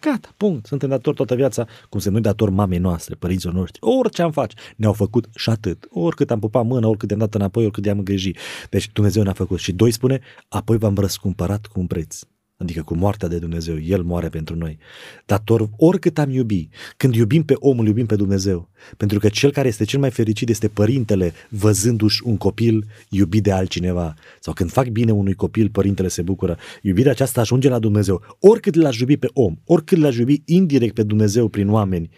Gata, 0.00 0.34
punct. 0.36 0.66
Suntem 0.66 0.88
datori 0.88 1.16
toată 1.16 1.34
viața, 1.34 1.66
cum 1.88 2.00
să 2.00 2.10
nu 2.10 2.20
dator 2.20 2.50
mamei 2.50 2.78
noastre, 2.78 3.14
părinților 3.14 3.54
noștri. 3.54 3.78
Orice 3.82 4.22
am 4.22 4.32
face, 4.32 4.56
ne-au 4.76 4.92
făcut 4.92 5.26
și 5.34 5.50
atât. 5.50 5.86
Oricât 5.90 6.30
am 6.30 6.38
pupat 6.38 6.64
mâna, 6.64 6.88
oricât 6.88 7.10
am 7.10 7.18
dat 7.18 7.34
înapoi, 7.34 7.62
oricât 7.62 7.84
i-am 7.84 7.98
îngrijit. 7.98 8.38
Deci 8.70 8.90
Dumnezeu 8.92 9.22
ne-a 9.22 9.32
făcut. 9.32 9.58
Și 9.58 9.72
doi 9.72 9.90
spune, 9.90 10.20
apoi 10.48 10.78
v-am 10.78 10.94
răscumpărat 10.94 11.66
cu 11.66 11.80
un 11.80 11.86
preț 11.86 12.20
adică 12.60 12.82
cu 12.82 12.94
moartea 12.94 13.28
de 13.28 13.38
Dumnezeu, 13.38 13.80
El 13.80 14.02
moare 14.02 14.28
pentru 14.28 14.56
noi. 14.56 14.78
Dator 15.26 15.68
oricât 15.76 16.18
am 16.18 16.30
iubi, 16.30 16.68
când 16.96 17.14
iubim 17.14 17.42
pe 17.44 17.54
omul, 17.58 17.86
iubim 17.86 18.06
pe 18.06 18.16
Dumnezeu. 18.16 18.68
Pentru 18.96 19.18
că 19.18 19.28
cel 19.28 19.52
care 19.52 19.68
este 19.68 19.84
cel 19.84 20.00
mai 20.00 20.10
fericit 20.10 20.48
este 20.48 20.68
părintele 20.68 21.32
văzându-și 21.48 22.22
un 22.24 22.36
copil 22.36 22.84
iubit 23.08 23.42
de 23.42 23.52
altcineva. 23.52 24.14
Sau 24.40 24.52
când 24.52 24.70
fac 24.70 24.86
bine 24.86 25.12
unui 25.12 25.34
copil, 25.34 25.68
părintele 25.68 26.08
se 26.08 26.22
bucură. 26.22 26.58
Iubirea 26.82 27.10
aceasta 27.10 27.40
ajunge 27.40 27.68
la 27.68 27.78
Dumnezeu. 27.78 28.22
Oricât 28.40 28.74
l-aș 28.74 28.98
iubi 28.98 29.16
pe 29.16 29.28
om, 29.32 29.56
oricât 29.64 29.98
l-aș 29.98 30.16
iubi 30.16 30.42
indirect 30.44 30.94
pe 30.94 31.02
Dumnezeu 31.02 31.48
prin 31.48 31.70
oameni, 31.70 32.10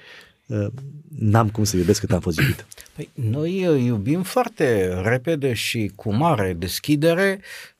uh, 0.46 0.66
n-am 1.18 1.48
cum 1.48 1.64
să 1.64 1.76
iubesc 1.76 2.00
cât 2.00 2.12
am 2.12 2.20
fost 2.20 2.38
iubit. 2.38 2.66
Păi, 2.96 3.08
noi 3.30 3.66
uh, 3.66 3.82
iubim 3.84 4.22
foarte 4.22 5.00
repede 5.02 5.52
și 5.52 5.92
cu 5.94 6.14
mare 6.14 6.56
deschidere 6.58 7.40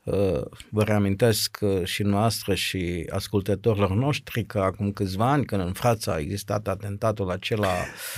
vă 0.69 0.83
reamintesc 0.83 1.57
și 1.83 2.03
noastră 2.03 2.53
și 2.53 3.05
ascultătorilor 3.09 3.95
noștri 3.95 4.43
că 4.45 4.59
acum 4.59 4.91
câțiva 4.91 5.31
ani, 5.31 5.45
când 5.45 5.61
în 5.61 5.71
Franța 5.71 6.11
a 6.11 6.17
existat 6.17 6.67
atentatul 6.67 7.29
acela 7.29 7.67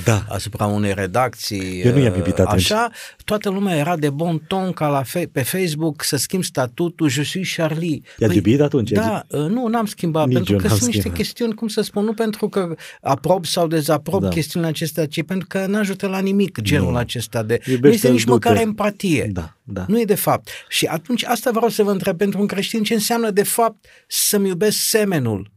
da. 0.04 0.26
asupra 0.30 0.66
unei 0.66 0.94
redacții, 0.94 1.82
Eu 1.82 1.92
nu 1.94 2.00
i-am 2.00 2.16
iubit 2.16 2.38
uh, 2.38 2.46
așa, 2.48 2.90
toată 3.24 3.50
lumea 3.50 3.76
era 3.76 3.98
de 3.98 4.10
bon 4.10 4.38
ton 4.48 4.72
ca 4.72 4.88
la 4.88 5.04
fe- 5.04 5.30
pe 5.32 5.42
Facebook 5.44 6.04
să 6.04 6.16
schimb 6.18 6.44
statutul 6.44 7.10
Je 7.10 7.24
suis 7.24 7.56
Charlie. 7.56 8.02
I-a 8.18 8.28
păi, 8.28 8.36
iubit 8.36 8.62
atunci? 8.62 8.92
Da, 8.92 9.24
uh, 9.28 9.40
nu, 9.40 9.68
n-am 9.68 9.86
schimbat, 9.86 10.26
Nici 10.26 10.34
pentru 10.34 10.56
că 10.56 10.68
sunt 10.68 10.72
schimbat. 10.80 10.94
niște 10.96 11.12
chestiuni, 11.12 11.54
cum 11.54 11.68
să 11.68 11.82
spun, 11.82 12.04
nu 12.04 12.14
pentru 12.14 12.50
că 12.50 12.76
aprob 13.02 13.46
sau 13.46 13.68
dezaprob 13.68 14.22
da. 14.22 14.28
chestiunile 14.28 14.72
acestea, 14.72 15.08
ci 15.08 15.24
pentru 15.24 15.48
că 15.48 15.66
nu 15.66 15.78
ajută 15.78 16.08
la 16.08 16.20
nimic 16.20 16.62
genul 16.62 16.92
nu. 16.92 16.98
acesta 16.98 17.44
de... 17.44 17.60
Iubește 17.66 17.88
nu 17.88 17.94
este 17.94 18.10
nici 18.10 18.26
măcar 18.26 18.56
empatie. 18.56 19.30
Da, 19.34 19.58
da. 19.64 19.86
Nu 19.88 20.00
e 20.00 20.06
de 20.06 20.16
fapt. 20.16 20.50
Și 20.70 20.86
atunci 20.86 21.24
asta 21.24 21.52
vreau 21.52 21.70
să 21.70 21.84
vă 21.84 21.92
întreb 21.92 22.18
pentru 22.18 22.40
un 22.40 22.48
creștin 22.48 22.84
ce 22.84 22.94
înseamnă 22.94 23.32
de 23.32 23.44
fapt 23.44 23.86
să-mi 24.08 24.48
iubesc 24.48 24.78
semenul. 24.78 25.52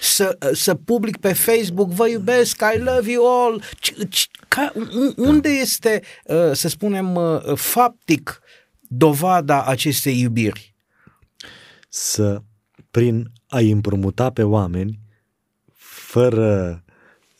Să, 0.00 0.38
să 0.52 0.74
public 0.74 1.16
pe 1.16 1.32
Facebook, 1.32 1.90
vă 1.90 2.08
iubesc, 2.08 2.62
I 2.74 2.78
love 2.78 3.10
you 3.10 3.44
all. 3.44 3.62
Ca, 4.48 4.72
unde 5.16 5.48
este, 5.48 6.02
uh, 6.24 6.52
să 6.52 6.68
spunem, 6.68 7.14
uh, 7.14 7.54
faptic 7.54 8.40
dovada 8.80 9.64
acestei 9.64 10.20
iubiri? 10.20 10.74
Să, 11.88 12.42
prin 12.90 13.30
a 13.48 13.58
împrumuta 13.58 14.30
pe 14.30 14.42
oameni, 14.42 14.98
fără 15.74 16.84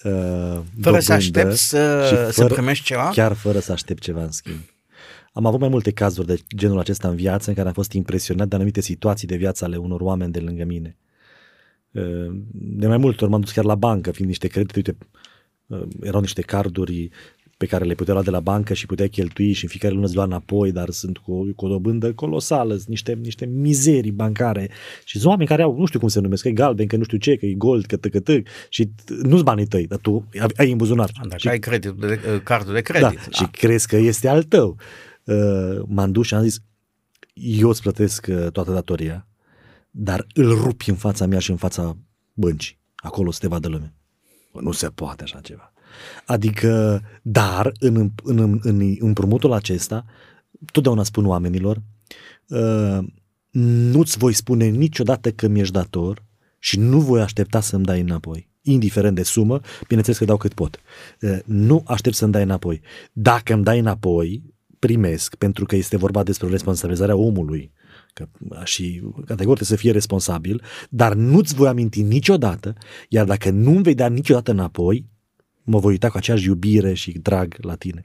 uh, 0.03 0.13
fără 0.13 0.65
dobândă, 0.75 1.01
să 1.01 1.13
aștepți 1.13 1.69
să, 1.69 2.09
fără, 2.11 2.31
să 2.31 2.45
primești 2.45 2.85
ceva? 2.85 3.11
Chiar 3.11 3.33
fără 3.33 3.59
să 3.59 3.73
aștept 3.73 4.03
ceva 4.03 4.23
în 4.23 4.33
schimb. 4.33 4.76
Am 5.37 5.47
avut 5.47 5.61
mai 5.61 5.68
multe 5.68 5.91
cazuri 5.91 6.26
de 6.26 6.39
genul 6.57 6.78
acesta 6.78 7.09
în 7.09 7.16
viață 7.16 7.49
în 7.49 7.55
care 7.55 7.68
am 7.68 7.74
fost 7.74 7.93
impresionat 7.93 8.49
de 8.49 8.55
anumite 8.55 8.80
situații 8.80 9.26
de 9.26 9.37
viață 9.37 9.64
ale 9.64 9.76
unor 9.76 10.01
oameni 10.01 10.32
de 10.32 10.41
lângă 10.41 10.64
mine. 10.64 10.97
De 12.53 12.87
mai 12.87 12.97
multe 12.97 13.22
ori 13.22 13.32
m-am 13.32 13.41
dus 13.41 13.53
chiar 13.53 13.64
la 13.64 13.74
bancă, 13.74 14.11
fiind 14.11 14.28
niște 14.28 14.49
credite, 14.49 14.76
uite, 14.76 14.97
erau 16.01 16.20
niște 16.20 16.43
carduri 16.43 17.11
pe 17.57 17.66
care 17.66 17.84
le 17.84 17.95
puteai 17.95 18.14
lua 18.16 18.24
de 18.24 18.30
la 18.30 18.41
bancă 18.41 18.74
și 18.74 18.87
puteai 18.87 19.09
cheltui 19.09 19.53
și 19.53 19.64
în 19.64 19.70
fiecare 19.70 19.95
lună 19.95 20.07
îți 20.07 20.14
lua 20.14 20.24
înapoi, 20.24 20.72
dar 20.72 20.91
sunt 20.91 21.18
cu, 21.18 21.53
cu 21.57 21.64
o 21.64 21.68
dobândă 21.68 22.12
colosală, 22.12 22.78
niște, 22.87 23.12
niște 23.22 23.47
mizerii 23.47 24.11
bancare 24.11 24.70
și 25.05 25.18
sunt 25.18 25.30
oameni 25.30 25.49
care 25.49 25.62
au, 25.62 25.76
nu 25.78 25.87
știu 25.87 25.99
cum 25.99 26.09
se 26.09 26.20
numesc, 26.20 26.43
că 26.43 26.49
e 26.49 26.53
galben, 26.53 26.87
că 26.87 26.97
nu 26.97 27.05
știu 27.05 27.18
ce, 27.18 27.37
că 27.37 27.47
e 27.47 27.53
gold, 27.53 27.87
că 27.87 27.97
că 27.97 28.41
și 28.68 28.91
nu-ți 29.22 29.45
banii 29.45 29.66
tăi, 29.66 29.87
dar 29.87 29.99
tu 29.99 30.28
ai 30.57 30.70
în 30.70 30.76
buzunar. 30.76 31.11
Dacă 31.22 31.37
și, 31.37 31.49
ai 31.49 31.59
credit, 31.59 31.91
de, 31.91 32.20
cardul 32.45 32.74
de 32.74 32.80
credit. 32.80 33.09
Da, 33.09 33.14
da. 33.14 33.30
și 33.30 33.51
crezi 33.51 33.87
că 33.87 33.97
este 33.97 34.28
al 34.28 34.43
tău. 34.43 34.76
Uh, 35.27 35.83
m-am 35.87 36.12
dus 36.12 36.27
și 36.27 36.35
am 36.35 36.43
zis, 36.43 36.59
eu 37.33 37.68
îți 37.68 37.83
plătesc 37.83 38.27
uh, 38.31 38.51
toată 38.51 38.72
datoria, 38.72 39.29
dar 39.91 40.27
îl 40.35 40.55
rupi 40.55 40.91
în 40.91 40.97
fața 40.97 41.27
mea 41.27 41.39
și 41.39 41.51
în 41.51 41.57
fața 41.57 41.97
băncii. 42.33 42.79
Acolo 42.97 43.31
să 43.31 43.39
te 43.41 43.47
vadă 43.47 43.68
lume. 43.68 43.95
Nu 44.53 44.72
se 44.72 44.89
poate 44.89 45.22
așa 45.22 45.41
ceva. 45.41 45.72
Adică, 46.27 47.03
dar 47.22 47.72
în, 47.79 47.97
în, 48.22 48.39
în, 48.39 48.61
în 48.62 48.97
împrumutul 48.99 49.53
acesta, 49.53 50.05
totdeauna 50.72 51.03
spun 51.03 51.27
oamenilor, 51.27 51.83
uh, 52.47 52.99
nu-ți 53.91 54.18
voi 54.18 54.33
spune 54.33 54.66
niciodată 54.66 55.33
că 55.33 55.47
mi-ești 55.47 55.72
dator 55.72 56.24
și 56.59 56.79
nu 56.79 57.01
voi 57.01 57.20
aștepta 57.20 57.61
să-mi 57.61 57.85
dai 57.85 58.01
înapoi 58.01 58.55
indiferent 58.66 59.14
de 59.14 59.22
sumă, 59.22 59.61
bineînțeles 59.87 60.18
că 60.18 60.24
dau 60.24 60.37
cât 60.37 60.55
pot. 60.55 60.81
Nu 61.45 61.83
aștept 61.87 62.14
să-mi 62.14 62.33
dai 62.33 62.43
înapoi. 62.43 62.81
Dacă 63.12 63.53
îmi 63.53 63.64
dai 63.64 63.79
înapoi, 63.79 64.43
primesc, 64.87 65.34
pentru 65.34 65.64
că 65.64 65.76
este 65.76 65.97
vorba 65.97 66.22
despre 66.22 66.49
responsabilizarea 66.49 67.16
omului 67.16 67.72
că, 68.12 68.28
și 68.64 69.03
categoric 69.26 69.64
să 69.64 69.76
fie 69.76 69.93
responsabil, 69.93 70.62
dar 70.89 71.14
nu-ți 71.14 71.55
voi 71.55 71.68
aminti 71.68 72.03
niciodată, 72.03 72.74
iar 73.09 73.24
dacă 73.24 73.51
nu-mi 73.51 73.82
vei 73.82 73.95
da 73.95 74.09
niciodată 74.09 74.51
înapoi, 74.51 75.07
mă 75.62 75.78
voi 75.78 75.91
uita 75.91 76.09
cu 76.09 76.16
aceeași 76.16 76.47
iubire 76.47 76.95
și 76.95 77.11
drag 77.11 77.55
la 77.61 77.74
tine. 77.74 78.03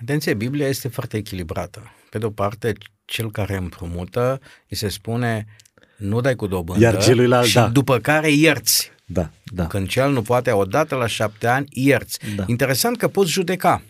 Atenție, 0.00 0.34
Biblia 0.34 0.68
este 0.68 0.88
foarte 0.88 1.16
echilibrată. 1.16 1.82
Pe 2.10 2.18
de 2.18 2.24
o 2.24 2.30
parte, 2.30 2.72
cel 3.04 3.30
care 3.30 3.56
împrumută, 3.56 4.40
îi 4.68 4.76
se 4.76 4.88
spune 4.88 5.46
nu 5.96 6.20
dai 6.20 6.34
cu 6.34 6.46
dobândă 6.46 6.82
Iar 6.82 7.02
celuilalt, 7.02 7.46
și 7.46 7.54
da. 7.54 7.68
după 7.68 7.98
care 7.98 8.30
ierți. 8.30 8.90
Da, 9.06 9.30
da. 9.44 9.66
Când 9.66 9.88
cel 9.88 10.12
nu 10.12 10.22
poate 10.22 10.50
odată 10.50 10.94
la 10.94 11.06
șapte 11.06 11.46
ani, 11.46 11.66
ierți. 11.70 12.18
Da. 12.36 12.44
Interesant 12.46 12.96
că 12.96 13.08
poți 13.08 13.30
judeca 13.30 13.82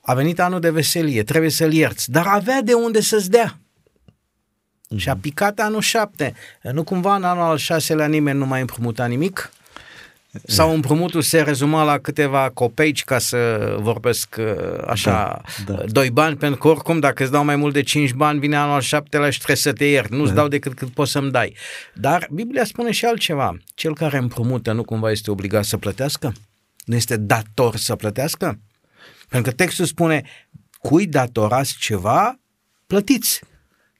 a 0.00 0.14
venit 0.14 0.40
anul 0.40 0.60
de 0.60 0.70
veselie, 0.70 1.22
trebuie 1.22 1.50
să-l 1.50 1.72
ierți, 1.72 2.10
dar 2.10 2.26
avea 2.26 2.62
de 2.62 2.72
unde 2.72 3.00
să-ți 3.00 3.30
dea. 3.30 3.54
Mm-hmm. 3.54 4.96
Și 4.96 5.08
a 5.08 5.16
picat 5.16 5.58
anul 5.58 5.80
șapte. 5.80 6.34
Nu 6.62 6.82
cumva 6.82 7.16
în 7.16 7.24
anul 7.24 7.42
al 7.42 7.56
șaselea 7.56 8.06
nimeni 8.06 8.38
nu 8.38 8.46
mai 8.46 8.60
împrumuta 8.60 9.06
nimic? 9.06 9.50
Sau 10.44 10.74
împrumutul 10.74 11.22
se 11.22 11.40
rezuma 11.40 11.84
la 11.84 11.98
câteva 11.98 12.50
copeici 12.54 13.04
ca 13.04 13.18
să 13.18 13.58
vorbesc 13.80 14.36
uh, 14.38 14.44
așa, 14.86 15.40
da, 15.66 15.74
da. 15.74 15.82
doi 15.86 16.10
bani, 16.10 16.36
pentru 16.36 16.58
că 16.58 16.68
oricum 16.68 17.00
dacă 17.00 17.22
îți 17.22 17.32
dau 17.32 17.44
mai 17.44 17.56
mult 17.56 17.72
de 17.72 17.82
cinci 17.82 18.12
bani, 18.12 18.38
vine 18.38 18.56
anul 18.56 18.74
al 18.74 18.80
șaptelea 18.80 19.30
și 19.30 19.36
trebuie 19.36 19.56
să 19.56 19.72
te 19.72 19.84
iert, 19.84 20.10
nu-ți 20.10 20.28
da. 20.28 20.34
dau 20.34 20.48
decât 20.48 20.74
cât 20.74 20.88
poți 20.88 21.10
să-mi 21.10 21.30
dai. 21.30 21.56
Dar 21.94 22.28
Biblia 22.30 22.64
spune 22.64 22.90
și 22.90 23.04
altceva, 23.04 23.56
cel 23.74 23.94
care 23.94 24.16
împrumută 24.16 24.72
nu 24.72 24.84
cumva 24.84 25.10
este 25.10 25.30
obligat 25.30 25.64
să 25.64 25.76
plătească? 25.76 26.32
nu 26.90 26.96
este 26.96 27.16
dator 27.16 27.76
să 27.76 27.96
plătească? 27.96 28.58
Pentru 29.30 29.50
că 29.50 29.56
textul 29.56 29.84
spune, 29.84 30.22
cui 30.78 31.06
datorați 31.06 31.76
ceva, 31.78 32.40
plătiți 32.86 33.40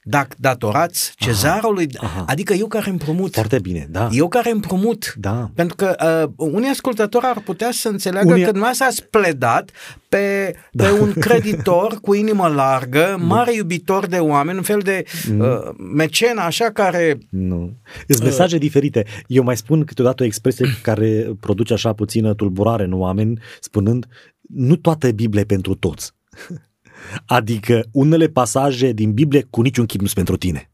dacă 0.03 0.37
datorați 0.39 1.13
cezarului, 1.17 1.87
aha, 1.97 2.07
aha. 2.07 2.25
adică 2.29 2.53
eu 2.53 2.67
care 2.67 2.91
împrumut. 2.91 3.35
Foarte 3.35 3.59
bine, 3.59 3.87
da. 3.91 4.09
Eu 4.13 4.29
care 4.29 4.51
împrumut. 4.51 5.15
Da. 5.17 5.51
Pentru 5.55 5.77
că 5.77 5.95
uh, 6.37 6.47
unii 6.53 6.69
ascultători 6.69 7.27
ar 7.27 7.41
putea 7.41 7.71
să 7.73 7.89
înțeleagă 7.89 8.29
unii... 8.29 8.45
că 8.45 8.51
dumneavoastră 8.51 8.87
ați 8.87 9.05
pledat 9.05 9.71
pe, 10.09 10.55
da. 10.73 10.85
pe 10.85 10.91
un 10.91 11.13
creditor 11.13 11.99
cu 12.03 12.15
inimă 12.15 12.49
largă, 12.49 13.17
mare 13.27 13.55
iubitor 13.55 14.07
de 14.07 14.17
oameni, 14.17 14.57
un 14.57 14.65
fel 14.65 14.79
de 14.79 15.05
uh, 15.39 15.47
mecen 15.95 16.39
așa 16.39 16.71
care... 16.71 17.19
Nu. 17.31 17.77
Sunt 18.09 18.23
mesaje 18.23 18.55
uh, 18.55 18.61
diferite. 18.61 19.05
Eu 19.27 19.43
mai 19.43 19.57
spun 19.57 19.85
câteodată 19.85 20.23
o 20.23 20.27
expresie 20.27 20.67
care 20.83 21.37
produce 21.41 21.73
așa 21.73 21.93
puțină 21.93 22.35
tulburare 22.35 22.85
în 22.85 22.93
oameni, 22.93 23.41
spunând 23.61 24.07
nu 24.55 24.77
toată 24.77 25.11
Biblia 25.11 25.41
e 25.41 25.45
pentru 25.45 25.75
toți. 25.75 26.13
Adică 27.27 27.83
unele 27.93 28.27
pasaje 28.27 28.93
din 28.93 29.13
Biblie 29.13 29.47
cu 29.51 29.63
niciun 29.63 29.87
chip 29.87 30.01
nu 30.01 30.07
sunt 30.07 30.17
pentru 30.17 30.37
tine. 30.37 30.71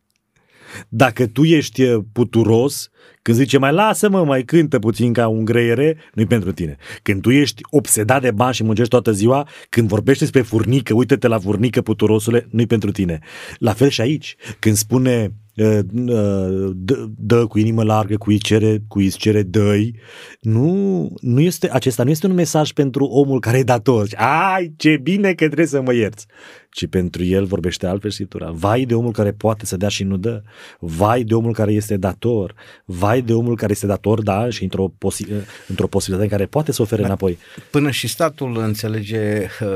Dacă 0.89 1.27
tu 1.27 1.45
ești 1.45 1.83
uh, 1.83 2.05
puturos, 2.13 2.91
când 3.23 3.37
zice 3.37 3.59
mai 3.59 3.73
lasă-mă, 3.73 4.25
mai 4.25 4.43
cântă 4.43 4.79
puțin 4.79 5.13
ca 5.13 5.29
un 5.29 5.45
greiere, 5.45 5.97
nu-i 6.15 6.27
pentru 6.27 6.53
tine. 6.53 6.77
Când 7.03 7.23
tu 7.23 7.31
ești 7.31 7.63
obsedat 7.71 8.23
de 8.23 8.31
bani 8.31 8.55
și 8.55 8.65
muncești 8.65 8.91
toată 8.91 9.13
ziua, 9.13 9.49
când 9.69 9.89
vorbești 9.89 10.21
despre 10.21 10.43
furnică, 10.43 10.95
uite-te 10.95 11.29
la 11.29 11.39
furnică, 11.39 11.83
puturosule, 11.83 12.47
nu-i 12.51 12.67
pentru 12.67 12.93
tine. 12.93 13.19
La 13.59 13.73
fel 13.73 13.89
și 13.89 14.01
aici, 14.01 14.37
când 14.59 14.77
spune 14.77 15.33
dă, 15.57 17.09
dă 17.17 17.47
cu 17.47 17.59
inimă 17.59 17.83
largă, 17.83 18.17
cu 18.17 18.31
îi 18.31 18.39
cere, 18.39 18.79
cu 18.89 18.99
îi 18.99 19.11
cere 19.11 19.43
dăi. 19.43 19.95
Nu, 20.41 21.09
nu 21.21 21.41
este, 21.41 21.71
acesta 21.71 22.03
nu 22.03 22.11
este 22.11 22.27
un 22.27 22.35
mesaj 22.35 22.73
pentru 22.73 23.05
omul 23.05 23.41
care 23.41 23.59
e 23.59 23.63
dator. 23.63 24.09
Ai, 24.55 24.75
ce 24.77 24.97
bine 24.97 25.29
că 25.29 25.45
trebuie 25.45 25.67
să 25.67 25.81
mă 25.81 25.95
ierți. 25.95 26.27
Ci 26.71 26.87
pentru 26.87 27.25
el 27.25 27.45
vorbește 27.45 27.87
altfel 27.87 28.11
Scriptura. 28.11 28.51
Vai 28.51 28.85
de 28.85 28.95
omul 28.95 29.13
care 29.13 29.33
poate 29.33 29.67
să 29.67 29.77
dea 29.77 29.89
și 29.89 30.05
nu 30.05 30.17
dă. 30.17 30.43
Vai 30.79 31.23
de 31.23 31.35
omul 31.35 31.53
care 31.53 31.73
este 31.73 31.97
dator. 31.97 32.55
Vai 32.85 33.23
de 33.23 33.33
omul 33.33 33.57
care 33.57 33.73
este 33.73 33.87
dator, 33.87 34.23
da, 34.23 34.51
și 34.51 34.63
într-o, 34.63 34.89
posi- 34.89 35.31
într-o 35.69 35.87
posibilitate 35.87 36.33
în 36.33 36.39
care 36.39 36.49
poate 36.51 36.73
să 36.73 36.83
ofere 36.83 37.01
da. 37.01 37.07
înapoi. 37.07 37.39
Până 37.71 37.91
și 37.91 38.09
statul 38.09 38.59
înțelege 38.59 39.47
uh, 39.61 39.69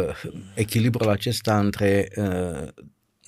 echilibrul 0.55 1.09
acesta 1.09 1.59
între 1.59 2.09
uh, 2.17 2.69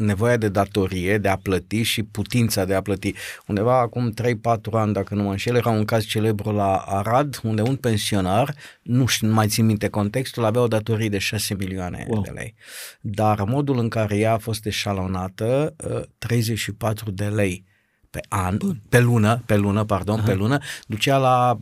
nevoia 0.04 0.36
de 0.36 0.48
datorie, 0.48 1.18
de 1.18 1.28
a 1.28 1.36
plăti 1.36 1.82
și 1.82 2.02
putința 2.02 2.64
de 2.64 2.74
a 2.74 2.82
plăti. 2.82 3.14
Undeva 3.46 3.80
acum 3.80 4.14
3-4 4.22 4.24
ani, 4.72 4.92
dacă 4.92 5.14
nu 5.14 5.22
mă 5.22 5.30
înșel, 5.30 5.56
era 5.56 5.70
un 5.70 5.84
caz 5.84 6.04
celebru 6.04 6.50
la 6.52 6.76
Arad, 6.76 7.40
unde 7.42 7.62
un 7.62 7.76
pensionar, 7.76 8.54
nu 8.82 9.06
știu, 9.06 9.26
nu 9.26 9.34
mai 9.34 9.48
țin 9.48 9.66
minte 9.66 9.88
contextul, 9.88 10.44
avea 10.44 10.60
o 10.60 10.68
datorie 10.68 11.08
de 11.08 11.18
6 11.18 11.54
milioane 11.54 12.06
wow. 12.08 12.22
de 12.22 12.30
lei. 12.30 12.54
Dar 13.00 13.42
modul 13.44 13.78
în 13.78 13.88
care 13.88 14.16
ea 14.18 14.32
a 14.32 14.38
fost 14.38 14.66
eșalonată, 14.66 15.74
34 16.18 17.08
uh, 17.08 17.14
de 17.16 17.24
lei 17.24 17.64
pe 18.12 18.20
an, 18.28 18.58
pe 18.88 19.00
lună, 19.00 19.42
pe 19.46 19.56
lună, 19.56 19.84
pardon, 19.84 20.18
Aha. 20.18 20.26
pe 20.26 20.34
lună, 20.34 20.58
ducea 20.86 21.16
la 21.16 21.58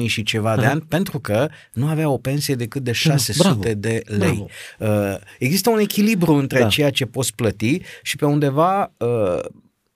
6.000 0.00 0.06
și 0.06 0.22
ceva 0.22 0.50
Aha. 0.50 0.60
de 0.60 0.66
ani 0.66 0.80
pentru 0.80 1.18
că 1.18 1.48
nu 1.72 1.86
avea 1.86 2.08
o 2.08 2.18
pensie 2.18 2.54
decât 2.54 2.82
de 2.82 2.92
600 2.92 3.48
Bravo. 3.48 3.60
de 3.76 4.02
lei. 4.04 4.46
Bravo. 4.78 5.12
Uh, 5.12 5.20
există 5.38 5.70
un 5.70 5.78
echilibru 5.78 6.32
între 6.32 6.58
da. 6.58 6.68
ceea 6.68 6.90
ce 6.90 7.04
poți 7.06 7.34
plăti 7.34 7.80
și 8.02 8.16
pe 8.16 8.24
undeva 8.24 8.92
uh, 8.96 9.44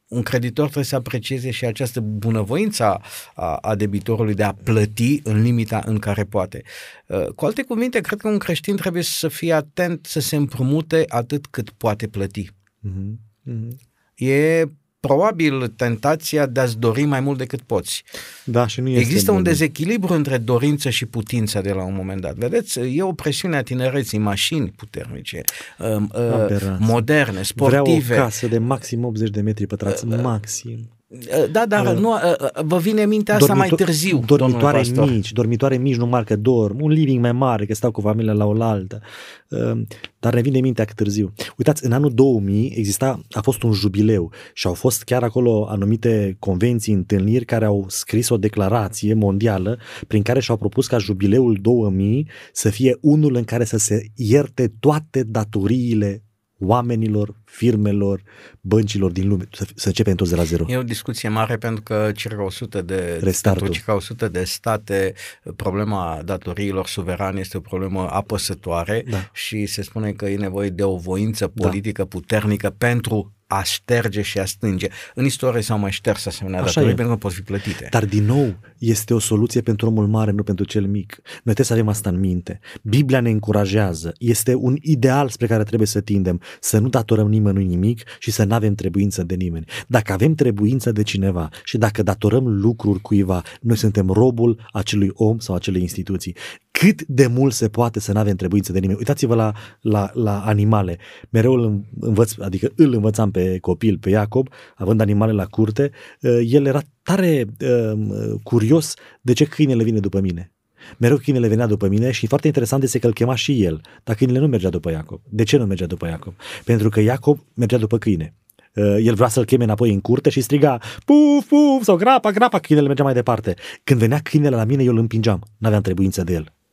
un 0.08 0.22
creditor 0.22 0.64
trebuie 0.64 0.84
să 0.84 0.96
aprecieze 0.96 1.50
și 1.50 1.64
această 1.64 2.00
bunăvoință 2.00 3.00
a, 3.34 3.54
a 3.54 3.74
debitorului 3.74 4.34
de 4.34 4.42
a 4.42 4.52
plăti 4.52 5.20
în 5.22 5.42
limita 5.42 5.82
în 5.86 5.98
care 5.98 6.24
poate. 6.24 6.62
Uh, 7.06 7.26
cu 7.26 7.44
alte 7.44 7.62
cuvinte, 7.62 8.00
cred 8.00 8.18
că 8.18 8.28
un 8.28 8.38
creștin 8.38 8.76
trebuie 8.76 9.02
să 9.02 9.28
fie 9.28 9.52
atent 9.52 10.06
să 10.06 10.20
se 10.20 10.36
împrumute 10.36 11.04
atât 11.08 11.46
cât 11.46 11.70
poate 11.70 12.08
plăti. 12.08 12.48
Mm-hmm. 12.50 13.14
Mm-hmm. 13.50 13.68
E 14.14 14.64
probabil 15.06 15.68
tentația 15.68 16.46
de 16.46 16.60
a-ți 16.60 16.78
dori 16.78 17.04
mai 17.04 17.20
mult 17.20 17.38
decât 17.38 17.60
poți. 17.60 18.04
Da, 18.44 18.66
și 18.66 18.80
nu 18.80 18.88
este 18.88 19.00
Există 19.00 19.30
bun. 19.30 19.38
un 19.38 19.42
dezechilibru 19.42 20.12
între 20.12 20.38
dorință 20.38 20.90
și 20.90 21.06
putință 21.06 21.60
de 21.60 21.72
la 21.72 21.82
un 21.84 21.94
moment 21.94 22.20
dat. 22.20 22.34
Vedeți, 22.34 22.78
e 22.80 23.02
o 23.02 23.12
presiune 23.12 23.56
a 23.56 23.62
tinereții, 23.62 24.18
mașini 24.18 24.72
puternice, 24.76 25.40
uh, 25.78 25.96
uh, 25.96 26.76
moderne, 26.78 27.42
sportive. 27.42 27.98
Vreau 27.98 28.20
o 28.20 28.22
casă 28.22 28.46
de 28.46 28.58
maxim 28.58 29.04
80 29.04 29.30
de 29.30 29.40
metri 29.40 29.66
pătrați, 29.66 30.06
uh, 30.06 30.20
maxim. 30.22 30.88
Uh, 31.14 31.50
da, 31.50 31.66
dar 31.66 31.86
uh, 31.86 32.00
nu, 32.00 32.10
uh, 32.10 32.20
uh, 32.40 32.64
vă 32.64 32.78
vine 32.78 33.06
mintea 33.06 33.34
asta 33.34 33.54
mai 33.54 33.68
târziu. 33.68 34.22
Dormitoare 34.26 34.82
mici, 34.96 35.32
dormitoare 35.32 35.76
mici 35.76 35.96
nu 35.96 36.06
marcă 36.06 36.36
dorm, 36.36 36.80
un 36.80 36.90
living 36.90 37.20
mai 37.20 37.32
mare, 37.32 37.66
că 37.66 37.74
stau 37.74 37.90
cu 37.90 38.00
familia 38.00 38.32
la 38.32 38.46
oaltă. 38.46 39.00
Uh, 39.48 39.82
dar 40.18 40.34
ne 40.34 40.40
vine 40.40 40.60
mintea 40.60 40.84
că 40.84 40.92
târziu. 40.96 41.32
Uitați, 41.56 41.84
în 41.84 41.92
anul 41.92 42.10
2000 42.14 42.72
exista, 42.76 43.20
a 43.30 43.40
fost 43.40 43.62
un 43.62 43.72
jubileu 43.72 44.30
și 44.52 44.66
au 44.66 44.74
fost 44.74 45.02
chiar 45.02 45.22
acolo 45.22 45.66
anumite 45.68 46.36
convenții, 46.38 46.92
întâlniri 46.92 47.44
care 47.44 47.64
au 47.64 47.84
scris 47.88 48.28
o 48.28 48.36
declarație 48.36 49.14
mondială 49.14 49.78
prin 50.06 50.22
care 50.22 50.40
și-au 50.40 50.56
propus 50.56 50.86
ca 50.86 50.98
jubileul 50.98 51.58
2000 51.60 52.28
să 52.52 52.70
fie 52.70 52.98
unul 53.00 53.34
în 53.34 53.44
care 53.44 53.64
să 53.64 53.76
se 53.76 54.06
ierte 54.14 54.72
toate 54.80 55.22
datoriile 55.22 56.22
oamenilor, 56.64 57.34
firmelor, 57.44 58.22
băncilor 58.60 59.10
din 59.10 59.28
lume, 59.28 59.44
să, 59.52 59.66
să 59.74 59.86
începem 59.88 60.14
toți 60.14 60.30
de 60.30 60.36
la 60.36 60.42
zero. 60.42 60.64
E 60.68 60.76
o 60.76 60.82
discuție 60.82 61.28
mare 61.28 61.56
pentru 61.56 61.82
că 61.82 62.10
circa 62.14 62.44
100 62.44 62.82
de, 62.82 63.32
pentru 63.42 63.68
circa 63.68 63.94
100 63.94 64.28
de 64.28 64.44
state 64.44 65.14
problema 65.56 66.20
datoriilor 66.24 66.86
suverane 66.86 67.40
este 67.40 67.56
o 67.56 67.60
problemă 67.60 68.08
apăsătoare 68.10 69.04
da. 69.10 69.30
și 69.32 69.66
se 69.66 69.82
spune 69.82 70.12
că 70.12 70.24
e 70.24 70.36
nevoie 70.36 70.68
de 70.68 70.82
o 70.82 70.96
voință 70.96 71.50
da. 71.54 71.66
politică 71.66 72.02
da. 72.02 72.08
puternică 72.08 72.74
pentru 72.78 73.33
a 73.58 73.62
șterge 73.62 74.22
și 74.22 74.38
a 74.38 74.44
stânge. 74.44 74.88
În 75.14 75.24
istorie 75.24 75.62
s-au 75.62 75.78
mai 75.78 75.90
șters 75.90 76.26
asemenea 76.26 76.60
Așa 76.60 76.66
datorii 76.66 76.92
e. 76.92 76.94
pentru 76.94 77.14
că 77.14 77.18
pot 77.18 77.32
fi 77.32 77.42
plătite. 77.42 77.86
Dar 77.90 78.04
din 78.04 78.24
nou 78.24 78.54
este 78.78 79.14
o 79.14 79.18
soluție 79.18 79.60
pentru 79.60 79.86
omul 79.86 80.06
mare, 80.06 80.30
nu 80.30 80.42
pentru 80.42 80.64
cel 80.64 80.86
mic. 80.86 81.20
Noi 81.22 81.40
trebuie 81.42 81.66
să 81.66 81.72
avem 81.72 81.88
asta 81.88 82.08
în 82.08 82.18
minte. 82.18 82.60
Biblia 82.82 83.20
ne 83.20 83.30
încurajează. 83.30 84.12
Este 84.18 84.54
un 84.54 84.76
ideal 84.80 85.28
spre 85.28 85.46
care 85.46 85.62
trebuie 85.62 85.86
să 85.86 86.00
tindem. 86.00 86.40
Să 86.60 86.78
nu 86.78 86.88
datorăm 86.88 87.28
nimănui 87.28 87.64
nimic 87.64 88.02
și 88.18 88.30
să 88.30 88.44
nu 88.44 88.54
avem 88.54 88.74
trebuință 88.74 89.22
de 89.22 89.34
nimeni. 89.34 89.64
Dacă 89.86 90.12
avem 90.12 90.34
trebuință 90.34 90.92
de 90.92 91.02
cineva 91.02 91.48
și 91.64 91.78
dacă 91.78 92.02
datorăm 92.02 92.48
lucruri 92.48 93.00
cuiva, 93.00 93.42
noi 93.60 93.76
suntem 93.76 94.08
robul 94.08 94.68
acelui 94.72 95.10
om 95.14 95.38
sau 95.38 95.54
acelei 95.54 95.80
instituții 95.80 96.36
cât 96.78 97.02
de 97.02 97.26
mult 97.26 97.52
se 97.52 97.68
poate 97.68 98.00
să 98.00 98.12
nu 98.12 98.18
avem 98.18 98.36
trebuință 98.36 98.72
de 98.72 98.78
nimeni. 98.78 98.98
Uitați-vă 98.98 99.34
la, 99.34 99.52
la, 99.80 100.10
la 100.14 100.40
animale. 100.44 100.98
Mereu 101.30 101.52
îl 101.52 101.84
învăț, 102.00 102.32
adică 102.38 102.72
îl 102.76 102.94
învățam 102.94 103.30
pe 103.30 103.58
copil, 103.58 103.98
pe 103.98 104.10
Iacob, 104.10 104.48
având 104.76 105.00
animale 105.00 105.32
la 105.32 105.44
curte, 105.44 105.90
uh, 106.20 106.40
el 106.44 106.66
era 106.66 106.80
tare 107.02 107.44
uh, 107.60 108.34
curios 108.42 108.94
de 109.20 109.32
ce 109.32 109.44
câinele 109.44 109.82
vine 109.82 110.00
după 110.00 110.20
mine. 110.20 110.52
Mereu 110.98 111.16
câinele 111.16 111.48
venea 111.48 111.66
după 111.66 111.88
mine 111.88 112.10
și 112.10 112.26
foarte 112.26 112.46
interesant 112.46 112.82
este 112.82 112.98
că 112.98 113.06
îl 113.06 113.12
chema 113.12 113.34
și 113.34 113.62
el, 113.62 113.80
dar 114.04 114.16
câinele 114.16 114.38
nu 114.38 114.46
mergea 114.46 114.68
după 114.68 114.90
Iacob. 114.90 115.20
De 115.28 115.42
ce 115.42 115.56
nu 115.56 115.64
mergea 115.64 115.86
după 115.86 116.06
Iacob? 116.06 116.34
Pentru 116.64 116.88
că 116.88 117.00
Iacob 117.00 117.38
mergea 117.54 117.78
după 117.78 117.98
câine. 117.98 118.34
Uh, 118.74 118.96
el 119.00 119.14
vrea 119.14 119.28
să-l 119.28 119.44
cheme 119.44 119.64
înapoi 119.64 119.92
în 119.92 120.00
curte 120.00 120.30
și 120.30 120.40
striga 120.40 120.78
puf, 121.04 121.48
puf, 121.48 121.82
sau 121.82 121.96
grapa, 121.96 122.30
grapa, 122.30 122.58
câinele 122.58 122.86
mergea 122.86 123.04
mai 123.04 123.14
departe. 123.14 123.54
Când 123.84 124.00
venea 124.00 124.18
câinele 124.18 124.56
la 124.56 124.64
mine, 124.64 124.82
eu 124.82 124.92
îl 124.92 124.98
împingeam. 124.98 125.42
N-aveam 125.58 125.82
trebuință 125.82 126.24
de 126.24 126.32
el 126.32 126.52
îl 126.54 126.63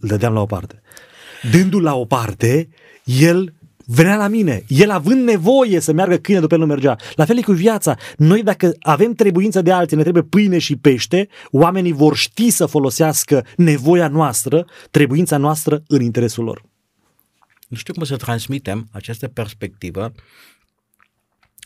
dădeam 0.00 0.32
la 0.32 0.40
o 0.40 0.46
parte. 0.46 0.82
Dându-l 1.50 1.82
la 1.82 1.94
o 1.94 2.04
parte, 2.04 2.68
el 3.04 3.52
venea 3.90 4.16
la 4.16 4.28
mine. 4.28 4.64
El 4.66 4.90
având 4.90 5.24
nevoie 5.24 5.80
să 5.80 5.92
meargă 5.92 6.16
câine 6.16 6.40
după 6.40 6.54
el 6.54 6.60
nu 6.60 6.66
mergea. 6.66 6.96
La 7.14 7.24
fel 7.24 7.38
e 7.38 7.42
cu 7.42 7.52
viața. 7.52 7.96
Noi 8.16 8.42
dacă 8.42 8.72
avem 8.80 9.12
trebuință 9.12 9.62
de 9.62 9.72
alții, 9.72 9.96
ne 9.96 10.02
trebuie 10.02 10.22
pâine 10.22 10.58
și 10.58 10.76
pește, 10.76 11.28
oamenii 11.50 11.92
vor 11.92 12.16
ști 12.16 12.50
să 12.50 12.66
folosească 12.66 13.46
nevoia 13.56 14.08
noastră, 14.08 14.66
trebuința 14.90 15.36
noastră 15.36 15.82
în 15.86 16.02
interesul 16.02 16.44
lor. 16.44 16.62
Nu 17.68 17.76
știu 17.76 17.94
cum 17.94 18.04
să 18.04 18.16
transmitem 18.16 18.88
această 18.92 19.28
perspectivă 19.28 20.12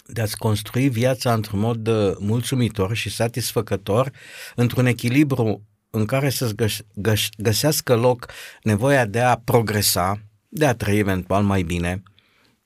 de 0.06 0.20
a-ți 0.20 0.36
construi 0.36 0.88
viața 0.88 1.32
într-un 1.32 1.60
mod 1.60 1.86
uh, 1.86 2.12
mulțumitor 2.18 2.94
și 2.96 3.10
satisfăcător, 3.10 4.10
într-un 4.54 4.86
echilibru 4.86 5.62
în 5.94 6.04
care 6.04 6.30
să-ți 6.30 6.54
găs- 6.54 6.84
găs- 6.94 7.28
găsească 7.36 7.94
loc 7.94 8.32
nevoia 8.62 9.06
de 9.06 9.20
a 9.20 9.36
progresa, 9.36 10.20
de 10.48 10.66
a 10.66 10.74
trăi 10.74 10.98
eventual 10.98 11.42
mai 11.42 11.62
bine, 11.62 12.02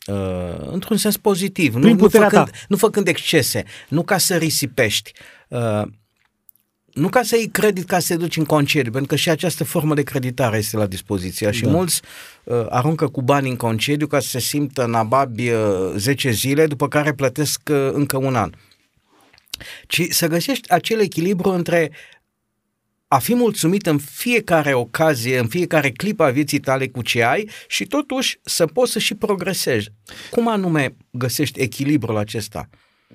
uh, 0.06 0.70
într-un 0.70 0.96
sens 0.96 1.16
pozitiv, 1.16 1.74
nu, 1.74 1.92
nu, 1.92 2.08
făcând, 2.08 2.50
nu 2.68 2.76
făcând 2.76 3.08
excese, 3.08 3.64
nu 3.88 4.02
ca 4.02 4.18
să 4.18 4.36
risipești, 4.36 5.12
uh, 5.48 5.82
nu 6.92 7.08
ca 7.08 7.22
să 7.22 7.36
iei 7.36 7.48
credit 7.48 7.86
ca 7.86 7.98
să 7.98 8.12
te 8.12 8.16
duci 8.16 8.36
în 8.36 8.44
concediu, 8.44 8.90
pentru 8.90 9.08
că 9.08 9.16
și 9.16 9.30
această 9.30 9.64
formă 9.64 9.94
de 9.94 10.02
creditare 10.02 10.56
este 10.56 10.76
la 10.76 10.86
dispoziție 10.86 11.50
și 11.50 11.62
da. 11.62 11.70
mulți 11.70 12.00
uh, 12.44 12.66
aruncă 12.68 13.08
cu 13.08 13.22
bani 13.22 13.48
în 13.48 13.56
concediu 13.56 14.06
ca 14.06 14.20
să 14.20 14.28
se 14.28 14.38
simtă 14.38 14.86
nababi 14.86 15.50
uh, 15.50 15.92
10 15.96 16.30
zile, 16.30 16.66
după 16.66 16.88
care 16.88 17.12
plătesc 17.12 17.60
uh, 17.70 17.90
încă 17.92 18.16
un 18.16 18.34
an. 18.34 18.52
Ci 19.86 20.02
să 20.10 20.26
găsești 20.26 20.70
acel 20.70 21.00
echilibru 21.00 21.50
între 21.50 21.90
a 23.08 23.18
fi 23.18 23.34
mulțumit 23.34 23.86
în 23.86 23.98
fiecare 23.98 24.74
ocazie, 24.74 25.38
în 25.38 25.46
fiecare 25.46 25.90
clipă 25.90 26.22
a 26.22 26.30
vieții 26.30 26.60
tale 26.60 26.88
cu 26.88 27.02
ce 27.02 27.22
ai 27.22 27.50
și 27.68 27.84
totuși 27.84 28.38
să 28.42 28.66
poți 28.66 28.92
să 28.92 28.98
și 28.98 29.14
progresezi. 29.14 29.88
Cum 30.30 30.48
anume 30.48 30.96
găsești 31.10 31.60
echilibrul 31.60 32.16
acesta? 32.16 32.68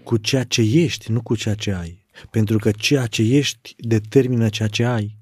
Cu 0.04 0.18
ceea 0.18 0.44
ce 0.44 0.62
ești, 0.62 1.12
nu 1.12 1.22
cu 1.22 1.36
ceea 1.36 1.56
ce 1.56 1.74
ai. 1.74 2.06
Pentru 2.30 2.58
că 2.58 2.72
ceea 2.72 3.06
ce 3.06 3.22
ești 3.22 3.76
determină 3.78 4.50
ceea 4.50 4.68
ce 4.68 4.84
ai. 4.84 5.18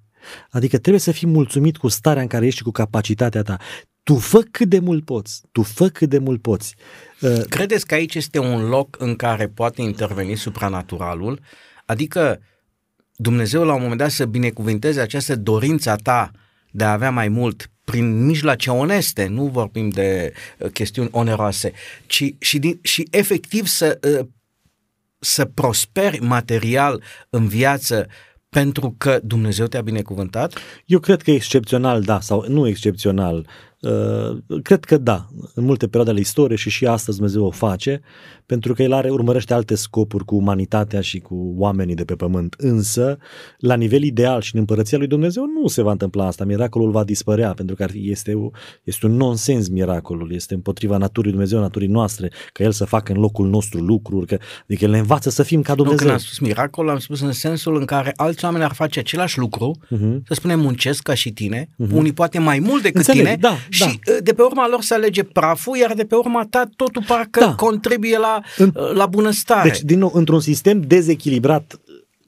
Adică 0.49 0.78
trebuie 0.78 1.01
să 1.01 1.11
fii 1.11 1.28
mulțumit 1.28 1.78
cu 1.78 1.88
starea 1.88 2.22
în 2.22 2.28
care 2.28 2.45
ești 2.45 2.57
și 2.57 2.63
cu 2.63 2.72
capacitatea 2.72 3.41
ta. 3.41 3.57
Tu 4.03 4.15
fă 4.15 4.39
cât 4.51 4.70
de 4.70 4.80
mult 4.80 5.05
poți. 5.05 5.41
Tu 5.51 5.61
fă 5.61 5.88
cât 5.88 6.09
de 6.09 6.17
mult 6.17 6.41
poți. 6.41 6.76
Uh, 7.22 7.41
Credeți 7.49 7.88
că 7.88 7.93
aici 7.93 8.15
este 8.15 8.39
un 8.39 8.67
loc 8.67 8.95
în 8.99 9.15
care 9.15 9.47
poate 9.47 9.82
interveni 9.82 10.36
supranaturalul? 10.36 11.39
Adică 11.86 12.39
Dumnezeu 13.22 13.63
la 13.63 13.74
un 13.74 13.82
moment 13.82 13.99
dat 13.99 14.11
să 14.11 14.26
binecuvinteze 14.26 15.01
această 15.01 15.36
dorință 15.36 15.95
ta 16.03 16.32
de 16.72 16.84
a 16.84 16.91
avea 16.91 17.11
mai 17.11 17.28
mult 17.28 17.72
prin 17.84 18.26
mijloace 18.26 18.70
oneste, 18.70 19.28
nu 19.28 19.45
vorbim 19.45 19.89
de 19.89 20.34
uh, 20.57 20.70
chestiuni 20.72 21.09
oneroase, 21.11 21.72
ci 22.05 22.36
și, 22.39 22.59
din, 22.59 22.80
și 22.82 23.07
efectiv 23.11 23.65
să, 23.65 23.99
uh, 24.20 24.28
să 25.20 25.45
prosperi 25.45 26.20
material 26.20 27.03
în 27.30 27.47
viață 27.47 28.07
pentru 28.49 28.95
că 28.97 29.20
Dumnezeu 29.24 29.65
te-a 29.65 29.82
binecuvântat? 29.82 30.57
Eu 30.86 30.99
cred 30.99 31.22
că 31.22 31.32
excepțional, 31.32 32.01
da, 32.01 32.20
sau 32.20 32.45
nu 32.47 32.67
excepțional. 32.67 33.47
Uh, 33.80 34.61
cred 34.63 34.86
că 34.86 34.97
da, 34.97 35.28
în 35.53 35.63
multe 35.63 35.86
perioade 35.86 36.09
ale 36.09 36.20
istoriei 36.20 36.57
și 36.57 36.70
și 36.70 36.86
astăzi 36.86 37.17
Dumnezeu 37.17 37.45
o 37.45 37.51
face, 37.51 38.01
pentru 38.50 38.74
că 38.74 38.84
El 38.84 38.93
are, 38.93 39.10
urmărește 39.10 39.54
alte 39.54 39.76
scopuri 39.76 40.26
cu 40.26 40.36
umanitatea 40.36 41.02
și 41.02 41.20
cu 41.20 41.54
oamenii 41.58 41.95
de 41.95 42.04
pe 42.04 42.14
pământ. 42.14 42.56
Însă, 42.58 43.18
la 43.58 43.76
nivel 43.76 44.04
ideal 44.04 44.41
și 44.41 44.54
în 44.54 44.60
împărăția 44.60 44.97
lui 44.97 45.08
Dumnezeu 45.08 45.43
nu 45.62 45.68
se 45.68 45.82
va 45.82 45.91
întâmpla 45.91 46.26
asta. 46.26 46.45
Miracolul 46.45 46.91
va 46.91 47.04
dispărea, 47.04 47.54
pentru 47.54 47.76
că 47.76 47.86
este, 47.93 48.52
este 48.84 49.06
un 49.06 49.16
nonsens 49.16 49.68
miracolul, 49.68 50.34
este 50.34 50.54
împotriva 50.54 50.97
naturii 50.97 51.32
Dumnezeu, 51.32 51.60
naturii 51.60 51.88
noastre, 51.88 52.32
că 52.54 52.64
El 52.64 52.72
să 52.72 52.86
facă 52.86 53.12
în 53.12 53.20
locul 53.20 53.50
nostru 53.50 53.80
lucruri, 53.80 54.26
că, 54.26 54.38
adică 54.62 54.86
El 54.86 54.91
ne 54.91 55.00
învață 55.00 55.30
să 55.30 55.43
fim 55.43 55.62
ca 55.62 55.76
Dumnezeu. 55.76 55.97
Nu, 55.97 56.04
când 56.04 56.20
am 56.22 56.26
spus 56.26 56.39
miracol, 56.39 56.89
am 56.89 57.00
spus 57.00 57.22
în 57.22 57.32
sensul 57.32 57.76
în 57.76 57.86
care 57.86 58.14
alți 58.16 58.45
oameni 58.45 58.64
ar 58.64 58.74
face 58.74 59.00
același 59.00 59.38
lucru, 59.38 59.78
uh-huh. 59.86 60.24
să 60.28 60.34
spunem 60.34 60.60
muncesc 60.60 61.04
ca 61.04 61.14
și 61.14 61.32
tine, 61.32 61.70
uh-huh. 61.70 61.91
unii 61.91 62.14
poate 62.14 62.39
mai 62.39 62.60
mult 62.60 62.82
decât 62.82 62.95
Înțeleg, 62.95 63.24
tine, 63.24 63.38
da, 63.39 63.56
și 63.70 64.00
da. 64.06 64.14
de 64.24 64.34
pe 64.34 64.41
urma 64.41 64.68
lor 64.68 64.82
să 64.82 64.93
alege 64.93 65.24
praful, 65.24 65.78
iar 65.78 65.93
de 65.93 66.04
pe 66.04 66.16
urma 66.16 66.47
ta 66.50 66.70
totul 66.76 67.04
parcă 67.08 67.39
da. 67.39 67.56
contribuie 67.56 68.18
la, 68.18 68.39
în, 68.58 68.74
la 68.94 69.06
bunăstare. 69.06 69.70
Deci, 69.70 69.82
din 69.82 70.00
nou, 70.00 70.12
într-un 70.14 70.40
sistem 70.40 70.82
dezechilibrat 70.82 71.80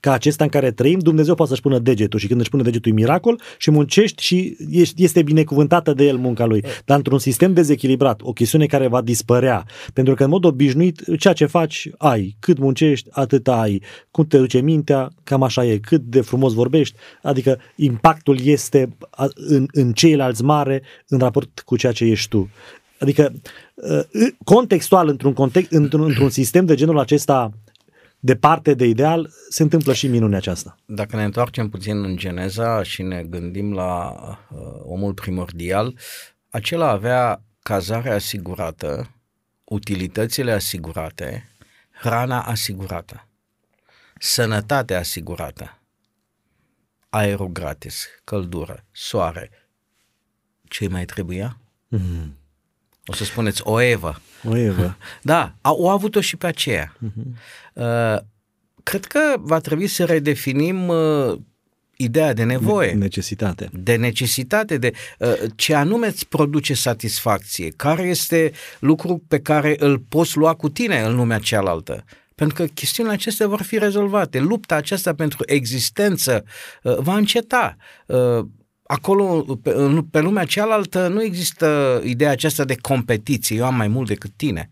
ca 0.01 0.11
acesta 0.11 0.43
în 0.43 0.49
care 0.49 0.71
trăim, 0.71 0.99
Dumnezeu 0.99 1.35
poate 1.35 1.51
să-și 1.51 1.61
pună 1.61 1.79
degetul 1.79 2.19
și 2.19 2.27
când 2.27 2.39
își 2.39 2.49
pune 2.49 2.63
degetul 2.63 2.91
e 2.91 2.93
miracol 2.93 3.41
și 3.57 3.71
muncești 3.71 4.23
și 4.23 4.57
este 4.95 5.21
binecuvântată 5.21 5.93
de 5.93 6.03
el 6.03 6.17
munca 6.17 6.45
lui. 6.45 6.63
Dar 6.85 6.97
într-un 6.97 7.19
sistem 7.19 7.53
dezechilibrat, 7.53 8.21
o 8.21 8.33
chestiune 8.33 8.65
care 8.65 8.87
va 8.87 9.01
dispărea, 9.01 9.65
pentru 9.93 10.13
că 10.13 10.23
în 10.23 10.29
mod 10.29 10.45
obișnuit 10.45 11.17
ceea 11.19 11.33
ce 11.33 11.45
faci 11.45 11.89
ai, 11.97 12.35
cât 12.39 12.57
muncești, 12.57 13.09
atât 13.11 13.47
ai, 13.47 13.81
cum 14.11 14.25
te 14.25 14.37
duce 14.37 14.59
mintea, 14.59 15.09
cam 15.23 15.43
așa 15.43 15.65
e, 15.65 15.77
cât 15.77 16.01
de 16.01 16.21
frumos 16.21 16.53
vorbești, 16.53 16.95
adică 17.21 17.59
impactul 17.75 18.39
este 18.43 18.97
în, 19.35 19.65
în 19.71 19.91
ceilalți 19.91 20.43
mare 20.43 20.81
în 21.07 21.19
raport 21.19 21.59
cu 21.65 21.77
ceea 21.77 21.91
ce 21.91 22.05
ești 22.05 22.29
tu. 22.29 22.49
Adică 23.01 23.33
uh, 23.73 24.27
contextual, 24.43 25.07
într-un, 25.07 25.33
context, 25.33 25.71
într-un, 25.71 26.01
într-un 26.01 26.29
sistem 26.29 26.65
de 26.65 26.75
genul 26.75 26.99
acesta 26.99 27.51
departe 28.19 28.73
de 28.73 28.85
ideal, 28.85 29.29
se 29.49 29.63
întâmplă 29.63 29.93
și 29.93 30.07
minunea 30.07 30.37
aceasta. 30.37 30.75
Dacă 30.85 31.15
ne 31.15 31.23
întoarcem 31.23 31.69
puțin 31.69 32.03
în 32.03 32.15
Geneza 32.15 32.83
și 32.83 33.01
ne 33.01 33.23
gândim 33.23 33.73
la 33.73 34.15
uh, 34.51 34.57
omul 34.83 35.13
primordial, 35.13 35.97
acela 36.49 36.89
avea 36.89 37.43
cazarea 37.61 38.13
asigurată, 38.13 39.15
utilitățile 39.63 40.51
asigurate, 40.51 41.49
hrana 42.01 42.41
asigurată, 42.41 43.27
sănătatea 44.17 44.99
asigurată, 44.99 45.79
aerul 47.09 47.47
gratis, 47.47 48.05
căldură, 48.23 48.85
soare. 48.91 49.49
Ce 50.63 50.87
mai 50.87 51.05
trebuia? 51.05 51.57
Mm-hmm. 51.95 52.40
O 53.11 53.13
să 53.13 53.23
spuneți 53.23 53.61
o 53.63 53.81
Evă. 53.81 54.21
O 54.43 54.57
Evă. 54.57 54.97
Da, 55.21 55.53
au 55.61 55.89
avut-o 55.89 56.21
și 56.21 56.37
pe 56.37 56.47
aceea. 56.47 56.95
Uh-huh. 56.95 57.37
Uh, 57.73 58.17
cred 58.83 59.05
că 59.05 59.19
va 59.37 59.59
trebui 59.59 59.87
să 59.87 60.05
redefinim 60.05 60.87
uh, 60.87 61.37
ideea 61.95 62.33
de 62.33 62.43
nevoie. 62.43 62.91
Necesitate. 62.91 63.69
De 63.73 63.95
necesitate, 63.95 64.77
de 64.77 64.91
uh, 65.19 65.33
ce 65.55 65.73
anume 65.73 66.07
îți 66.07 66.27
produce 66.27 66.73
satisfacție, 66.73 67.69
care 67.75 68.01
este 68.01 68.51
lucru 68.79 69.23
pe 69.27 69.39
care 69.39 69.75
îl 69.79 69.99
poți 69.99 70.37
lua 70.37 70.53
cu 70.53 70.69
tine 70.69 71.01
în 71.01 71.15
lumea 71.15 71.39
cealaltă. 71.39 72.03
Pentru 72.35 72.55
că 72.55 72.71
chestiunile 72.73 73.15
acestea 73.15 73.47
vor 73.47 73.61
fi 73.61 73.77
rezolvate. 73.77 74.39
Lupta 74.39 74.75
aceasta 74.75 75.13
pentru 75.13 75.43
existență 75.45 76.43
uh, 76.83 76.97
va 76.97 77.15
înceta. 77.15 77.75
Uh, 78.05 78.45
acolo, 78.91 79.41
pe, 79.63 79.73
pe 80.11 80.19
lumea 80.19 80.45
cealaltă, 80.45 81.07
nu 81.07 81.23
există 81.23 82.01
ideea 82.05 82.31
aceasta 82.31 82.63
de 82.63 82.75
competiție, 82.81 83.55
eu 83.55 83.65
am 83.65 83.75
mai 83.75 83.87
mult 83.87 84.07
decât 84.07 84.31
tine. 84.35 84.69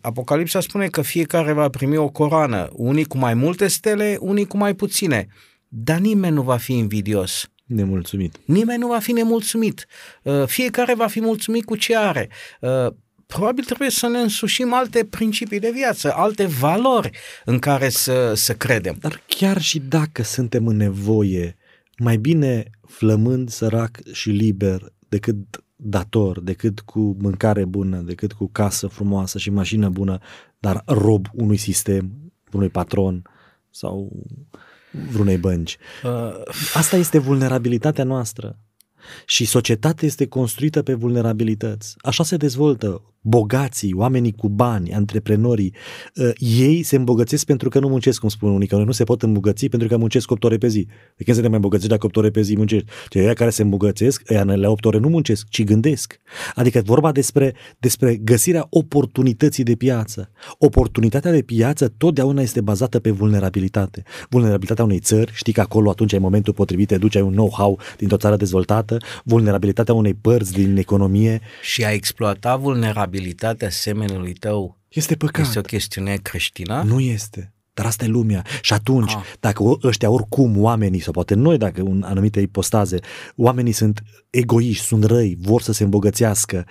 Apocalipsa 0.00 0.60
spune 0.60 0.86
că 0.86 1.02
fiecare 1.02 1.52
va 1.52 1.68
primi 1.68 1.96
o 1.96 2.08
coroană, 2.08 2.68
unii 2.72 3.04
cu 3.04 3.18
mai 3.18 3.34
multe 3.34 3.68
stele, 3.68 4.16
unii 4.20 4.46
cu 4.46 4.56
mai 4.56 4.74
puține, 4.74 5.26
dar 5.68 5.98
nimeni 5.98 6.34
nu 6.34 6.42
va 6.42 6.56
fi 6.56 6.72
invidios. 6.72 7.50
Nemulțumit. 7.64 8.36
Nimeni 8.44 8.78
nu 8.78 8.86
va 8.86 8.98
fi 8.98 9.12
nemulțumit. 9.12 9.86
Uh, 10.22 10.46
fiecare 10.46 10.94
va 10.94 11.06
fi 11.06 11.20
mulțumit 11.20 11.64
cu 11.64 11.76
ce 11.76 11.96
are. 11.96 12.28
Uh, 12.60 12.92
probabil 13.26 13.64
trebuie 13.64 13.90
să 13.90 14.08
ne 14.08 14.18
însușim 14.18 14.74
alte 14.74 15.04
principii 15.04 15.58
de 15.58 15.70
viață, 15.70 16.12
alte 16.14 16.46
valori 16.46 17.10
în 17.44 17.58
care 17.58 17.88
să, 17.88 18.34
să 18.34 18.54
credem. 18.54 18.96
Dar 19.00 19.22
chiar 19.26 19.60
și 19.60 19.78
dacă 19.78 20.22
suntem 20.22 20.66
în 20.66 20.76
nevoie, 20.76 21.56
mai 22.02 22.16
bine 22.16 22.70
flămând, 22.86 23.48
sărac 23.48 23.98
și 24.12 24.30
liber 24.30 24.92
decât 25.08 25.64
dator, 25.76 26.40
decât 26.40 26.80
cu 26.80 27.16
mâncare 27.20 27.64
bună, 27.64 28.00
decât 28.00 28.32
cu 28.32 28.48
casă 28.52 28.86
frumoasă 28.86 29.38
și 29.38 29.50
mașină 29.50 29.88
bună, 29.88 30.18
dar 30.58 30.82
rob 30.86 31.26
unui 31.32 31.56
sistem, 31.56 32.32
unui 32.52 32.68
patron 32.68 33.22
sau 33.70 34.22
vreunei 35.10 35.36
bănci. 35.36 35.76
Uh. 36.04 36.42
Asta 36.74 36.96
este 36.96 37.18
vulnerabilitatea 37.18 38.04
noastră. 38.04 38.58
Și 39.26 39.44
societatea 39.44 40.06
este 40.06 40.26
construită 40.26 40.82
pe 40.82 40.94
vulnerabilități. 40.94 41.94
Așa 42.00 42.24
se 42.24 42.36
dezvoltă 42.36 43.11
bogații, 43.22 43.94
oamenii 43.94 44.32
cu 44.32 44.48
bani, 44.48 44.92
antreprenorii, 44.92 45.74
uh, 46.14 46.30
ei 46.38 46.82
se 46.82 46.96
îmbogățesc 46.96 47.44
pentru 47.44 47.68
că 47.68 47.78
nu 47.78 47.88
muncesc, 47.88 48.20
cum 48.20 48.28
spun 48.28 48.50
unii, 48.50 48.66
că 48.66 48.76
nu 48.76 48.92
se 48.92 49.04
pot 49.04 49.22
îmbogăți 49.22 49.66
pentru 49.66 49.88
că 49.88 49.96
muncesc 49.96 50.30
8 50.30 50.44
ore 50.44 50.56
pe 50.56 50.68
zi. 50.68 50.86
De 51.16 51.24
când 51.24 51.36
se 51.36 51.42
te 51.42 51.48
mai 51.48 51.56
îmbogățești 51.56 51.90
dacă 51.90 52.06
8 52.06 52.16
ore 52.16 52.30
pe 52.30 52.40
zi 52.40 52.56
muncești? 52.56 52.86
Cei 53.08 53.34
care 53.34 53.50
se 53.50 53.62
îmbogățesc, 53.62 54.30
ăia 54.30 54.44
la 54.44 54.70
8 54.70 54.84
ore 54.84 54.98
nu 54.98 55.08
muncesc, 55.08 55.46
ci 55.48 55.64
gândesc. 55.64 56.20
Adică 56.54 56.82
vorba 56.84 57.12
despre, 57.12 57.54
despre 57.78 58.16
găsirea 58.16 58.66
oportunității 58.70 59.64
de 59.64 59.74
piață. 59.74 60.30
Oportunitatea 60.58 61.30
de 61.30 61.42
piață 61.42 61.88
totdeauna 61.96 62.42
este 62.42 62.60
bazată 62.60 62.98
pe 62.98 63.10
vulnerabilitate. 63.10 64.02
Vulnerabilitatea 64.28 64.84
unei 64.84 64.98
țări, 64.98 65.32
știi 65.34 65.52
că 65.52 65.60
acolo 65.60 65.90
atunci 65.90 66.12
ai 66.12 66.18
momentul 66.18 66.52
potrivit, 66.52 66.88
te 66.88 66.98
duci, 66.98 67.16
ai 67.16 67.22
un 67.22 67.32
know-how 67.32 67.78
dintr-o 67.96 68.16
țară 68.16 68.36
dezvoltată, 68.36 68.96
vulnerabilitatea 69.24 69.94
unei 69.94 70.14
părți 70.14 70.52
din 70.52 70.76
economie. 70.76 71.40
Și 71.62 71.84
a 71.84 71.90
exploata 71.90 72.56
vulnerabilitatea 72.56 73.11
vulnerabilitatea 73.12 73.70
semenului 73.70 74.32
tău 74.32 74.78
este 74.88 75.16
păcat. 75.16 75.46
Este 75.46 75.58
o 75.58 75.62
chestiune 75.62 76.16
creștină? 76.16 76.82
Nu 76.82 77.00
este. 77.00 77.52
Dar 77.74 77.86
asta 77.86 78.04
e 78.04 78.08
lumea. 78.08 78.44
Și 78.60 78.72
atunci, 78.72 79.12
ah. 79.12 79.22
dacă 79.40 79.62
ăștia 79.82 80.10
oricum 80.10 80.62
oamenii, 80.62 81.00
sau 81.00 81.12
poate 81.12 81.34
noi 81.34 81.58
dacă 81.58 81.80
în 81.80 82.02
anumite 82.02 82.40
ipostaze, 82.40 82.98
oamenii 83.36 83.72
sunt 83.72 84.02
egoiști, 84.30 84.84
sunt 84.84 85.04
răi, 85.04 85.36
vor 85.40 85.62
să 85.62 85.72
se 85.72 85.84
îmbogățească, 85.84 86.66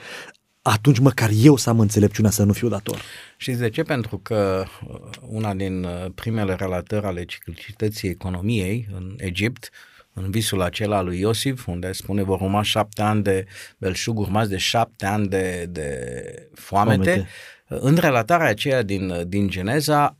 atunci 0.61 0.99
măcar 0.99 1.29
eu 1.33 1.55
să 1.55 1.69
am 1.69 1.79
înțelepciunea 1.79 2.31
să 2.31 2.43
nu 2.43 2.53
fiu 2.53 2.67
dator. 2.67 3.01
Și 3.37 3.51
de 3.51 3.69
ce? 3.69 3.83
Pentru 3.83 4.17
că 4.17 4.65
uh, 4.87 4.99
una 5.27 5.53
din 5.53 5.83
uh, 5.83 6.05
primele 6.15 6.53
relatări 6.53 7.05
ale 7.05 7.25
ciclicității 7.25 8.09
economiei 8.09 8.87
în 8.93 9.13
Egipt 9.17 9.69
în 10.13 10.31
visul 10.31 10.61
acela 10.61 11.01
lui 11.01 11.19
Iosif, 11.19 11.67
unde 11.67 11.91
spune 11.91 12.23
vor 12.23 12.41
urma 12.41 12.61
șapte 12.61 13.01
ani 13.01 13.23
de 13.23 13.45
belșug, 13.77 14.19
urmați 14.19 14.49
de 14.49 14.57
șapte 14.57 15.05
ani 15.05 15.27
de, 15.27 15.65
de 15.69 15.89
foamete. 16.53 17.03
foamete. 17.03 17.27
În 17.67 17.95
relatarea 17.95 18.47
aceea 18.47 18.81
din, 18.81 19.23
din 19.27 19.49
Geneza 19.49 20.17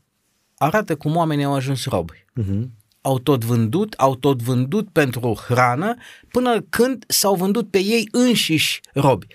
arată 0.56 0.96
cum 0.96 1.16
oamenii 1.16 1.44
au 1.44 1.54
ajuns 1.54 1.84
robi. 1.84 2.24
Uh-huh. 2.40 2.68
Au 3.00 3.18
tot 3.18 3.44
vândut, 3.44 3.92
au 3.92 4.14
tot 4.14 4.42
vândut 4.42 4.88
pentru 4.88 5.42
hrană 5.46 5.94
până 6.28 6.60
când 6.68 7.04
s-au 7.08 7.34
vândut 7.34 7.70
pe 7.70 7.78
ei 7.78 8.08
înșiși 8.10 8.80
robi. 8.94 9.26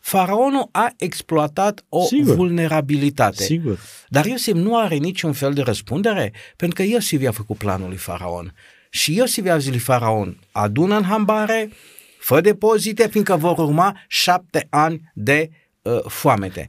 Faraonul 0.00 0.68
a 0.72 0.92
exploatat 0.96 1.84
o 1.88 2.02
Sigur. 2.02 2.34
vulnerabilitate. 2.34 3.42
Sigur. 3.42 3.78
Dar 4.08 4.24
Iosif 4.24 4.54
nu 4.54 4.78
are 4.78 4.96
niciun 4.96 5.32
fel 5.32 5.52
de 5.52 5.62
răspundere, 5.62 6.32
pentru 6.56 6.76
că 6.76 6.88
Iosif 6.88 7.20
i-a 7.22 7.30
făcut 7.30 7.56
planul 7.56 7.88
lui 7.88 7.96
Faraon 7.96 8.54
Și 8.94 9.16
Iosif 9.16 9.44
i-a 9.44 9.58
zis 9.58 9.70
lui 9.70 9.78
Faraon, 9.78 10.38
adună 10.52 10.96
în 10.96 11.02
hambare, 11.02 11.70
fă 12.18 12.40
depozite, 12.40 13.08
fiindcă 13.08 13.36
vor 13.36 13.58
urma 13.58 13.96
șapte 14.08 14.66
ani 14.70 15.12
de 15.14 15.50
uh, 15.82 16.00
foamete. 16.06 16.68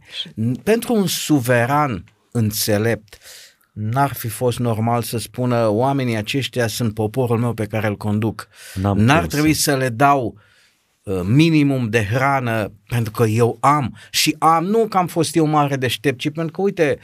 Pentru 0.64 0.94
un 0.94 1.08
suveran 1.08 2.04
înțelept, 2.32 3.18
n-ar 3.74 4.14
fi 4.14 4.28
fost 4.28 4.60
normal 4.60 5.02
să 5.02 5.18
spună 5.18 5.68
oamenii 5.68 6.16
aceștia 6.16 6.68
sunt 6.68 6.94
poporul 6.94 7.38
meu 7.38 7.54
pe 7.54 7.66
care 7.66 7.88
îl 7.88 7.96
conduc. 7.96 8.48
N-am 8.74 8.98
N-ar 8.98 9.20
cum 9.20 9.28
trebui 9.28 9.54
să 9.54 9.76
le 9.76 9.90
dau 9.90 10.38
uh, 11.04 11.22
minimum 11.24 11.90
de 11.90 12.06
hrană 12.06 12.72
pentru 12.88 13.12
că 13.12 13.26
eu 13.26 13.58
am 13.60 13.98
și 14.12 14.36
am, 14.40 14.66
nu 14.66 14.88
că 14.88 14.98
am 14.98 15.08
fost 15.08 15.36
eu 15.36 15.46
mare 15.46 15.76
deștept, 15.76 16.20
ci 16.20 16.30
pentru 16.30 16.52
că, 16.52 16.62
uite, 16.62 17.00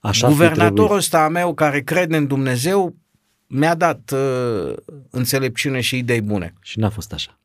Așa 0.00 0.26
ar 0.26 0.32
fi 0.32 0.38
guvernatorul 0.38 0.74
trebuit. 0.74 0.98
ăsta 0.98 1.24
a 1.24 1.28
meu 1.28 1.54
care 1.54 1.80
crede 1.80 2.16
în 2.16 2.26
Dumnezeu 2.26 3.02
mi-a 3.46 3.74
dat 3.74 4.12
uh, 4.14 4.72
înțelepciune 5.10 5.80
și 5.80 5.96
idei 5.98 6.20
bune. 6.20 6.54
Și 6.62 6.78
n-a 6.78 6.90
fost 6.90 7.12
așa. 7.12 7.38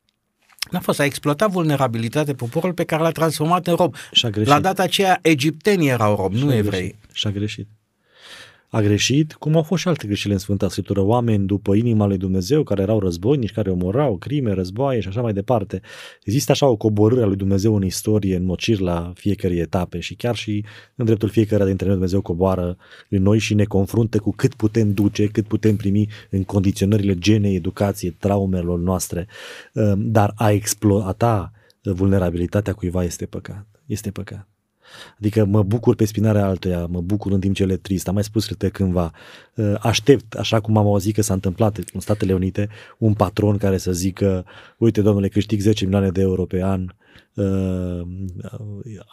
N-a 0.71 0.79
fost, 0.79 0.99
a 0.99 1.03
exploatat 1.05 1.49
vulnerabilitatea 1.49 2.33
poporului 2.35 2.75
pe 2.75 2.83
care 2.83 3.01
l-a 3.01 3.11
transformat 3.11 3.67
în 3.67 3.75
rob. 3.75 3.95
Și-a 4.11 4.29
greșit. 4.29 4.49
La 4.49 4.59
data 4.59 4.83
aceea 4.83 5.19
egiptenii 5.21 5.89
erau 5.89 6.15
rob, 6.15 6.33
nu 6.33 6.49
Și-a 6.49 6.57
evrei. 6.57 6.79
greșit. 6.79 6.95
Și-a 7.13 7.29
greșit. 7.31 7.67
A 8.71 8.81
greșit, 8.81 9.33
cum 9.33 9.55
au 9.55 9.63
fost 9.63 9.81
și 9.81 9.87
alte 9.87 10.07
greșeli 10.07 10.33
în 10.33 10.39
Sfânta 10.39 10.69
Scriptură, 10.69 11.01
oameni 11.01 11.45
după 11.45 11.75
inima 11.75 12.05
lui 12.05 12.17
Dumnezeu 12.17 12.63
care 12.63 12.81
erau 12.81 12.99
războinici, 12.99 13.51
care 13.51 13.69
omorau, 13.71 14.17
crime, 14.17 14.51
războaie 14.51 14.99
și 14.99 15.07
așa 15.07 15.21
mai 15.21 15.33
departe. 15.33 15.81
Există 16.23 16.51
așa 16.51 16.67
o 16.67 16.75
coborâre 16.75 17.21
a 17.21 17.25
lui 17.25 17.35
Dumnezeu 17.35 17.75
în 17.75 17.83
istorie, 17.83 18.35
în 18.35 18.43
mocir 18.43 18.79
la 18.79 19.11
fiecare 19.15 19.55
etape 19.55 19.99
și 19.99 20.15
chiar 20.15 20.35
și 20.35 20.65
în 20.95 21.05
dreptul 21.05 21.29
fiecare 21.29 21.65
dintre 21.65 21.85
noi 21.85 21.93
Dumnezeu 21.93 22.21
coboară 22.21 22.77
în 23.09 23.21
noi 23.21 23.39
și 23.39 23.53
ne 23.53 23.63
confruntă 23.63 24.19
cu 24.19 24.31
cât 24.31 24.53
putem 24.53 24.93
duce, 24.93 25.27
cât 25.27 25.47
putem 25.47 25.75
primi 25.75 26.07
în 26.29 26.43
condiționările 26.43 27.15
genei, 27.15 27.55
educației, 27.55 28.11
traumelor 28.11 28.79
noastre. 28.79 29.27
Dar 29.97 30.33
a 30.35 30.51
exploata 30.51 31.51
vulnerabilitatea 31.81 32.73
cuiva 32.73 33.03
este 33.03 33.25
păcat. 33.25 33.65
Este 33.85 34.11
păcat. 34.11 34.48
Adică 35.19 35.45
mă 35.45 35.63
bucur 35.63 35.95
pe 35.95 36.05
spinarea 36.05 36.45
altuia, 36.45 36.85
mă 36.85 37.01
bucur 37.01 37.31
în 37.31 37.39
timp 37.39 37.55
ce 37.55 37.65
le 37.65 37.77
trist. 37.77 38.07
Am 38.07 38.13
mai 38.13 38.23
spus 38.23 38.45
cred 38.45 38.57
că 38.57 38.67
cândva. 38.67 39.11
Aștept, 39.79 40.33
așa 40.33 40.59
cum 40.59 40.77
am 40.77 40.85
auzit 40.85 41.15
că 41.15 41.21
s-a 41.21 41.33
întâmplat 41.33 41.79
în 41.93 41.99
Statele 41.99 42.33
Unite, 42.33 42.69
un 42.97 43.13
patron 43.13 43.57
care 43.57 43.77
să 43.77 43.91
zică, 43.91 44.45
uite 44.77 45.01
domnule, 45.01 45.27
câștig 45.27 45.59
10 45.59 45.83
milioane 45.83 46.09
de 46.09 46.21
euro 46.21 46.45
pe 46.45 46.63
an, 46.63 46.93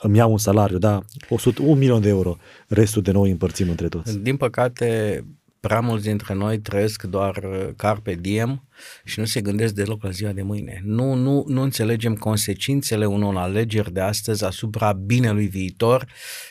îmi 0.02 0.16
iau 0.16 0.30
un 0.30 0.38
salariu, 0.38 0.78
da, 0.78 1.02
100, 1.28 1.62
un 1.62 1.78
milion 1.78 2.00
de 2.00 2.08
euro, 2.08 2.36
restul 2.68 3.02
de 3.02 3.10
noi 3.10 3.30
împărțim 3.30 3.68
între 3.68 3.88
toți. 3.88 4.18
Din 4.18 4.36
păcate, 4.36 5.24
prea 5.60 5.80
mulți 5.80 6.04
dintre 6.04 6.34
noi 6.34 6.58
trăiesc 6.58 7.02
doar 7.02 7.40
carpe 7.76 8.14
diem 8.14 8.65
și 9.04 9.18
nu 9.18 9.24
se 9.24 9.40
gândesc 9.40 9.74
deloc 9.74 10.02
la 10.02 10.10
ziua 10.10 10.32
de 10.32 10.42
mâine. 10.42 10.82
Nu, 10.84 11.14
nu, 11.14 11.44
nu 11.48 11.62
înțelegem 11.62 12.14
consecințele 12.14 13.06
unor 13.06 13.36
alegeri 13.36 13.92
de 13.92 14.00
astăzi 14.00 14.44
asupra 14.44 14.92
binelui 14.92 15.46
viitor, 15.46 16.06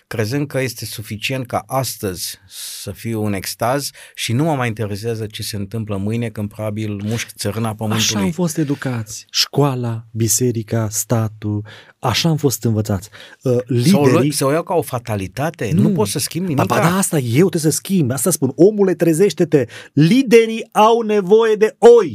crezând 0.08 0.48
că 0.48 0.62
este 0.62 0.86
suficient 0.86 1.46
ca 1.46 1.64
astăzi 1.68 2.38
să 2.82 2.92
fiu 2.92 3.24
un 3.24 3.34
extaz 3.34 3.90
și 4.16 4.34
nu 4.34 4.44
mă 4.44 4.54
mai 4.54 4.68
interesează 4.68 5.26
ce 5.26 5.44
se 5.44 5.56
întâmplă 5.56 5.98
mâine 5.98 6.30
când 6.30 6.50
probabil 6.50 7.00
mușc 7.04 7.30
țărâna 7.36 7.76
pământului. 7.76 8.16
Așa 8.16 8.26
am 8.26 8.32
fost 8.32 8.58
educați. 8.58 9.26
Școala, 9.30 10.06
biserica, 10.12 10.90
statul, 10.90 11.66
așa 12.00 12.30
am 12.30 12.38
fost 12.38 12.64
învățați. 12.64 13.10
Uh, 13.42 13.58
liderii... 13.66 14.32
Să 14.32 14.46
o 14.46 14.52
iau 14.52 14.64
ca 14.64 14.74
o 14.74 14.82
fatalitate? 14.82 15.72
Nu, 15.74 15.82
nu 15.82 15.90
poți 15.90 16.12
să 16.12 16.20
schimbi 16.20 16.48
nimic. 16.48 16.66
Ba, 16.66 16.76
da, 16.76 16.98
asta 16.98 17.18
eu 17.18 17.50
trebuie 17.50 17.72
să 17.72 17.78
schimb. 17.78 18.12
Asta 18.12 18.30
spun. 18.30 18.52
Omule, 18.56 18.94
trezește-te. 18.96 19.66
Liderii 19.94 20.70
au 20.72 21.02
nevoie 21.02 21.56
de 21.56 21.76
oi. 22.00 22.15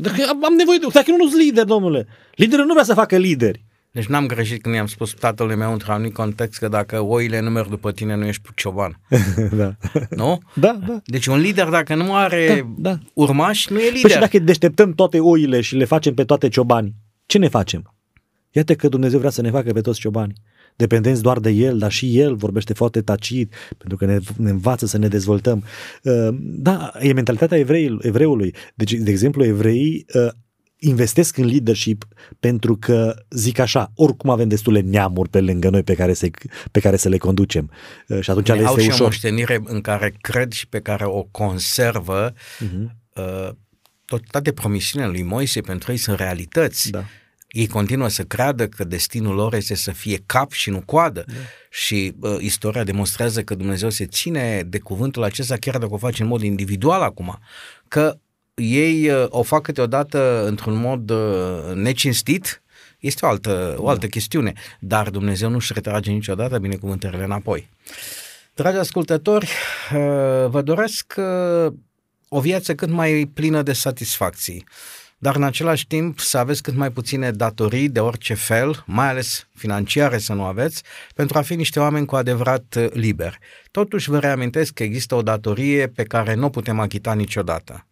Dacă 0.00 0.22
am 0.42 0.54
nevoie 0.56 0.78
de... 0.78 0.86
Dacă 0.92 1.10
nu 1.10 1.28
sunt 1.28 1.42
lider, 1.42 1.64
domnule. 1.64 2.06
Liderul 2.34 2.66
nu 2.66 2.72
vrea 2.72 2.84
să 2.84 2.94
facă 2.94 3.16
lideri. 3.16 3.66
Deci 3.90 4.06
n-am 4.06 4.26
greșit 4.26 4.62
când 4.62 4.74
i-am 4.74 4.86
spus 4.86 5.14
tatălui 5.14 5.56
meu 5.56 5.72
într-un 5.72 5.94
anumit 5.94 6.14
context 6.14 6.58
că 6.58 6.68
dacă 6.68 7.00
oile 7.00 7.40
nu 7.40 7.50
merg 7.50 7.68
după 7.68 7.92
tine, 7.92 8.14
nu 8.14 8.26
ești 8.26 8.42
cioban. 8.54 9.00
da. 9.60 9.74
Nu? 10.10 10.38
Da, 10.54 10.78
da. 10.86 11.00
Deci 11.04 11.26
un 11.26 11.38
lider, 11.38 11.68
dacă 11.68 11.94
nu 11.94 12.14
are 12.14 12.66
da, 12.76 12.90
da. 12.90 12.98
urmași, 13.14 13.72
nu 13.72 13.78
e 13.78 13.84
lider. 13.84 14.00
Păi 14.00 14.10
și 14.10 14.18
dacă 14.18 14.38
deșteptăm 14.38 14.92
toate 14.92 15.20
oile 15.20 15.60
și 15.60 15.76
le 15.76 15.84
facem 15.84 16.14
pe 16.14 16.24
toate 16.24 16.48
ciobani, 16.48 16.94
ce 17.26 17.38
ne 17.38 17.48
facem? 17.48 17.94
Iată 18.50 18.74
că 18.74 18.88
Dumnezeu 18.88 19.18
vrea 19.18 19.30
să 19.30 19.42
ne 19.42 19.50
facă 19.50 19.72
pe 19.72 19.80
toți 19.80 20.00
ciobani. 20.00 20.32
Dependenți 20.78 21.22
doar 21.22 21.38
de 21.38 21.50
El, 21.50 21.78
dar 21.78 21.92
și 21.92 22.18
El 22.18 22.34
vorbește 22.34 22.72
foarte 22.72 23.02
tacit, 23.02 23.54
pentru 23.78 23.96
că 23.96 24.04
ne, 24.04 24.18
ne 24.36 24.50
învață 24.50 24.86
să 24.86 24.98
ne 24.98 25.08
dezvoltăm. 25.08 25.64
Da, 26.40 26.92
e 27.00 27.12
mentalitatea 27.12 27.58
evrei, 27.58 27.98
evreului. 28.00 28.54
Deci, 28.74 28.92
de 28.92 29.10
exemplu, 29.10 29.44
evreii 29.44 30.06
investesc 30.78 31.36
în 31.36 31.46
leadership 31.46 32.04
pentru 32.40 32.76
că, 32.76 33.14
zic 33.30 33.58
așa, 33.58 33.92
oricum 33.94 34.30
avem 34.30 34.48
destule 34.48 34.80
neamuri 34.80 35.28
pe 35.28 35.40
lângă 35.40 35.70
noi 35.70 35.82
pe 35.82 35.94
care, 35.94 36.12
se, 36.12 36.30
pe 36.70 36.80
care 36.80 36.96
să 36.96 37.08
le 37.08 37.18
conducem. 37.18 37.70
Și 38.20 38.30
atunci 38.30 38.46
le 38.46 38.54
este 38.54 38.66
au 38.66 38.74
ușor. 38.74 38.92
și 38.92 39.00
o 39.00 39.04
moștenire 39.04 39.60
în 39.64 39.80
care 39.80 40.14
cred 40.20 40.52
și 40.52 40.68
pe 40.68 40.80
care 40.80 41.04
o 41.04 41.22
conservă. 41.22 42.32
Uh-huh. 42.32 42.96
Uh, 43.14 43.50
tot, 44.04 44.22
toate 44.30 44.52
promisiunile 44.52 45.10
lui 45.10 45.22
Moise 45.22 45.60
pentru 45.60 45.92
ei 45.92 45.96
sunt 45.96 46.18
realități. 46.18 46.90
Da. 46.90 47.04
Ei 47.48 47.66
continuă 47.66 48.08
să 48.08 48.22
creadă 48.22 48.68
că 48.68 48.84
destinul 48.84 49.34
lor 49.34 49.54
este 49.54 49.74
să 49.74 49.90
fie 49.90 50.22
cap 50.26 50.52
și 50.52 50.70
nu 50.70 50.82
coadă. 50.84 51.24
Da. 51.26 51.32
Și 51.70 52.14
uh, 52.20 52.36
istoria 52.40 52.84
demonstrează 52.84 53.42
că 53.42 53.54
Dumnezeu 53.54 53.90
se 53.90 54.06
ține 54.06 54.62
de 54.62 54.78
cuvântul 54.78 55.22
acesta 55.22 55.56
chiar 55.56 55.78
dacă 55.78 55.92
o 55.92 55.96
face 55.96 56.22
în 56.22 56.28
mod 56.28 56.42
individual 56.42 57.02
acum. 57.02 57.38
Că 57.88 58.18
ei 58.54 59.10
uh, 59.10 59.24
o 59.28 59.42
fac 59.42 59.62
câteodată 59.62 60.46
într-un 60.46 60.76
mod 60.76 61.10
uh, 61.10 61.74
necinstit, 61.74 62.62
este 62.98 63.26
o 63.26 63.28
altă, 63.28 63.74
o 63.78 63.88
altă 63.88 64.00
da. 64.00 64.10
chestiune, 64.10 64.52
dar 64.80 65.10
Dumnezeu 65.10 65.48
nu 65.48 65.56
își 65.56 65.72
retrage 65.72 66.10
niciodată 66.10 66.58
binecuvântările 66.58 67.24
înapoi. 67.24 67.68
Dragi 68.54 68.76
ascultători, 68.76 69.44
uh, 69.44 70.48
vă 70.48 70.62
doresc 70.64 71.14
uh, 71.16 71.72
o 72.28 72.40
viață 72.40 72.74
cât 72.74 72.90
mai 72.90 73.30
plină 73.34 73.62
de 73.62 73.72
satisfacții, 73.72 74.64
dar 75.18 75.36
în 75.36 75.42
același 75.42 75.86
timp 75.86 76.18
să 76.18 76.38
aveți 76.38 76.62
cât 76.62 76.74
mai 76.74 76.90
puține 76.90 77.30
datorii 77.30 77.88
de 77.88 78.00
orice 78.00 78.34
fel, 78.34 78.82
mai 78.86 79.08
ales 79.08 79.48
financiare 79.54 80.18
să 80.18 80.32
nu 80.32 80.44
aveți, 80.44 80.82
pentru 81.14 81.38
a 81.38 81.42
fi 81.42 81.54
niște 81.54 81.80
oameni 81.80 82.06
cu 82.06 82.16
adevărat 82.16 82.74
uh, 82.78 82.86
liberi. 82.92 83.38
Totuși 83.70 84.10
vă 84.10 84.18
reamintesc 84.18 84.72
că 84.72 84.82
există 84.82 85.14
o 85.14 85.22
datorie 85.22 85.88
pe 85.88 86.02
care 86.02 86.34
nu 86.34 86.46
o 86.46 86.50
putem 86.50 86.78
achita 86.78 87.14
niciodată 87.14 87.86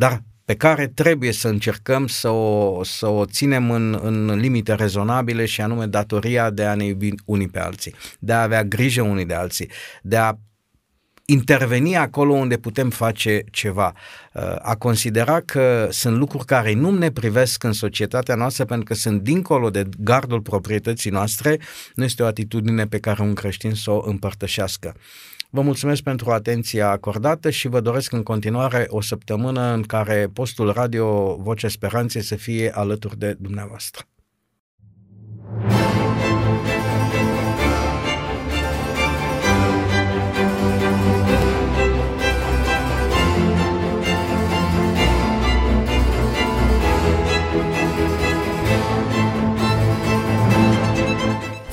dar 0.00 0.22
pe 0.44 0.56
care 0.56 0.86
trebuie 0.86 1.32
să 1.32 1.48
încercăm 1.48 2.06
să 2.06 2.28
o, 2.28 2.84
să 2.84 3.06
o 3.06 3.24
ținem 3.24 3.70
în, 3.70 3.98
în 4.02 4.38
limite 4.38 4.74
rezonabile 4.74 5.44
și 5.44 5.60
anume 5.60 5.86
datoria 5.86 6.50
de 6.50 6.64
a 6.64 6.74
ne 6.74 6.84
iubi 6.84 7.10
unii 7.24 7.48
pe 7.48 7.58
alții, 7.58 7.94
de 8.18 8.32
a 8.32 8.42
avea 8.42 8.64
grijă 8.64 9.02
unii 9.02 9.24
de 9.24 9.34
alții, 9.34 9.70
de 10.02 10.16
a 10.16 10.32
interveni 11.30 11.96
acolo 11.96 12.32
unde 12.32 12.56
putem 12.56 12.90
face 12.90 13.44
ceva, 13.50 13.92
a 14.58 14.74
considera 14.74 15.40
că 15.40 15.88
sunt 15.90 16.16
lucruri 16.16 16.44
care 16.44 16.72
nu 16.74 16.90
ne 16.90 17.10
privesc 17.10 17.62
în 17.62 17.72
societatea 17.72 18.34
noastră 18.34 18.64
pentru 18.64 18.84
că 18.84 18.94
sunt 18.94 19.22
dincolo 19.22 19.70
de 19.70 19.88
gardul 19.98 20.40
proprietății 20.40 21.10
noastre, 21.10 21.58
nu 21.94 22.04
este 22.04 22.22
o 22.22 22.26
atitudine 22.26 22.86
pe 22.86 22.98
care 22.98 23.22
un 23.22 23.34
creștin 23.34 23.74
să 23.74 23.90
o 23.90 24.02
împărtășească. 24.08 24.94
Vă 25.50 25.60
mulțumesc 25.60 26.02
pentru 26.02 26.30
atenția 26.30 26.90
acordată 26.90 27.50
și 27.50 27.68
vă 27.68 27.80
doresc 27.80 28.12
în 28.12 28.22
continuare 28.22 28.86
o 28.88 29.00
săptămână 29.00 29.72
în 29.72 29.82
care 29.82 30.30
postul 30.32 30.72
Radio 30.72 31.36
Vocea 31.36 31.68
Speranței 31.68 32.22
să 32.22 32.36
fie 32.36 32.70
alături 32.74 33.18
de 33.18 33.36
dumneavoastră. 33.38 34.04